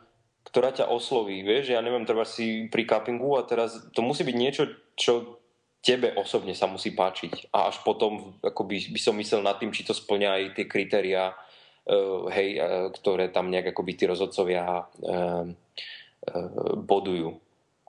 ktorá 0.50 0.74
ťa 0.74 0.90
osloví, 0.90 1.46
vieš, 1.46 1.78
ja 1.78 1.82
neviem, 1.86 2.10
treba 2.10 2.26
si 2.26 2.66
pri 2.74 2.90
cuppingu 2.90 3.38
a 3.38 3.46
teraz 3.46 3.78
to 3.94 4.02
musí 4.02 4.26
byť 4.26 4.36
niečo, 4.36 4.64
čo 4.98 5.38
tebe 5.80 6.12
osobne 6.18 6.58
sa 6.58 6.66
musí 6.66 6.92
páčiť. 6.92 7.54
A 7.54 7.70
až 7.70 7.86
potom 7.86 8.36
ako 8.42 8.66
by, 8.66 8.78
by 8.92 9.00
som 9.00 9.16
myslel 9.16 9.46
nad 9.46 9.62
tým, 9.62 9.72
či 9.72 9.86
to 9.86 9.94
splňa 9.94 10.30
aj 10.36 10.44
tie 10.58 10.66
kritéria, 10.66 11.32
uh, 11.32 12.28
hej, 12.34 12.60
uh, 12.60 12.90
ktoré 12.92 13.30
tam 13.30 13.54
nejak 13.54 13.72
akoby 13.72 13.94
tí 13.96 14.04
rozhodcovia 14.10 14.90
uh, 14.90 15.46
uh, 15.46 16.74
bodujú. 16.82 17.38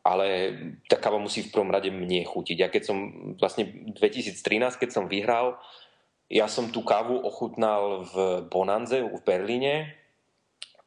Ale 0.01 0.57
tá 0.89 0.97
káva 0.97 1.21
musí 1.21 1.45
v 1.45 1.53
prvom 1.53 1.69
rade 1.69 1.93
mne 1.93 2.25
chutiť. 2.25 2.57
Ja 2.57 2.69
keď 2.73 2.83
som 2.89 2.99
vlastne 3.37 3.69
2013, 3.97 4.37
keď 4.81 4.91
som 4.93 5.09
vyhral, 5.09 5.61
ja 6.31 6.47
som 6.47 6.71
tú 6.71 6.87
kávu 6.87 7.21
ochutnal 7.21 8.07
v 8.07 8.47
Bonanze 8.49 9.03
v 9.03 9.19
Berlíne 9.27 10.00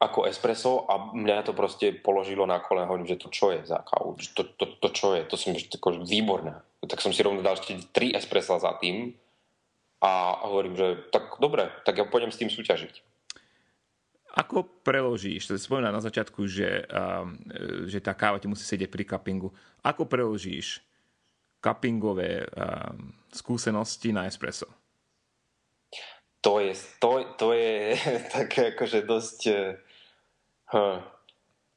ako 0.04 0.28
espresso 0.28 0.84
a 0.84 1.16
mňa 1.16 1.48
to 1.48 1.52
proste 1.56 2.04
položilo 2.04 2.44
na 2.44 2.60
kolena. 2.60 2.86
Hovorím, 2.86 3.08
že 3.08 3.20
to 3.20 3.32
čo 3.32 3.56
je 3.56 3.64
za 3.64 3.80
kávu? 3.80 4.20
To, 4.36 4.42
to, 4.54 4.64
to 4.78 4.88
čo 4.92 5.16
je? 5.16 5.24
To 5.24 5.36
som 5.40 5.56
že 5.56 5.72
výborné. 6.04 6.60
Tak 6.84 7.00
som 7.00 7.10
si 7.10 7.24
rovno 7.24 7.40
dal 7.40 7.56
ešte 7.56 7.80
3 7.90 8.12
espressa 8.20 8.60
za 8.60 8.76
tým 8.76 9.16
a 10.04 10.44
hovorím, 10.44 10.76
že 10.76 10.86
tak 11.08 11.40
dobre, 11.40 11.72
tak 11.88 11.96
ja 11.96 12.04
pôjdem 12.04 12.28
s 12.28 12.36
tým 12.36 12.52
súťažiť. 12.52 13.00
Ako 14.34 14.66
preložíš, 14.82 15.46
to 15.46 15.54
spomínal 15.54 15.94
na 15.94 16.02
začiatku, 16.02 16.44
že, 16.50 16.84
že 17.86 17.98
tá 18.02 18.12
káva 18.18 18.42
ti 18.42 18.50
musí 18.50 18.66
sedieť 18.66 18.90
pri 18.90 19.06
cuppingu. 19.06 19.54
Ako 19.80 20.10
preložíš 20.10 20.82
cuppingové 21.62 22.44
skúsenosti 23.30 24.10
na 24.10 24.26
espresso? 24.26 24.66
To 26.44 26.60
je, 26.60 26.76
to, 27.00 27.24
to 27.40 27.56
je 27.56 27.96
také 28.36 28.76
akože 28.76 29.06
dosť 29.08 29.40
Hm. 30.72 31.04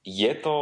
Je 0.08 0.32
to, 0.40 0.58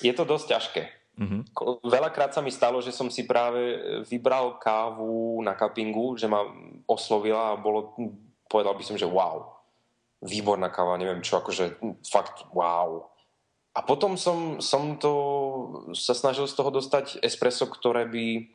je 0.00 0.12
to 0.16 0.24
dosť 0.24 0.46
ťažké. 0.48 0.82
Mm-hmm. 1.18 1.40
Veľakrát 1.82 2.30
sa 2.30 2.38
mi 2.38 2.54
stalo, 2.54 2.78
že 2.78 2.94
som 2.94 3.10
si 3.10 3.26
práve 3.26 3.76
vybral 4.06 4.56
kávu 4.62 5.42
na 5.42 5.58
kapingu, 5.58 6.14
že 6.14 6.30
ma 6.30 6.46
oslovila 6.86 7.52
a 7.52 7.60
bolo, 7.60 7.92
povedal 8.46 8.78
by 8.78 8.84
som, 8.86 8.94
že 8.94 9.04
wow, 9.04 9.58
výborná 10.22 10.70
káva, 10.70 10.94
neviem 10.94 11.18
čo, 11.20 11.42
akože 11.42 11.82
fakt 12.06 12.46
wow. 12.54 13.10
A 13.74 13.82
potom 13.82 14.14
som, 14.14 14.62
som 14.62 14.94
to 14.94 15.12
sa 15.94 16.14
snažil 16.14 16.46
z 16.46 16.54
toho 16.54 16.70
dostať 16.70 17.18
espresso, 17.22 17.66
ktoré 17.66 18.06
by 18.06 18.54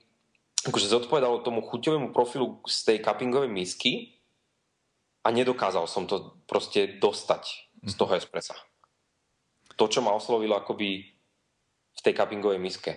akože 0.64 0.88
zodpovedalo 0.88 1.44
tomu 1.44 1.60
chuťovému 1.68 2.16
profilu 2.16 2.64
z 2.64 2.80
tej 2.88 2.98
cuppingovej 3.04 3.52
misky 3.52 4.16
a 5.28 5.36
nedokázal 5.36 5.84
som 5.92 6.08
to 6.08 6.40
proste 6.48 7.04
dostať 7.04 7.73
z 7.84 7.94
toho 8.00 8.16
espressa. 8.16 8.56
To, 9.76 9.86
čo 9.92 10.00
ma 10.00 10.16
oslovilo 10.16 10.56
akoby 10.56 10.90
v 11.94 12.00
tej 12.02 12.14
cuppingovej 12.16 12.60
miske. 12.60 12.92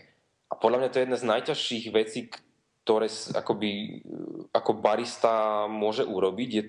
A 0.47 0.55
podľa 0.55 0.87
mňa 0.87 0.91
to 0.91 0.97
je 0.99 1.05
jedna 1.05 1.19
z 1.19 1.29
najťažších 1.29 1.85
vecí, 1.91 2.31
ktoré 2.87 3.11
akoby, 3.35 4.03
ako 4.55 4.73
barista 4.79 5.67
môže 5.67 6.07
urobiť. 6.07 6.51
Je 6.55 6.63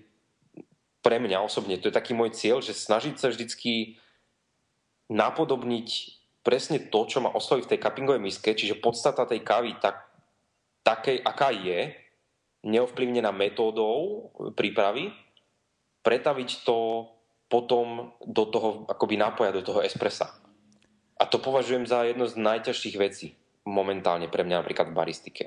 pre 1.05 1.21
mňa 1.21 1.45
osobne, 1.45 1.77
to 1.77 1.87
je 1.87 1.95
taký 1.95 2.17
môj 2.17 2.33
cieľ, 2.33 2.59
že 2.59 2.73
snažiť 2.73 3.15
sa 3.21 3.29
vždycky 3.29 3.95
napodobniť 5.07 5.87
presne 6.43 6.79
to, 6.83 6.99
čo 7.07 7.23
ma 7.23 7.31
osloví 7.31 7.63
v 7.63 7.75
tej 7.75 7.79
cuppingovej 7.79 8.23
miske, 8.23 8.49
čiže 8.51 8.81
podstata 8.81 9.27
tej 9.27 9.43
kávy 9.43 9.77
tak, 9.79 10.03
takej, 10.83 11.21
aká 11.23 11.51
je, 11.53 11.95
neovplyvnená 12.67 13.31
metódou 13.31 14.27
prípravy, 14.57 15.13
pretaviť 16.03 16.49
to 16.67 17.07
potom 17.47 18.11
do 18.23 18.43
toho 18.47 18.69
akoby 18.91 19.15
nápoja, 19.15 19.55
do 19.55 19.63
toho 19.63 19.79
espressa. 19.83 20.35
A 21.17 21.23
to 21.25 21.41
považujem 21.41 21.87
za 21.87 22.03
jedno 22.03 22.27
z 22.27 22.37
najťažších 22.37 22.95
vecí 22.99 23.33
momentálne 23.67 24.31
pre 24.31 24.47
mňa 24.47 24.63
napríklad 24.63 24.87
v 24.89 24.95
baristike. 24.95 25.43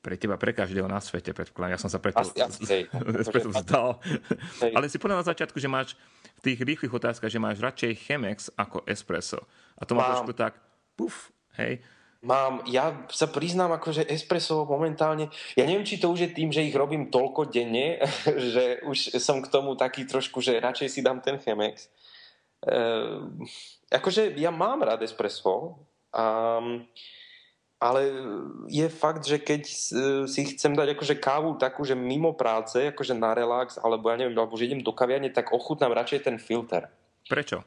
Pre 0.00 0.16
teba, 0.16 0.40
pre 0.40 0.56
každého 0.56 0.88
na 0.88 0.98
svete, 1.04 1.36
predpokladám. 1.36 1.76
Ja 1.76 1.80
som 1.80 1.92
sa 1.92 2.00
preto, 2.00 2.24
asi, 2.24 2.40
asi, 2.40 2.64
hej. 2.64 2.82
preto 3.28 3.52
vzdal. 3.52 4.00
Hej. 4.64 4.72
Ale 4.72 4.88
si 4.88 4.96
povedal 4.96 5.20
na 5.20 5.28
začiatku, 5.28 5.60
že 5.60 5.68
máš 5.68 5.94
v 6.40 6.50
tých 6.50 6.58
rýchlych 6.64 6.90
otázkach, 6.96 7.28
že 7.28 7.38
máš 7.38 7.60
radšej 7.60 7.92
Chemex 8.08 8.48
ako 8.56 8.88
espresso. 8.88 9.44
A 9.76 9.84
to 9.84 9.92
máš 9.92 10.18
trošku 10.18 10.32
tak, 10.34 10.56
puf, 10.96 11.30
hej, 11.60 11.84
mám, 12.22 12.66
ja 12.66 13.06
sa 13.14 13.30
priznám 13.30 13.70
akože 13.78 14.06
espresso 14.10 14.66
momentálne, 14.66 15.30
ja 15.54 15.64
neviem, 15.64 15.86
či 15.86 16.02
to 16.02 16.10
už 16.10 16.26
je 16.26 16.30
tým, 16.34 16.50
že 16.50 16.66
ich 16.66 16.74
robím 16.74 17.10
toľko 17.14 17.50
denne, 17.50 18.02
že 18.54 18.82
už 18.82 19.18
som 19.22 19.38
k 19.38 19.50
tomu 19.50 19.78
taký 19.78 20.04
trošku, 20.08 20.42
že 20.42 20.58
radšej 20.58 20.88
si 20.90 21.00
dám 21.04 21.22
ten 21.22 21.38
Chemex. 21.38 21.86
Uh, 22.58 23.30
akože 23.94 24.34
ja 24.34 24.50
mám 24.50 24.82
rád 24.82 25.06
espresso, 25.06 25.78
um, 26.10 26.82
ale 27.78 28.10
je 28.66 28.90
fakt, 28.90 29.22
že 29.22 29.38
keď 29.38 29.62
si 30.26 30.40
chcem 30.50 30.74
dať 30.74 30.98
akože 30.98 31.22
kávu 31.22 31.54
takú, 31.62 31.86
že 31.86 31.94
mimo 31.94 32.34
práce, 32.34 32.90
akože 32.90 33.14
na 33.14 33.30
relax, 33.38 33.78
alebo 33.78 34.10
ja 34.10 34.18
neviem, 34.18 34.34
alebo 34.34 34.58
že 34.58 34.66
idem 34.66 34.82
do 34.82 34.90
kaviarne, 34.90 35.30
tak 35.30 35.54
ochutnám 35.54 35.94
radšej 35.94 36.26
ten 36.26 36.36
filter. 36.42 36.90
Prečo? 37.30 37.62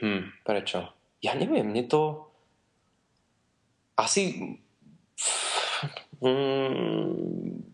Hm, 0.00 0.40
prečo? 0.40 0.95
Ja 1.24 1.32
neviem, 1.32 1.64
mne 1.64 1.84
to 1.88 2.28
asi 3.96 4.54
mm, 6.20 7.64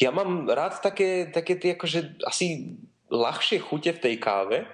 ja 0.00 0.10
mám 0.12 0.48
rád 0.48 0.80
také, 0.80 1.28
také 1.28 1.56
tie 1.60 1.76
akože 1.76 2.24
asi 2.24 2.76
ľahšie 3.12 3.60
chute 3.60 3.92
v 3.92 4.02
tej 4.02 4.14
káve 4.16 4.64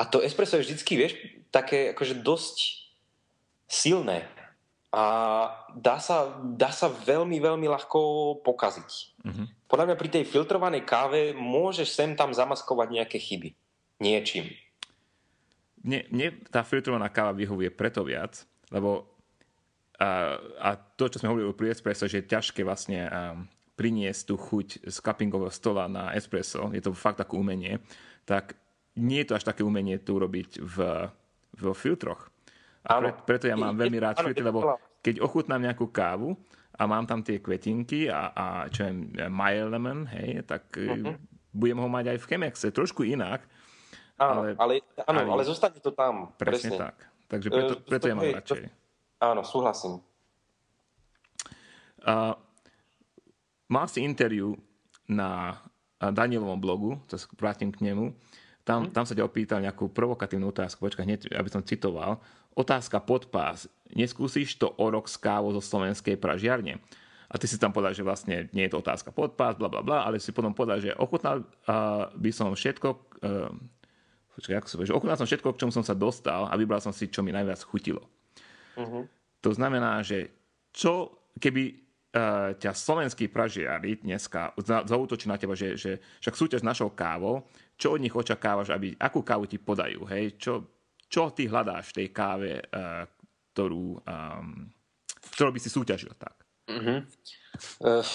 a 0.00 0.02
to 0.08 0.24
espresso 0.24 0.56
je 0.58 0.64
vždycky, 0.68 0.92
vieš, 0.96 1.14
také 1.52 1.92
akože 1.92 2.20
dosť 2.24 2.56
silné 3.68 4.24
a 4.88 5.04
dá 5.76 6.00
sa, 6.00 6.40
dá 6.40 6.72
sa 6.72 6.88
veľmi, 6.88 7.36
veľmi 7.44 7.68
ľahko 7.68 8.00
pokaziť. 8.40 8.90
Mm-hmm. 9.20 9.46
Podľa 9.68 9.84
mňa 9.84 9.96
pri 10.00 10.08
tej 10.08 10.24
filtrovanej 10.24 10.88
káve 10.88 11.36
môžeš 11.36 11.92
sem 11.92 12.16
tam 12.16 12.32
zamaskovať 12.32 12.88
nejaké 12.88 13.20
chyby. 13.20 13.52
Niečím 14.00 14.48
mne, 15.84 16.00
mne 16.10 16.28
tá 16.48 16.64
filtrovaná 16.66 17.10
káva 17.12 17.36
vyhovuje 17.36 17.70
preto 17.70 18.02
viac, 18.02 18.42
lebo 18.72 19.18
a, 19.98 20.38
a 20.62 20.68
to, 20.78 21.10
čo 21.10 21.18
sme 21.18 21.34
hovorili 21.34 21.58
pri 21.58 21.74
espresso, 21.74 22.06
že 22.06 22.22
je 22.22 22.30
ťažké 22.30 22.62
vlastne 22.62 23.10
um, 23.10 23.50
priniesť 23.74 24.30
tú 24.30 24.34
chuť 24.38 24.86
z 24.86 24.96
cuppingového 25.02 25.50
stola 25.50 25.90
na 25.90 26.14
espresso, 26.14 26.70
je 26.70 26.82
to 26.82 26.94
fakt 26.94 27.18
také 27.18 27.34
umenie, 27.34 27.82
tak 28.22 28.54
nie 28.98 29.22
je 29.22 29.30
to 29.30 29.36
až 29.38 29.44
také 29.46 29.62
umenie 29.62 29.98
tu 30.02 30.18
robiť 30.18 30.62
v, 30.62 30.76
v 31.58 31.64
filtroch. 31.74 32.30
A 32.86 33.02
pre, 33.02 33.10
preto 33.26 33.46
ja 33.50 33.58
mám 33.58 33.74
veľmi 33.74 33.98
rád 33.98 34.22
filtry, 34.22 34.42
lebo 34.42 34.78
keď 35.02 35.22
ochutnám 35.22 35.62
nejakú 35.62 35.90
kávu 35.90 36.34
a 36.78 36.82
mám 36.86 37.06
tam 37.06 37.22
tie 37.22 37.42
kvetinky 37.42 38.06
a, 38.06 38.34
a 38.34 38.46
čo 38.70 38.86
je 38.86 38.92
my 39.30 39.52
element, 39.54 40.10
hej, 40.14 40.46
tak 40.46 40.74
uh-huh. 40.78 41.14
budem 41.50 41.78
ho 41.78 41.88
mať 41.90 42.14
aj 42.14 42.18
v 42.22 42.26
Chemexe, 42.30 42.66
trošku 42.70 43.02
inak, 43.02 43.46
Áno, 44.18 44.50
ale, 44.58 44.58
ale, 44.58 44.74
áno, 45.06 45.38
ale 45.38 45.42
zostane 45.46 45.78
to 45.78 45.94
tam. 45.94 46.34
Presne, 46.34 46.74
presne. 46.74 46.76
tak. 46.76 46.96
Takže 47.28 47.48
preto, 47.54 47.72
preto 47.86 48.04
ja 48.10 48.14
mám 48.18 48.34
radšej. 48.42 48.62
To, 48.66 48.70
áno, 49.22 49.42
súhlasím. 49.46 50.02
Uh, 52.02 52.34
mal 53.70 53.86
si 53.86 54.02
interview 54.02 54.58
na 55.06 55.60
Danielovom 55.98 56.58
blogu, 56.58 56.90
to 57.10 57.18
sa 57.18 57.26
vrátim 57.34 57.74
k 57.74 57.82
nemu, 57.82 58.14
tam, 58.62 58.86
hmm. 58.86 58.92
tam 58.92 59.04
sa 59.08 59.16
ťa 59.16 59.24
opýtal 59.24 59.58
nejakú 59.64 59.88
provokatívnu 59.90 60.52
otázku, 60.52 60.84
počkaj, 60.84 61.04
hneď, 61.06 61.20
aby 61.32 61.48
som 61.48 61.64
citoval. 61.64 62.20
Otázka 62.52 63.00
pod 63.00 63.30
pás. 63.32 63.64
Neskúsiš 63.94 64.60
to 64.60 64.74
o 64.76 64.86
rok 64.92 65.08
s 65.08 65.16
kávou 65.16 65.54
zo 65.56 65.62
slovenskej 65.62 66.20
pražiarne? 66.20 66.76
A 67.28 67.36
ty 67.36 67.48
si 67.48 67.60
tam 67.60 67.72
povedal, 67.72 67.92
že 67.92 68.04
vlastne 68.04 68.48
nie 68.56 68.68
je 68.68 68.72
to 68.72 68.80
otázka 68.80 69.12
pod 69.12 69.36
pás, 69.36 69.56
bla, 69.56 69.72
bla, 69.72 69.80
bla, 69.80 70.04
ale 70.04 70.20
si 70.20 70.32
potom 70.32 70.52
povedal, 70.52 70.80
že 70.80 70.96
ochutnal 70.96 71.44
uh, 71.44 72.12
by 72.12 72.30
som 72.32 72.52
všetko, 72.52 72.88
uh, 73.24 73.52
počkaj, 74.38 74.62
ako 74.62 74.68
sa 74.70 74.86
že 74.86 74.94
ochutnal 74.94 75.18
som 75.18 75.26
všetko, 75.26 75.50
k 75.50 75.60
čomu 75.66 75.74
som 75.74 75.82
sa 75.82 75.98
dostal 75.98 76.46
a 76.46 76.54
vybral 76.54 76.78
som 76.78 76.94
si, 76.94 77.10
čo 77.10 77.26
mi 77.26 77.34
najviac 77.34 77.58
chutilo. 77.66 78.06
Uh-huh. 78.78 79.02
To 79.42 79.50
znamená, 79.50 79.98
že 80.06 80.30
čo, 80.70 81.26
keby 81.42 81.62
uh, 82.14 82.54
ťa 82.54 82.70
slovenskí 82.70 83.26
pražiari 83.26 83.98
dneska 83.98 84.54
zautočí 84.62 85.26
na 85.26 85.34
teba, 85.34 85.58
že, 85.58 85.74
že 85.74 85.98
však 86.22 86.38
súťaž 86.38 86.60
s 86.62 86.68
našou 86.70 86.94
kávou, 86.94 87.50
čo 87.74 87.98
od 87.98 88.02
nich 88.02 88.14
očakávaš, 88.14 88.70
aby, 88.70 88.94
akú 88.94 89.26
kávu 89.26 89.50
ti 89.50 89.58
podajú, 89.58 90.06
hej? 90.06 90.38
Čo, 90.38 90.62
čo 91.10 91.34
ty 91.34 91.50
hľadáš 91.50 91.90
v 91.90 91.96
tej 91.98 92.08
káve, 92.14 92.62
uh, 92.62 93.02
ktorú, 93.50 93.98
um, 94.06 94.70
ktorú 95.34 95.50
by 95.50 95.58
si 95.58 95.70
súťažil 95.70 96.14
tak? 96.14 96.46
Uh-huh. 96.70 97.02
Uh, 97.82 98.06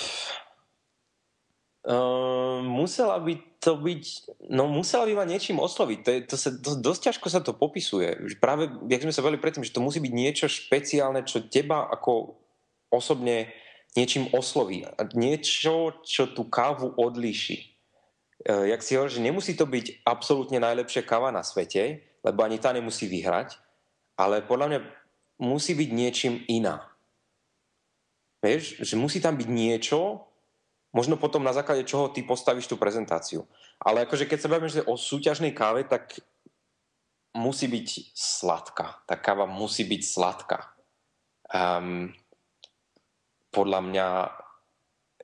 uh, 1.87 2.59
musela 2.63 3.19
by 3.19 3.33
to 3.59 3.79
byť, 3.79 4.03
no 4.51 4.67
musela 4.67 5.07
by 5.07 5.13
ma 5.19 5.25
niečím 5.27 5.59
osloviť. 5.59 5.99
To, 6.03 6.09
je, 6.11 6.19
to 6.27 6.35
sa, 6.35 6.49
to, 6.51 6.75
dosť 6.79 7.01
ťažko 7.11 7.27
sa 7.31 7.39
to 7.39 7.55
popisuje. 7.55 8.35
Práve, 8.39 8.67
jak 8.91 9.03
sme 9.03 9.15
sa 9.15 9.23
veľmi 9.23 9.39
predtým, 9.39 9.63
že 9.63 9.71
to 9.71 9.83
musí 9.83 10.03
byť 10.03 10.13
niečo 10.13 10.47
špeciálne, 10.51 11.23
čo 11.23 11.47
teba 11.47 11.87
ako 11.87 12.35
osobne 12.91 13.51
niečím 13.95 14.27
osloví. 14.35 14.83
Niečo, 15.15 16.03
čo 16.03 16.23
tú 16.33 16.49
kávu 16.49 16.97
odlíši. 16.97 17.57
E, 17.61 17.65
jak 18.73 18.81
si 18.83 18.99
hovorí, 18.99 19.11
že 19.13 19.23
nemusí 19.23 19.53
to 19.55 19.63
byť 19.63 20.03
absolútne 20.03 20.59
najlepšia 20.59 21.07
káva 21.07 21.31
na 21.31 21.45
svete, 21.45 22.03
lebo 22.25 22.43
ani 22.43 22.59
tá 22.59 22.75
nemusí 22.75 23.07
vyhrať, 23.07 23.55
ale 24.19 24.43
podľa 24.43 24.67
mňa 24.67 24.79
musí 25.39 25.71
byť 25.77 25.89
niečím 25.93 26.43
iná. 26.51 26.83
Vieš, 28.43 28.83
že 28.83 28.95
musí 28.99 29.23
tam 29.23 29.39
byť 29.39 29.47
niečo, 29.47 30.27
možno 30.93 31.17
potom 31.17 31.41
na 31.43 31.51
základe 31.51 31.83
čoho 31.83 32.13
ty 32.13 32.21
postavíš 32.23 32.69
tú 32.69 32.77
prezentáciu. 32.79 33.49
Ale 33.81 34.05
akože 34.05 34.29
keď 34.29 34.39
sa 34.39 34.51
bavíme 34.51 34.69
že 34.69 34.85
o 34.85 34.95
súťažnej 34.95 35.51
káve, 35.51 35.83
tak 35.89 36.21
musí 37.33 37.65
byť 37.65 38.13
sladká. 38.13 39.03
Tá 39.09 39.17
káva 39.17 39.49
musí 39.49 39.83
byť 39.83 40.01
sladká. 40.05 40.59
Um, 41.49 42.13
podľa 43.49 43.79
mňa, 43.83 44.07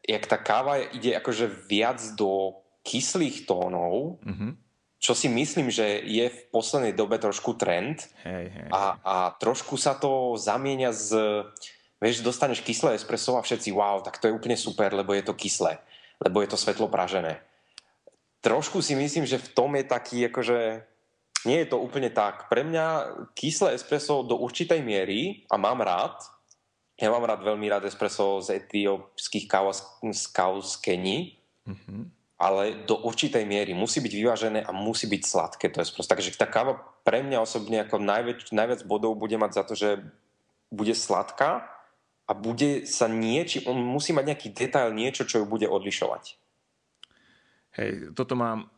jak 0.05 0.23
tá 0.25 0.37
káva 0.41 0.81
ide 0.89 1.13
akože 1.17 1.45
viac 1.69 2.01
do 2.17 2.59
kyslých 2.81 3.45
tónov, 3.45 4.19
mm-hmm 4.25 4.69
čo 4.99 5.15
si 5.15 5.31
myslím, 5.31 5.71
že 5.71 6.03
je 6.03 6.27
v 6.27 6.39
poslednej 6.51 6.91
dobe 6.91 7.15
trošku 7.15 7.55
trend 7.55 8.03
hej, 8.27 8.51
hej. 8.51 8.67
A, 8.67 8.99
a 8.99 9.15
trošku 9.39 9.79
sa 9.79 9.95
to 9.95 10.35
zamienia 10.35 10.91
z... 10.91 11.15
Vieš, 11.99 12.23
dostaneš 12.23 12.63
kyslé 12.63 12.95
espresso 12.95 13.35
a 13.35 13.43
všetci 13.43 13.75
wow, 13.75 13.99
tak 13.99 14.23
to 14.23 14.31
je 14.31 14.35
úplne 14.35 14.55
super, 14.55 14.95
lebo 14.95 15.11
je 15.11 15.23
to 15.23 15.35
kyslé, 15.35 15.83
lebo 16.23 16.39
je 16.39 16.47
to 16.47 16.55
svetlo 16.55 16.87
pražené. 16.87 17.43
Trošku 18.39 18.79
si 18.79 18.95
myslím, 18.95 19.27
že 19.27 19.35
v 19.35 19.51
tom 19.51 19.75
je 19.75 19.83
taký, 19.83 20.31
akože 20.31 20.87
nie 21.43 21.57
je 21.59 21.67
to 21.67 21.77
úplne 21.79 22.07
tak. 22.07 22.47
Pre 22.47 22.63
mňa 22.63 22.85
kyslé 23.35 23.75
espresso 23.75 24.23
do 24.23 24.39
určitej 24.39 24.79
miery, 24.79 25.43
a 25.51 25.59
mám 25.59 25.83
rád, 25.83 26.15
ja 26.95 27.11
mám 27.11 27.27
rád 27.27 27.43
veľmi 27.43 27.67
rád 27.67 27.83
espresso 27.83 28.39
z 28.39 28.63
etiópskych 28.63 29.47
káv 29.47 29.75
z 30.11 30.23
káv 30.31 30.63
z 30.63 30.73
Keni, 30.79 31.35
mm-hmm 31.67 32.19
ale 32.39 32.87
do 32.87 32.95
určitej 33.03 33.43
miery 33.43 33.75
musí 33.75 33.99
byť 33.99 34.13
vyvážené 34.15 34.59
a 34.63 34.71
musí 34.71 35.11
byť 35.11 35.21
sladké. 35.27 35.67
To 35.75 35.83
proste. 35.83 36.07
Takže 36.07 36.39
tá 36.39 36.47
káva 36.47 36.79
pre 37.03 37.19
mňa 37.19 37.43
osobne 37.43 37.83
ako 37.83 37.99
najväč, 37.99 38.55
najviac 38.55 38.87
bodov 38.87 39.19
bude 39.19 39.35
mať 39.35 39.51
za 39.59 39.63
to, 39.67 39.73
že 39.75 39.99
bude 40.71 40.95
sladká 40.95 41.67
a 42.29 42.31
bude 42.37 42.85
sa 42.85 43.09
niečo, 43.09 43.65
on 43.65 43.81
musí 43.81 44.13
mať 44.13 44.25
nejaký 44.29 44.49
detail, 44.53 44.93
niečo, 44.93 45.25
čo 45.25 45.41
ju 45.41 45.45
bude 45.49 45.65
odlišovať. 45.65 46.37
Hej, 47.81 48.13
toto 48.13 48.37
mám, 48.37 48.69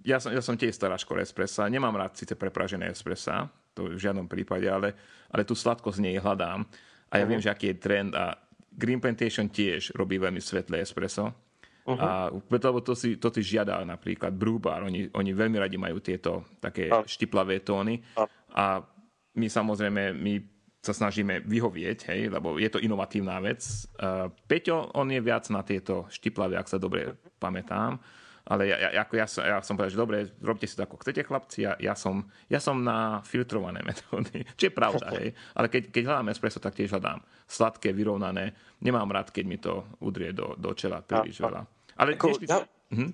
ja 0.00 0.16
som, 0.16 0.32
ja 0.32 0.40
som 0.40 0.56
tiež 0.56 0.72
stará 0.72 0.96
škola 0.96 1.20
espressa, 1.20 1.68
nemám 1.68 1.92
rád 2.00 2.16
síce 2.16 2.32
prepražené 2.32 2.88
espressa, 2.88 3.52
to 3.76 3.92
v 3.92 4.00
žiadnom 4.00 4.24
prípade, 4.24 4.64
ale, 4.64 4.96
ale 5.28 5.44
tú 5.44 5.52
sladkosť 5.52 6.00
nej 6.00 6.16
hľadám 6.16 6.64
a 6.64 7.12
ja 7.12 7.22
uh-huh. 7.22 7.28
viem, 7.28 7.40
že 7.44 7.52
aký 7.52 7.76
je 7.76 7.76
trend 7.76 8.16
a 8.16 8.40
Green 8.72 9.04
Plantation 9.04 9.52
tiež 9.52 9.92
robí 9.92 10.16
veľmi 10.16 10.40
svetlé 10.40 10.80
espresso, 10.80 11.28
Uh-huh. 11.88 12.04
A 12.04 12.28
lebo 12.28 12.84
to 12.84 12.92
si, 12.92 13.16
to 13.16 13.32
si 13.32 13.40
žiada 13.40 13.80
napríklad 13.80 14.36
Brewbar, 14.36 14.84
oni, 14.84 15.08
oni 15.08 15.32
veľmi 15.32 15.56
radi 15.56 15.80
majú 15.80 16.04
tieto 16.04 16.44
také 16.60 16.92
uh. 16.92 17.00
štiplavé 17.00 17.64
tóny 17.64 17.96
uh. 18.12 18.28
a 18.52 18.84
my 19.32 19.48
samozrejme, 19.48 20.12
my 20.12 20.57
sa 20.78 20.94
snažíme 20.94 21.42
vyhovieť, 21.42 22.14
hej, 22.14 22.30
lebo 22.30 22.56
je 22.56 22.70
to 22.70 22.78
inovatívna 22.78 23.42
vec. 23.42 23.60
Uh, 23.98 24.30
Peťo, 24.46 24.94
on 24.94 25.10
je 25.10 25.18
viac 25.18 25.44
na 25.50 25.66
tieto 25.66 26.06
štiplavé, 26.06 26.54
ak 26.54 26.70
sa 26.70 26.78
dobre 26.78 27.18
pamätám, 27.42 27.98
ale 28.48 28.72
ja, 28.72 28.80
ja, 28.80 29.04
ako 29.04 29.12
ja, 29.20 29.26
som, 29.28 29.42
ja 29.44 29.60
som 29.60 29.76
povedal, 29.76 29.92
že 29.92 30.00
dobre, 30.00 30.18
robte 30.40 30.64
si 30.64 30.72
to 30.72 30.88
ako 30.88 31.04
chcete, 31.04 31.20
chlapci, 31.28 31.68
ja, 31.68 31.76
ja, 31.76 31.92
som, 31.92 32.24
ja 32.48 32.56
som 32.56 32.80
na 32.80 33.20
filtrované 33.20 33.84
metódy, 33.88 34.48
čo 34.56 34.72
je 34.72 34.72
pravda, 34.72 35.12
hej. 35.20 35.36
Ale 35.52 35.68
keď, 35.68 35.92
keď 35.92 36.02
hľadám 36.08 36.32
espresso, 36.32 36.56
tak 36.56 36.72
tiež 36.72 36.96
hľadám 36.96 37.20
sladké, 37.44 37.92
vyrovnané. 37.92 38.56
Nemám 38.80 39.12
rád, 39.12 39.28
keď 39.36 39.44
mi 39.44 39.60
to 39.60 39.84
udrie 40.00 40.32
do, 40.32 40.56
do 40.56 40.72
čela 40.72 41.04
príliš 41.04 41.44
veľa. 41.44 41.60
Ale 42.00 42.16
Ako, 42.16 42.40
ja, 42.40 42.64
hm? 42.88 43.12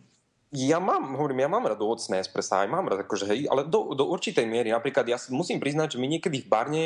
ja 0.54 0.78
mám, 0.78 1.18
hovorím, 1.18 1.42
ja 1.42 1.50
mám 1.50 1.66
rád 1.66 1.82
ovocné 1.82 2.22
espresso, 2.22 2.54
aj 2.54 2.70
mám 2.70 2.86
rád, 2.86 3.02
akože, 3.02 3.26
hej, 3.26 3.50
ale 3.50 3.66
do, 3.66 3.90
do 3.90 4.06
určitej 4.06 4.46
miery. 4.46 4.70
Napríklad 4.70 5.02
ja 5.10 5.18
musím 5.34 5.58
priznať, 5.58 5.98
že 5.98 5.98
my 5.98 6.06
niekedy 6.14 6.46
v 6.46 6.48
barne 6.50 6.84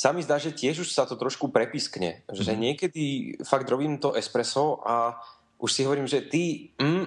sa 0.00 0.16
mi 0.16 0.24
zdá, 0.24 0.40
že 0.40 0.56
tiež 0.56 0.80
už 0.80 0.96
sa 0.96 1.04
to 1.04 1.12
trošku 1.20 1.52
prepiskne. 1.52 2.24
Že 2.32 2.56
mhm. 2.56 2.60
niekedy 2.64 3.04
fakt 3.44 3.68
robím 3.68 4.00
to 4.00 4.16
espresso 4.16 4.80
a 4.80 5.20
už 5.60 5.68
si 5.68 5.84
hovorím, 5.84 6.08
že 6.08 6.24
ty 6.24 6.72
mm, 6.80 7.04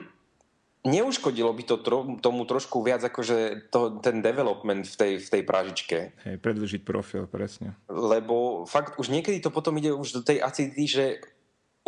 neuškodilo 0.85 1.49
by 1.57 1.63
to 1.65 1.81
tro, 1.81 2.05
tomu 2.21 2.45
trošku 2.45 2.85
viac 2.85 3.01
akože 3.01 3.71
to, 3.73 3.97
ten 3.97 4.21
development 4.21 4.85
v 4.85 4.93
tej, 4.93 5.11
v 5.17 5.29
tej 5.33 5.41
pražičke. 5.41 5.97
Hej, 6.21 6.37
predlžiť 6.37 6.85
profil, 6.85 7.25
presne. 7.25 7.73
Lebo 7.89 8.69
fakt 8.69 9.01
už 9.01 9.09
niekedy 9.09 9.41
to 9.41 9.49
potom 9.49 9.73
ide 9.81 9.89
už 9.89 10.21
do 10.21 10.21
tej 10.21 10.45
acidity, 10.45 10.85
že 10.85 11.05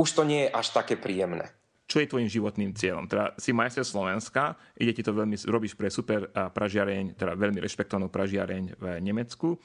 už 0.02 0.10
to 0.10 0.26
nie 0.26 0.50
je 0.50 0.54
až 0.58 0.74
také 0.74 0.98
príjemné 0.98 1.54
čo 1.86 2.02
je 2.02 2.10
tvojim 2.10 2.26
životným 2.26 2.74
cieľom. 2.74 3.06
Teda 3.06 3.38
si 3.38 3.54
majster 3.54 3.86
Slovenska, 3.86 4.58
ide 4.74 4.90
ti 4.90 5.06
to 5.06 5.14
veľmi, 5.14 5.38
robíš 5.46 5.78
pre 5.78 5.94
super 5.94 6.34
pražiareň, 6.34 7.14
teda 7.14 7.38
veľmi 7.38 7.62
rešpektovanú 7.62 8.10
pražiareň 8.10 8.74
v 8.74 8.86
Nemecku. 9.06 9.62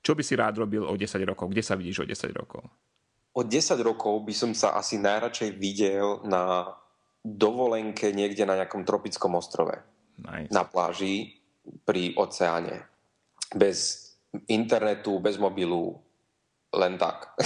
Čo 0.00 0.14
by 0.14 0.22
si 0.22 0.38
rád 0.38 0.62
robil 0.62 0.86
o 0.86 0.94
10 0.94 1.18
rokov? 1.26 1.50
Kde 1.50 1.62
sa 1.64 1.74
vidíš 1.74 2.02
o 2.02 2.06
10 2.06 2.30
rokov? 2.32 2.62
O 3.36 3.44
10 3.44 3.76
rokov 3.84 4.24
by 4.24 4.32
som 4.32 4.50
sa 4.56 4.72
asi 4.76 4.96
najradšej 4.96 5.60
videl 5.60 6.24
na 6.24 6.72
dovolenke 7.26 8.14
niekde 8.14 8.46
na 8.46 8.54
nejakom 8.54 8.86
tropickom 8.86 9.34
ostrove. 9.34 9.74
Nice. 10.16 10.54
Na 10.54 10.64
pláži 10.64 11.42
pri 11.82 12.14
oceáne. 12.14 12.86
Bez 13.52 14.08
internetu, 14.46 15.18
bez 15.18 15.36
mobilu, 15.36 15.98
len 16.72 16.96
tak. 16.96 17.34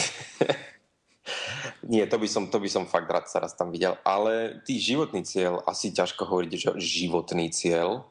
Nie, 1.90 2.06
to 2.06 2.20
by, 2.20 2.28
som, 2.28 2.52
to 2.52 2.60
by 2.60 2.68
som 2.68 2.84
fakt 2.84 3.08
rád 3.08 3.26
sa 3.26 3.40
raz 3.40 3.56
tam 3.56 3.72
videl. 3.72 3.96
Ale 4.04 4.60
tý 4.66 4.76
životný 4.76 5.24
cieľ, 5.24 5.64
asi 5.64 5.90
ťažko 5.90 6.28
hovoriť, 6.28 6.52
že 6.54 6.70
životný 6.76 7.50
cieľ, 7.50 8.04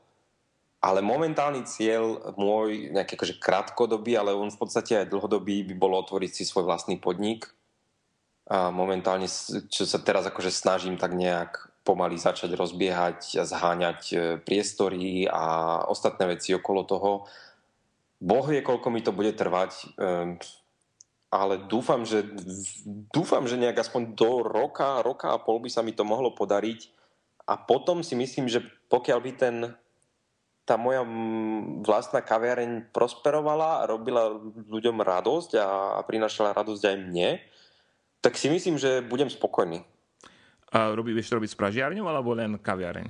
ale 0.79 1.03
momentálny 1.03 1.67
cieľ 1.67 2.31
môj, 2.39 2.95
nejaký 2.95 3.19
akože 3.19 3.35
krátkodobý, 3.35 4.15
ale 4.15 4.31
on 4.31 4.47
v 4.47 4.59
podstate 4.59 4.95
aj 4.95 5.11
dlhodobý 5.11 5.67
by 5.67 5.75
bolo 5.75 5.99
otvoriť 5.99 6.31
si 6.31 6.43
svoj 6.47 6.63
vlastný 6.63 6.95
podnik. 6.95 7.51
A 8.47 8.71
momentálne, 8.71 9.27
čo 9.69 9.83
sa 9.83 9.99
teraz 9.99 10.25
akože 10.25 10.49
snažím 10.49 10.95
tak 10.95 11.13
nejak 11.13 11.69
pomaly 11.83 12.15
začať 12.15 12.55
rozbiehať 12.55 13.39
a 13.39 13.43
zháňať 13.45 14.01
e, 14.09 14.15
priestory 14.41 15.25
a 15.25 15.79
ostatné 15.89 16.37
veci 16.37 16.53
okolo 16.53 16.81
toho. 16.85 17.11
Boh 18.19 18.45
vie, 18.47 18.63
koľko 18.63 18.87
mi 18.91 19.01
to 19.03 19.15
bude 19.15 19.35
trvať. 19.35 19.71
Ehm, 19.95 20.37
ale 21.29 21.61
dúfam, 21.69 22.03
že, 22.03 22.25
dúfam, 23.13 23.45
že 23.45 23.57
nejak 23.57 23.85
aspoň 23.85 24.17
do 24.17 24.41
roka, 24.41 25.05
roka 25.05 25.29
a 25.29 25.41
pol 25.41 25.61
by 25.61 25.69
sa 25.69 25.85
mi 25.85 25.93
to 25.93 26.01
mohlo 26.01 26.33
podariť. 26.33 26.89
A 27.45 27.57
potom 27.57 28.01
si 28.01 28.17
myslím, 28.17 28.49
že 28.49 28.65
pokiaľ 28.89 29.19
by 29.21 29.31
ten, 29.37 29.55
tá 30.69 30.77
moja 30.77 31.01
vlastná 31.81 32.21
kaviareň 32.21 32.93
prosperovala 32.93 33.89
robila 33.89 34.29
ľuďom 34.69 35.01
radosť 35.01 35.57
a, 35.57 35.97
a 35.97 35.99
prinašala 36.05 36.53
radosť 36.53 36.83
aj 36.85 36.97
mne, 37.09 37.41
tak 38.21 38.37
si 38.37 38.53
myslím, 38.53 38.77
že 38.77 39.01
budem 39.01 39.33
spokojný. 39.33 39.81
A 40.69 40.93
robí, 40.93 41.17
vieš 41.17 41.33
robiť 41.33 41.49
s 41.49 41.57
pražiarňou 41.57 42.05
alebo 42.05 42.37
len 42.37 42.61
kaviareň? 42.61 43.09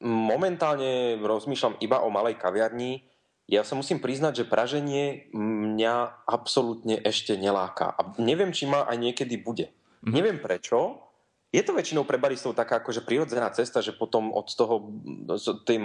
Momentálne 0.00 1.20
rozmýšľam 1.20 1.76
iba 1.84 2.00
o 2.00 2.08
malej 2.08 2.40
kaviarni, 2.40 3.04
ja 3.50 3.66
sa 3.66 3.76
musím 3.76 3.98
priznať, 3.98 4.40
že 4.40 4.48
praženie 4.48 5.28
mňa 5.36 6.24
absolútne 6.24 6.96
ešte 7.02 7.34
neláka. 7.34 7.92
A 7.92 8.14
neviem, 8.22 8.54
či 8.54 8.64
ma 8.64 8.86
aj 8.86 8.96
niekedy 8.96 9.36
bude. 9.42 9.74
Mm-hmm. 10.00 10.14
Neviem 10.14 10.38
prečo. 10.38 11.09
Je 11.50 11.66
to 11.66 11.74
väčšinou 11.74 12.06
pre 12.06 12.14
baristov 12.14 12.54
taká 12.54 12.78
akože 12.78 13.02
prirodzená 13.02 13.50
cesta, 13.50 13.82
že 13.82 13.90
potom 13.90 14.30
od 14.30 14.46
toho 14.54 14.86
z 15.34 15.66
tej 15.66 15.82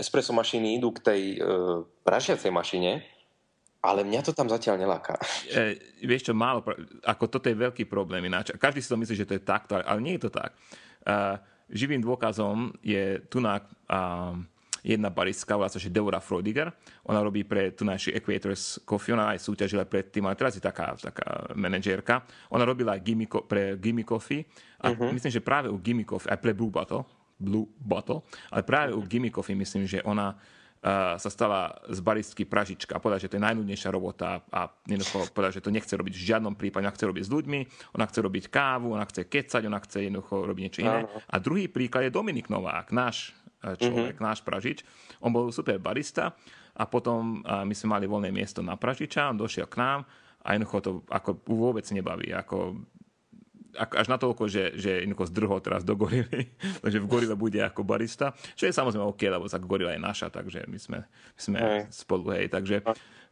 espresso 0.00 0.32
mašiny 0.32 0.80
idú 0.80 0.96
k 0.96 1.04
tej 1.04 1.22
e, 1.36 1.38
pražiacej 2.08 2.48
mašine, 2.48 3.04
ale 3.84 4.00
mňa 4.00 4.20
to 4.24 4.32
tam 4.32 4.48
zatiaľ 4.48 4.80
neláka. 4.80 5.20
E, 5.48 5.76
vieš 6.08 6.32
čo, 6.32 6.34
málo, 6.36 6.64
ako 7.04 7.24
toto 7.28 7.52
je 7.52 7.56
veľký 7.60 7.84
problém 7.84 8.24
ináč. 8.32 8.56
Každý 8.56 8.80
si 8.80 8.88
to 8.88 8.96
myslí, 8.96 9.14
že 9.16 9.28
to 9.28 9.36
je 9.36 9.44
takto, 9.44 9.76
ale 9.76 10.00
nie 10.00 10.16
je 10.16 10.28
to 10.28 10.32
tak. 10.32 10.56
Uh, 11.08 11.40
živým 11.72 12.04
dôkazom 12.04 12.72
je 12.84 13.20
tu 13.32 13.40
na 13.40 13.60
uh, 13.60 14.36
jedna 14.82 15.10
baristka, 15.10 15.56
volá 15.56 15.68
sa, 15.68 15.80
že 15.80 15.92
Deborah 15.92 16.22
Frodiger. 16.22 16.72
Ona 17.08 17.20
robí 17.22 17.42
pre 17.44 17.72
tu 17.72 17.82
naši 17.84 18.14
Equators 18.14 18.82
Coffee, 18.84 19.14
ona 19.14 19.34
aj 19.34 19.42
súťažila 19.42 19.84
predtým, 19.84 20.26
ale 20.26 20.38
teraz 20.38 20.54
je 20.54 20.62
taká, 20.62 20.94
taká 20.98 21.52
manažérka. 21.54 22.24
Ona 22.52 22.64
robila 22.64 22.94
aj 22.98 23.02
Gimme, 23.02 23.26
pre 23.26 23.78
Gimme 23.78 24.04
Coffee 24.04 24.44
a 24.82 24.92
uh-huh. 24.92 25.10
myslím, 25.14 25.32
že 25.32 25.42
práve 25.42 25.68
u 25.72 25.78
Gimme 25.78 26.06
Coffee, 26.06 26.30
aj 26.30 26.40
pre 26.40 26.54
Blue 26.54 26.70
Bottle, 26.70 27.06
Blue 27.38 27.70
Bottle, 27.78 28.26
ale 28.50 28.62
práve 28.66 28.90
u 28.94 29.02
Gimme 29.06 29.30
Coffee 29.30 29.54
myslím, 29.54 29.86
že 29.86 30.02
ona 30.02 30.34
uh, 30.34 31.14
sa 31.14 31.30
stala 31.30 31.70
z 31.86 32.02
baristky 32.02 32.42
pražička 32.42 32.98
a 32.98 33.02
povedala, 33.02 33.22
že 33.22 33.30
to 33.30 33.38
je 33.38 33.46
najnudnejšia 33.46 33.94
robota 33.94 34.42
a 34.50 34.66
jednoducho 34.86 35.30
povedala, 35.30 35.54
že 35.54 35.62
to 35.62 35.70
nechce 35.70 35.94
robiť 35.94 36.14
v 36.18 36.26
žiadnom 36.34 36.58
prípade. 36.58 36.82
Ona 36.82 36.94
chce 36.94 37.06
robiť 37.06 37.24
s 37.26 37.30
ľuďmi, 37.30 37.60
ona 37.94 38.04
chce 38.10 38.18
robiť 38.26 38.44
kávu, 38.50 38.90
ona 38.90 39.06
chce 39.06 39.22
kecať, 39.30 39.62
ona 39.70 39.78
chce 39.78 40.10
jednoducho 40.10 40.34
robiť 40.50 40.62
niečo 40.66 40.82
iné. 40.82 41.06
A 41.30 41.36
druhý 41.38 41.70
príklad 41.70 42.10
je 42.10 42.14
Dominik 42.14 42.50
Novák, 42.50 42.90
náš 42.90 43.38
človek, 43.62 44.16
mm-hmm. 44.16 44.28
náš 44.28 44.40
Pražič. 44.46 44.86
On 45.22 45.30
bol 45.34 45.50
super 45.50 45.78
barista 45.82 46.34
a 46.78 46.86
potom 46.86 47.42
a 47.42 47.66
my 47.66 47.74
sme 47.74 47.98
mali 47.98 48.06
voľné 48.06 48.30
miesto 48.30 48.62
na 48.62 48.78
Pražiča, 48.78 49.30
on 49.30 49.38
došiel 49.38 49.66
k 49.66 49.82
nám 49.82 50.06
a 50.44 50.54
jednoducho 50.54 50.78
to 50.80 50.90
ako 51.10 51.42
vôbec 51.50 51.84
nebaví. 51.90 52.30
Ako, 52.30 52.78
až 53.78 54.06
natoľko, 54.10 54.50
že, 54.50 54.74
že 54.74 55.06
z 55.06 55.30
zdrhol 55.30 55.62
teraz 55.62 55.86
do 55.86 55.94
gorily, 55.94 56.50
takže 56.82 56.98
v 56.98 57.06
gorile 57.06 57.34
bude 57.38 57.62
ako 57.62 57.86
barista, 57.86 58.34
čo 58.58 58.66
je 58.66 58.74
samozrejme 58.74 59.06
OK, 59.06 59.22
lebo 59.30 59.46
sa 59.46 59.62
gorila 59.62 59.94
je 59.94 60.02
naša, 60.02 60.28
takže 60.34 60.66
my 60.66 60.78
sme, 60.78 60.98
my 61.06 61.40
sme 61.40 61.58
hej. 61.58 61.80
spolu, 61.94 62.34
hej, 62.34 62.50
takže 62.50 62.82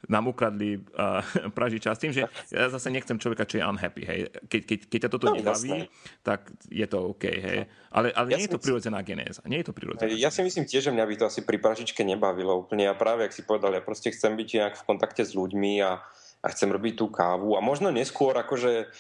nám 0.07 0.31
ukradli 0.31 0.79
uh, 0.79 1.25
praží 1.57 1.81
čas 1.83 1.99
tým, 1.99 2.13
že 2.15 2.29
ja 2.53 2.69
zase 2.71 2.93
nechcem 2.93 3.19
človeka, 3.19 3.49
čo 3.49 3.59
je 3.59 3.65
unhappy, 3.65 4.03
hej. 4.07 4.19
Keď, 4.47 4.61
keď, 4.63 4.79
keď 4.87 4.99
ťa 5.03 5.11
toto 5.11 5.27
no, 5.33 5.35
nebaví, 5.41 5.89
jasné. 5.89 6.23
tak 6.23 6.53
je 6.71 6.87
to 6.87 6.99
OK, 7.17 7.25
hej. 7.27 7.59
Ale, 7.91 8.13
ale 8.13 8.27
ja 8.31 8.39
nie 8.39 8.47
je 8.47 8.55
to 8.55 8.63
prirodzená 8.63 9.01
genéza. 9.01 9.41
Nie 9.49 9.65
je 9.65 9.73
to 9.73 9.75
prirodzená 9.75 10.13
Ja 10.13 10.29
si 10.29 10.45
myslím 10.45 10.69
tiež, 10.69 10.93
že 10.93 10.95
mňa 10.95 11.05
by 11.09 11.15
to 11.17 11.25
asi 11.33 11.41
pri 11.43 11.59
pražičke 11.59 12.05
nebavilo 12.05 12.53
úplne. 12.55 12.87
Ja 12.87 12.95
práve, 12.95 13.25
ak 13.25 13.33
si 13.33 13.43
povedal, 13.43 13.73
ja 13.73 13.83
proste 13.83 14.13
chcem 14.13 14.37
byť 14.37 14.49
nejak 14.53 14.75
v 14.79 14.87
kontakte 14.87 15.25
s 15.25 15.33
ľuďmi 15.33 15.81
a, 15.83 16.05
a 16.45 16.47
chcem 16.53 16.69
robiť 16.69 16.95
tú 17.01 17.09
kávu 17.09 17.57
a 17.57 17.61
možno 17.65 17.89
neskôr 17.89 18.37
akože 18.37 18.93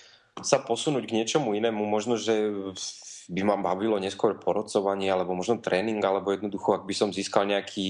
sa 0.42 0.60
posunúť 0.60 1.08
k 1.08 1.16
niečomu 1.16 1.56
inému, 1.56 1.84
možno, 1.88 2.20
že 2.20 2.52
by 3.26 3.42
ma 3.42 3.56
bavilo 3.58 3.98
neskôr 3.98 4.38
porodcovanie 4.38 5.10
alebo 5.10 5.34
možno 5.34 5.58
tréning, 5.58 5.98
alebo 5.98 6.30
jednoducho, 6.30 6.78
ak 6.78 6.86
by 6.86 6.94
som 6.94 7.10
získal 7.10 7.48
nejaký 7.48 7.86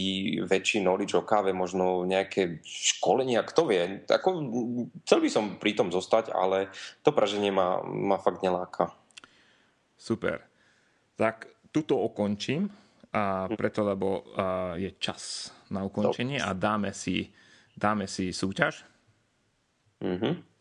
väčší 0.49 0.81
knowledge 0.81 1.13
o 1.19 1.27
káve, 1.27 1.53
možno 1.53 2.09
nejaké 2.09 2.65
školenia, 2.65 3.45
kto 3.45 3.69
vie. 3.69 4.07
Ako, 4.09 4.29
chcel 5.05 5.21
by 5.21 5.29
som 5.29 5.45
pri 5.61 5.77
tom 5.77 5.93
zostať, 5.93 6.33
ale 6.33 6.73
to 7.05 7.13
praženie 7.13 7.53
ma, 7.53 7.85
ma 7.85 8.17
fakt 8.17 8.41
neláka. 8.41 8.97
Super. 10.01 10.41
Tak 11.21 11.53
tuto 11.69 12.01
ukončím, 12.01 12.73
a 13.17 13.49
preto, 13.49 13.81
lebo 13.81 14.29
a, 14.37 14.77
je 14.77 14.93
čas 15.01 15.53
na 15.73 15.85
ukončenie 15.85 16.37
a 16.37 16.53
dáme 16.53 16.93
si, 16.93 17.33
dáme 17.73 18.05
si 18.05 18.29
súťaž. 18.29 18.85
Mm-hmm. 20.05 20.56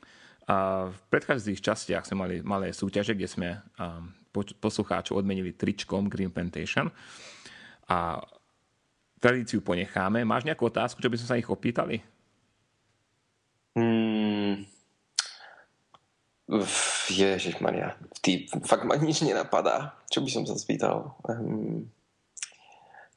A 0.46 0.88
v 0.94 1.00
predchádzajúcich 1.10 1.66
častiach 1.66 2.06
sme 2.06 2.22
mali 2.22 2.36
malé 2.46 2.70
súťaže, 2.70 3.18
kde 3.18 3.26
sme 3.26 3.50
um, 3.82 4.14
poslucháčov 4.62 5.18
odmenili 5.18 5.58
tričkom 5.58 6.06
Green 6.06 6.30
Plantation. 6.30 6.94
A 7.90 8.22
tradíciu 9.18 9.66
ponecháme. 9.66 10.22
Máš 10.22 10.46
nejakú 10.46 10.70
otázku, 10.70 11.02
čo 11.02 11.10
by 11.10 11.18
sme 11.18 11.30
sa 11.30 11.40
ich 11.42 11.50
opýtali? 11.50 11.98
Hmm. 13.74 14.70
Ježišmania, 17.10 17.98
ty, 18.22 18.46
fakt 18.70 18.86
ma 18.86 18.94
nič 19.02 19.26
nenapadá. 19.26 19.98
Čo 20.14 20.22
by 20.22 20.30
som 20.30 20.44
sa 20.46 20.54
spýtal? 20.54 21.18
Um, 21.26 21.90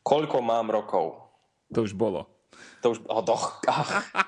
koľko 0.01 0.41
mám 0.41 0.73
rokov? 0.73 1.29
To 1.77 1.85
už 1.85 1.93
bolo. 1.93 2.25
To 2.83 2.95
už... 2.95 2.99
Oh, 3.11 3.23
doch. 3.27 3.59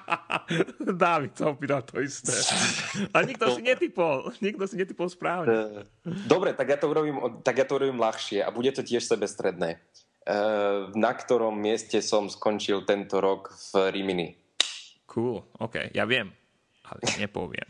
Dávid 1.02 1.38
sa 1.38 1.54
opýtal 1.54 1.86
to 1.86 2.02
isté. 2.02 2.34
A 3.14 3.22
nikto 3.22 3.54
si 3.54 3.62
netypol. 3.62 4.34
Nikto 4.42 4.66
si 4.66 4.74
netypol 4.74 5.06
správne. 5.06 5.86
Dobre, 6.02 6.54
tak 6.58 6.74
ja 6.74 6.78
to 6.78 6.90
urobím, 6.90 7.42
tak 7.46 7.62
ja 7.62 7.66
to 7.66 7.78
urobím 7.78 8.02
ľahšie 8.02 8.42
a 8.42 8.50
bude 8.50 8.74
to 8.74 8.82
tiež 8.82 9.06
sebestredné. 9.06 9.78
Na 10.94 11.12
ktorom 11.14 11.54
mieste 11.56 12.02
som 12.02 12.26
skončil 12.26 12.82
tento 12.84 13.22
rok 13.22 13.54
v 13.72 13.94
Rimini? 13.94 14.28
Cool, 15.10 15.42
OK, 15.58 15.90
ja 15.90 16.06
viem, 16.06 16.30
ale 16.86 17.00
nepoviem. 17.18 17.66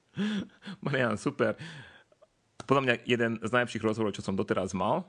Marian, 0.84 1.16
super. 1.16 1.56
Podľa 2.68 2.82
mňa 2.84 2.94
jeden 3.08 3.40
z 3.40 3.50
najlepších 3.52 3.80
rozhovorov, 3.80 4.12
čo 4.12 4.20
som 4.20 4.36
doteraz 4.36 4.76
mal. 4.76 5.08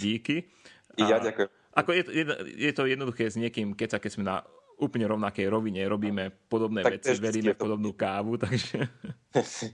Díky. 0.00 0.48
I 0.96 1.02
ja 1.12 1.20
ďakujem. 1.20 1.61
Ako 1.72 1.96
je, 1.96 2.02
je, 2.12 2.24
je 2.68 2.72
to 2.76 2.84
jednoduché 2.84 3.32
s 3.32 3.36
niekým, 3.40 3.72
keď 3.72 3.96
sa 3.96 3.98
keď 3.98 4.10
sme 4.12 4.24
na 4.28 4.44
úplne 4.76 5.06
rovnakej 5.08 5.46
rovine, 5.48 5.80
robíme 5.88 6.32
podobné 6.50 6.82
tak 6.84 7.00
veci, 7.00 7.16
veríme 7.16 7.54
v 7.54 7.60
podobnú 7.60 7.92
kávu, 7.94 8.36
takže... 8.36 8.88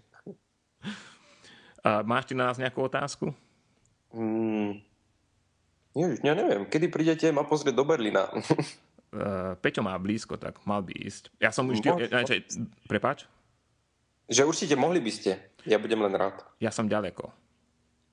A 1.79 2.03
máš 2.03 2.27
ty 2.27 2.35
na 2.35 2.51
nás 2.51 2.59
nejakú 2.59 2.83
otázku? 2.85 3.31
Mm, 4.11 4.83
ja 5.97 6.35
neviem. 6.35 6.67
Kedy 6.67 6.87
prídete 6.91 7.27
ma 7.31 7.47
pozrieť 7.47 7.75
do 7.75 7.87
Berlína? 7.87 8.29
uh, 8.29 9.55
Peťo 9.63 9.87
má 9.87 9.95
blízko, 9.97 10.37
tak 10.37 10.59
mal 10.67 10.83
by 10.85 10.93
ísť. 10.95 11.31
Ja 11.39 11.55
som 11.55 11.71
už... 11.71 11.81
Mo- 11.81 11.99
ja, 12.03 12.23
ja, 12.23 12.43
prepáč? 12.91 13.25
Že 14.29 14.45
určite 14.45 14.75
mohli 14.77 15.01
by 15.01 15.11
ste. 15.15 15.39
Ja 15.65 15.81
budem 15.81 16.03
len 16.05 16.13
rád. 16.13 16.45
Ja 16.61 16.69
som 16.69 16.91
ďaleko. 16.91 17.33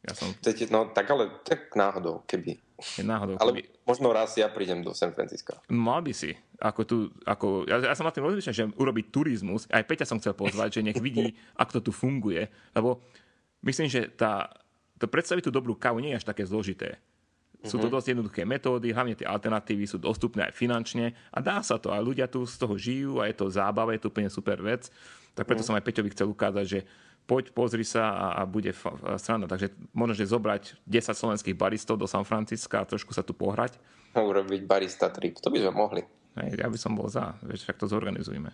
Ja 0.06 0.14
som... 0.14 0.30
No 0.70 0.94
tak 0.94 1.10
ale 1.10 1.34
tak 1.42 1.74
náhodou, 1.74 2.22
keby. 2.30 2.62
Je 3.00 3.04
náhodou, 3.04 3.42
ale 3.42 3.52
keby... 3.58 3.62
možno 3.90 4.14
raz 4.14 4.38
ja 4.38 4.46
prídem 4.52 4.86
do 4.86 4.94
San 4.94 5.12
Francisca. 5.18 5.58
Mal 5.72 6.06
by 6.06 6.14
si. 6.14 6.38
Ako 6.62 6.82
tu, 6.86 6.96
ako, 7.26 7.66
ja, 7.66 7.82
ja 7.82 7.96
som 7.98 8.06
na 8.06 8.14
tým 8.14 8.24
rozmýšľal, 8.30 8.56
že 8.56 8.70
urobiť 8.78 9.06
turizmus. 9.10 9.66
Aj 9.74 9.82
Peťa 9.82 10.06
som 10.06 10.22
chcel 10.22 10.38
pozvať, 10.38 10.80
že 10.80 10.86
nech 10.86 11.00
vidí, 11.02 11.34
ako 11.62 11.82
to 11.82 11.90
tu 11.90 11.92
funguje. 11.92 12.46
Lebo 12.78 13.02
myslím, 13.66 13.90
že 13.90 14.14
tá, 14.14 14.54
to 15.02 15.10
predstaviť 15.10 15.50
tú 15.50 15.52
dobrú 15.52 15.74
kávu 15.74 15.98
nie 16.00 16.14
je 16.14 16.20
až 16.22 16.30
také 16.30 16.46
zložité. 16.46 17.02
Sú 17.66 17.82
to 17.82 17.90
mhm. 17.90 17.94
dosť 17.98 18.08
jednoduché 18.14 18.42
metódy, 18.46 18.94
hlavne 18.94 19.18
tie 19.18 19.26
alternatívy 19.26 19.90
sú 19.90 19.98
dostupné 19.98 20.46
aj 20.46 20.54
finančne 20.54 21.18
a 21.34 21.42
dá 21.42 21.66
sa 21.66 21.82
to. 21.82 21.90
A 21.90 21.98
ľudia 21.98 22.30
tu 22.30 22.46
z 22.46 22.56
toho 22.62 22.78
žijú 22.78 23.18
a 23.18 23.26
je 23.26 23.36
to 23.36 23.50
zábava, 23.50 23.98
je 23.98 24.06
to 24.06 24.14
úplne 24.14 24.30
super 24.30 24.62
vec. 24.62 24.94
Tak 25.34 25.50
preto 25.50 25.66
mm. 25.66 25.68
som 25.68 25.76
aj 25.76 25.84
Peťovi 25.84 26.14
chcel 26.14 26.30
ukázať, 26.30 26.66
že 26.66 26.80
poď, 27.26 27.52
pozri 27.52 27.84
sa 27.86 28.14
a, 28.14 28.28
a 28.40 28.42
bude 28.46 28.72
strana. 29.18 29.50
Takže 29.50 29.74
možno, 29.92 30.14
že 30.14 30.30
zobrať 30.30 30.78
10 30.86 31.14
slovenských 31.14 31.58
baristov 31.58 31.98
do 31.98 32.06
San 32.06 32.24
Francisca 32.24 32.82
a 32.82 32.88
trošku 32.88 33.12
sa 33.12 33.26
tu 33.26 33.34
pohrať. 33.34 33.78
Urobiť 34.16 34.62
barista 34.64 35.12
trip, 35.12 35.42
to 35.42 35.52
by 35.52 35.60
sme 35.60 35.74
mohli. 35.76 36.02
Hej, 36.36 36.60
ja 36.60 36.68
by 36.68 36.78
som 36.80 36.96
bol 36.96 37.08
za, 37.08 37.36
vieš, 37.44 37.68
však 37.68 37.80
to 37.80 37.88
zorganizujeme. 37.88 38.52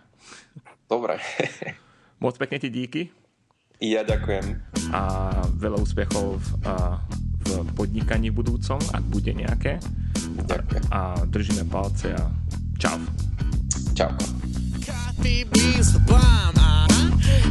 Dobre. 0.89 1.17
Moc 2.23 2.37
pekne 2.37 2.57
ti 2.61 2.69
díky. 2.69 3.09
Ja 3.81 4.05
ďakujem. 4.05 4.61
A 4.93 5.01
veľa 5.57 5.81
úspechov 5.81 6.37
v, 6.37 6.47
v 7.41 7.49
podnikaní 7.73 8.29
v 8.29 8.45
budúcom, 8.45 8.77
ak 8.77 9.03
bude 9.09 9.33
nejaké. 9.33 9.81
Ďakujem. 10.45 10.85
A 10.93 11.25
držíme 11.25 11.65
palce 11.65 12.13
a 12.13 12.29
čau. 12.77 13.01
Čau. 13.97 14.13
Coffee 14.85 15.49
beans 15.49 15.97
the 15.97 16.01
bomb. 16.05 16.90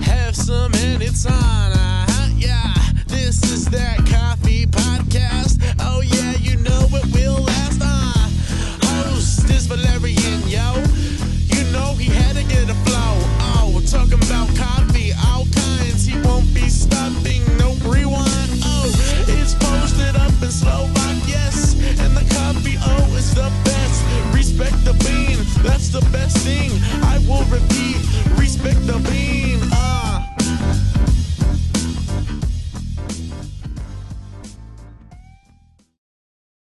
Have 0.02 0.34
some 0.36 0.72
and 0.74 1.02
it's 1.02 1.26
on. 1.26 1.72
Uh-huh, 1.72 2.28
yeah, 2.36 2.74
this 3.06 3.42
is 3.44 3.66
that 3.66 3.98
coffee 4.06 4.66
podcast. 4.66 5.58
Oh 5.80 6.00
yeah, 6.00 6.32
you 6.36 6.56
know 6.58 6.86
it 6.92 7.06
will 7.14 7.42
last. 7.42 7.80
Uh, 7.82 8.28
host 8.86 9.50
is 9.50 9.66
Valerian, 9.66 10.40
yo. 10.48 10.82
You 11.54 11.64
know 11.72 11.94
he 11.94 12.10
had 12.10 12.36
to 12.36 12.44
get 12.44 12.68
a 12.70 12.74
flow. 12.86 13.14
Oh, 13.58 13.82
talking 13.86 14.22
about 14.24 14.48
coffee, 14.56 15.12
all 15.26 15.46
kinds. 15.54 16.04
He 16.06 16.20
won't 16.22 16.52
be 16.54 16.68
stopping. 16.68 17.42
No 17.58 17.74
rewind. 17.88 18.50
Oh, 18.64 18.90
it's 19.28 19.54
posted 19.54 20.16
up 20.16 20.32
in 20.42 20.50
slow. 20.50 20.88
Yes, 21.26 21.74
and 22.00 22.16
the 22.16 22.26
coffee. 22.34 22.76
Oh, 22.80 23.16
is 23.16 23.34
the 23.34 23.50
best 23.64 24.29
respect 24.60 24.84
the 24.84 24.92
beam. 25.04 25.38
That's 25.62 25.88
the 25.88 26.00
best 26.12 26.36
thing. 26.38 26.70
I 27.04 27.18
will 27.26 27.44
repeat, 27.44 27.96
respect 28.38 28.86
the 28.86 28.98
beam. 29.10 29.60
Ah. 29.72 30.09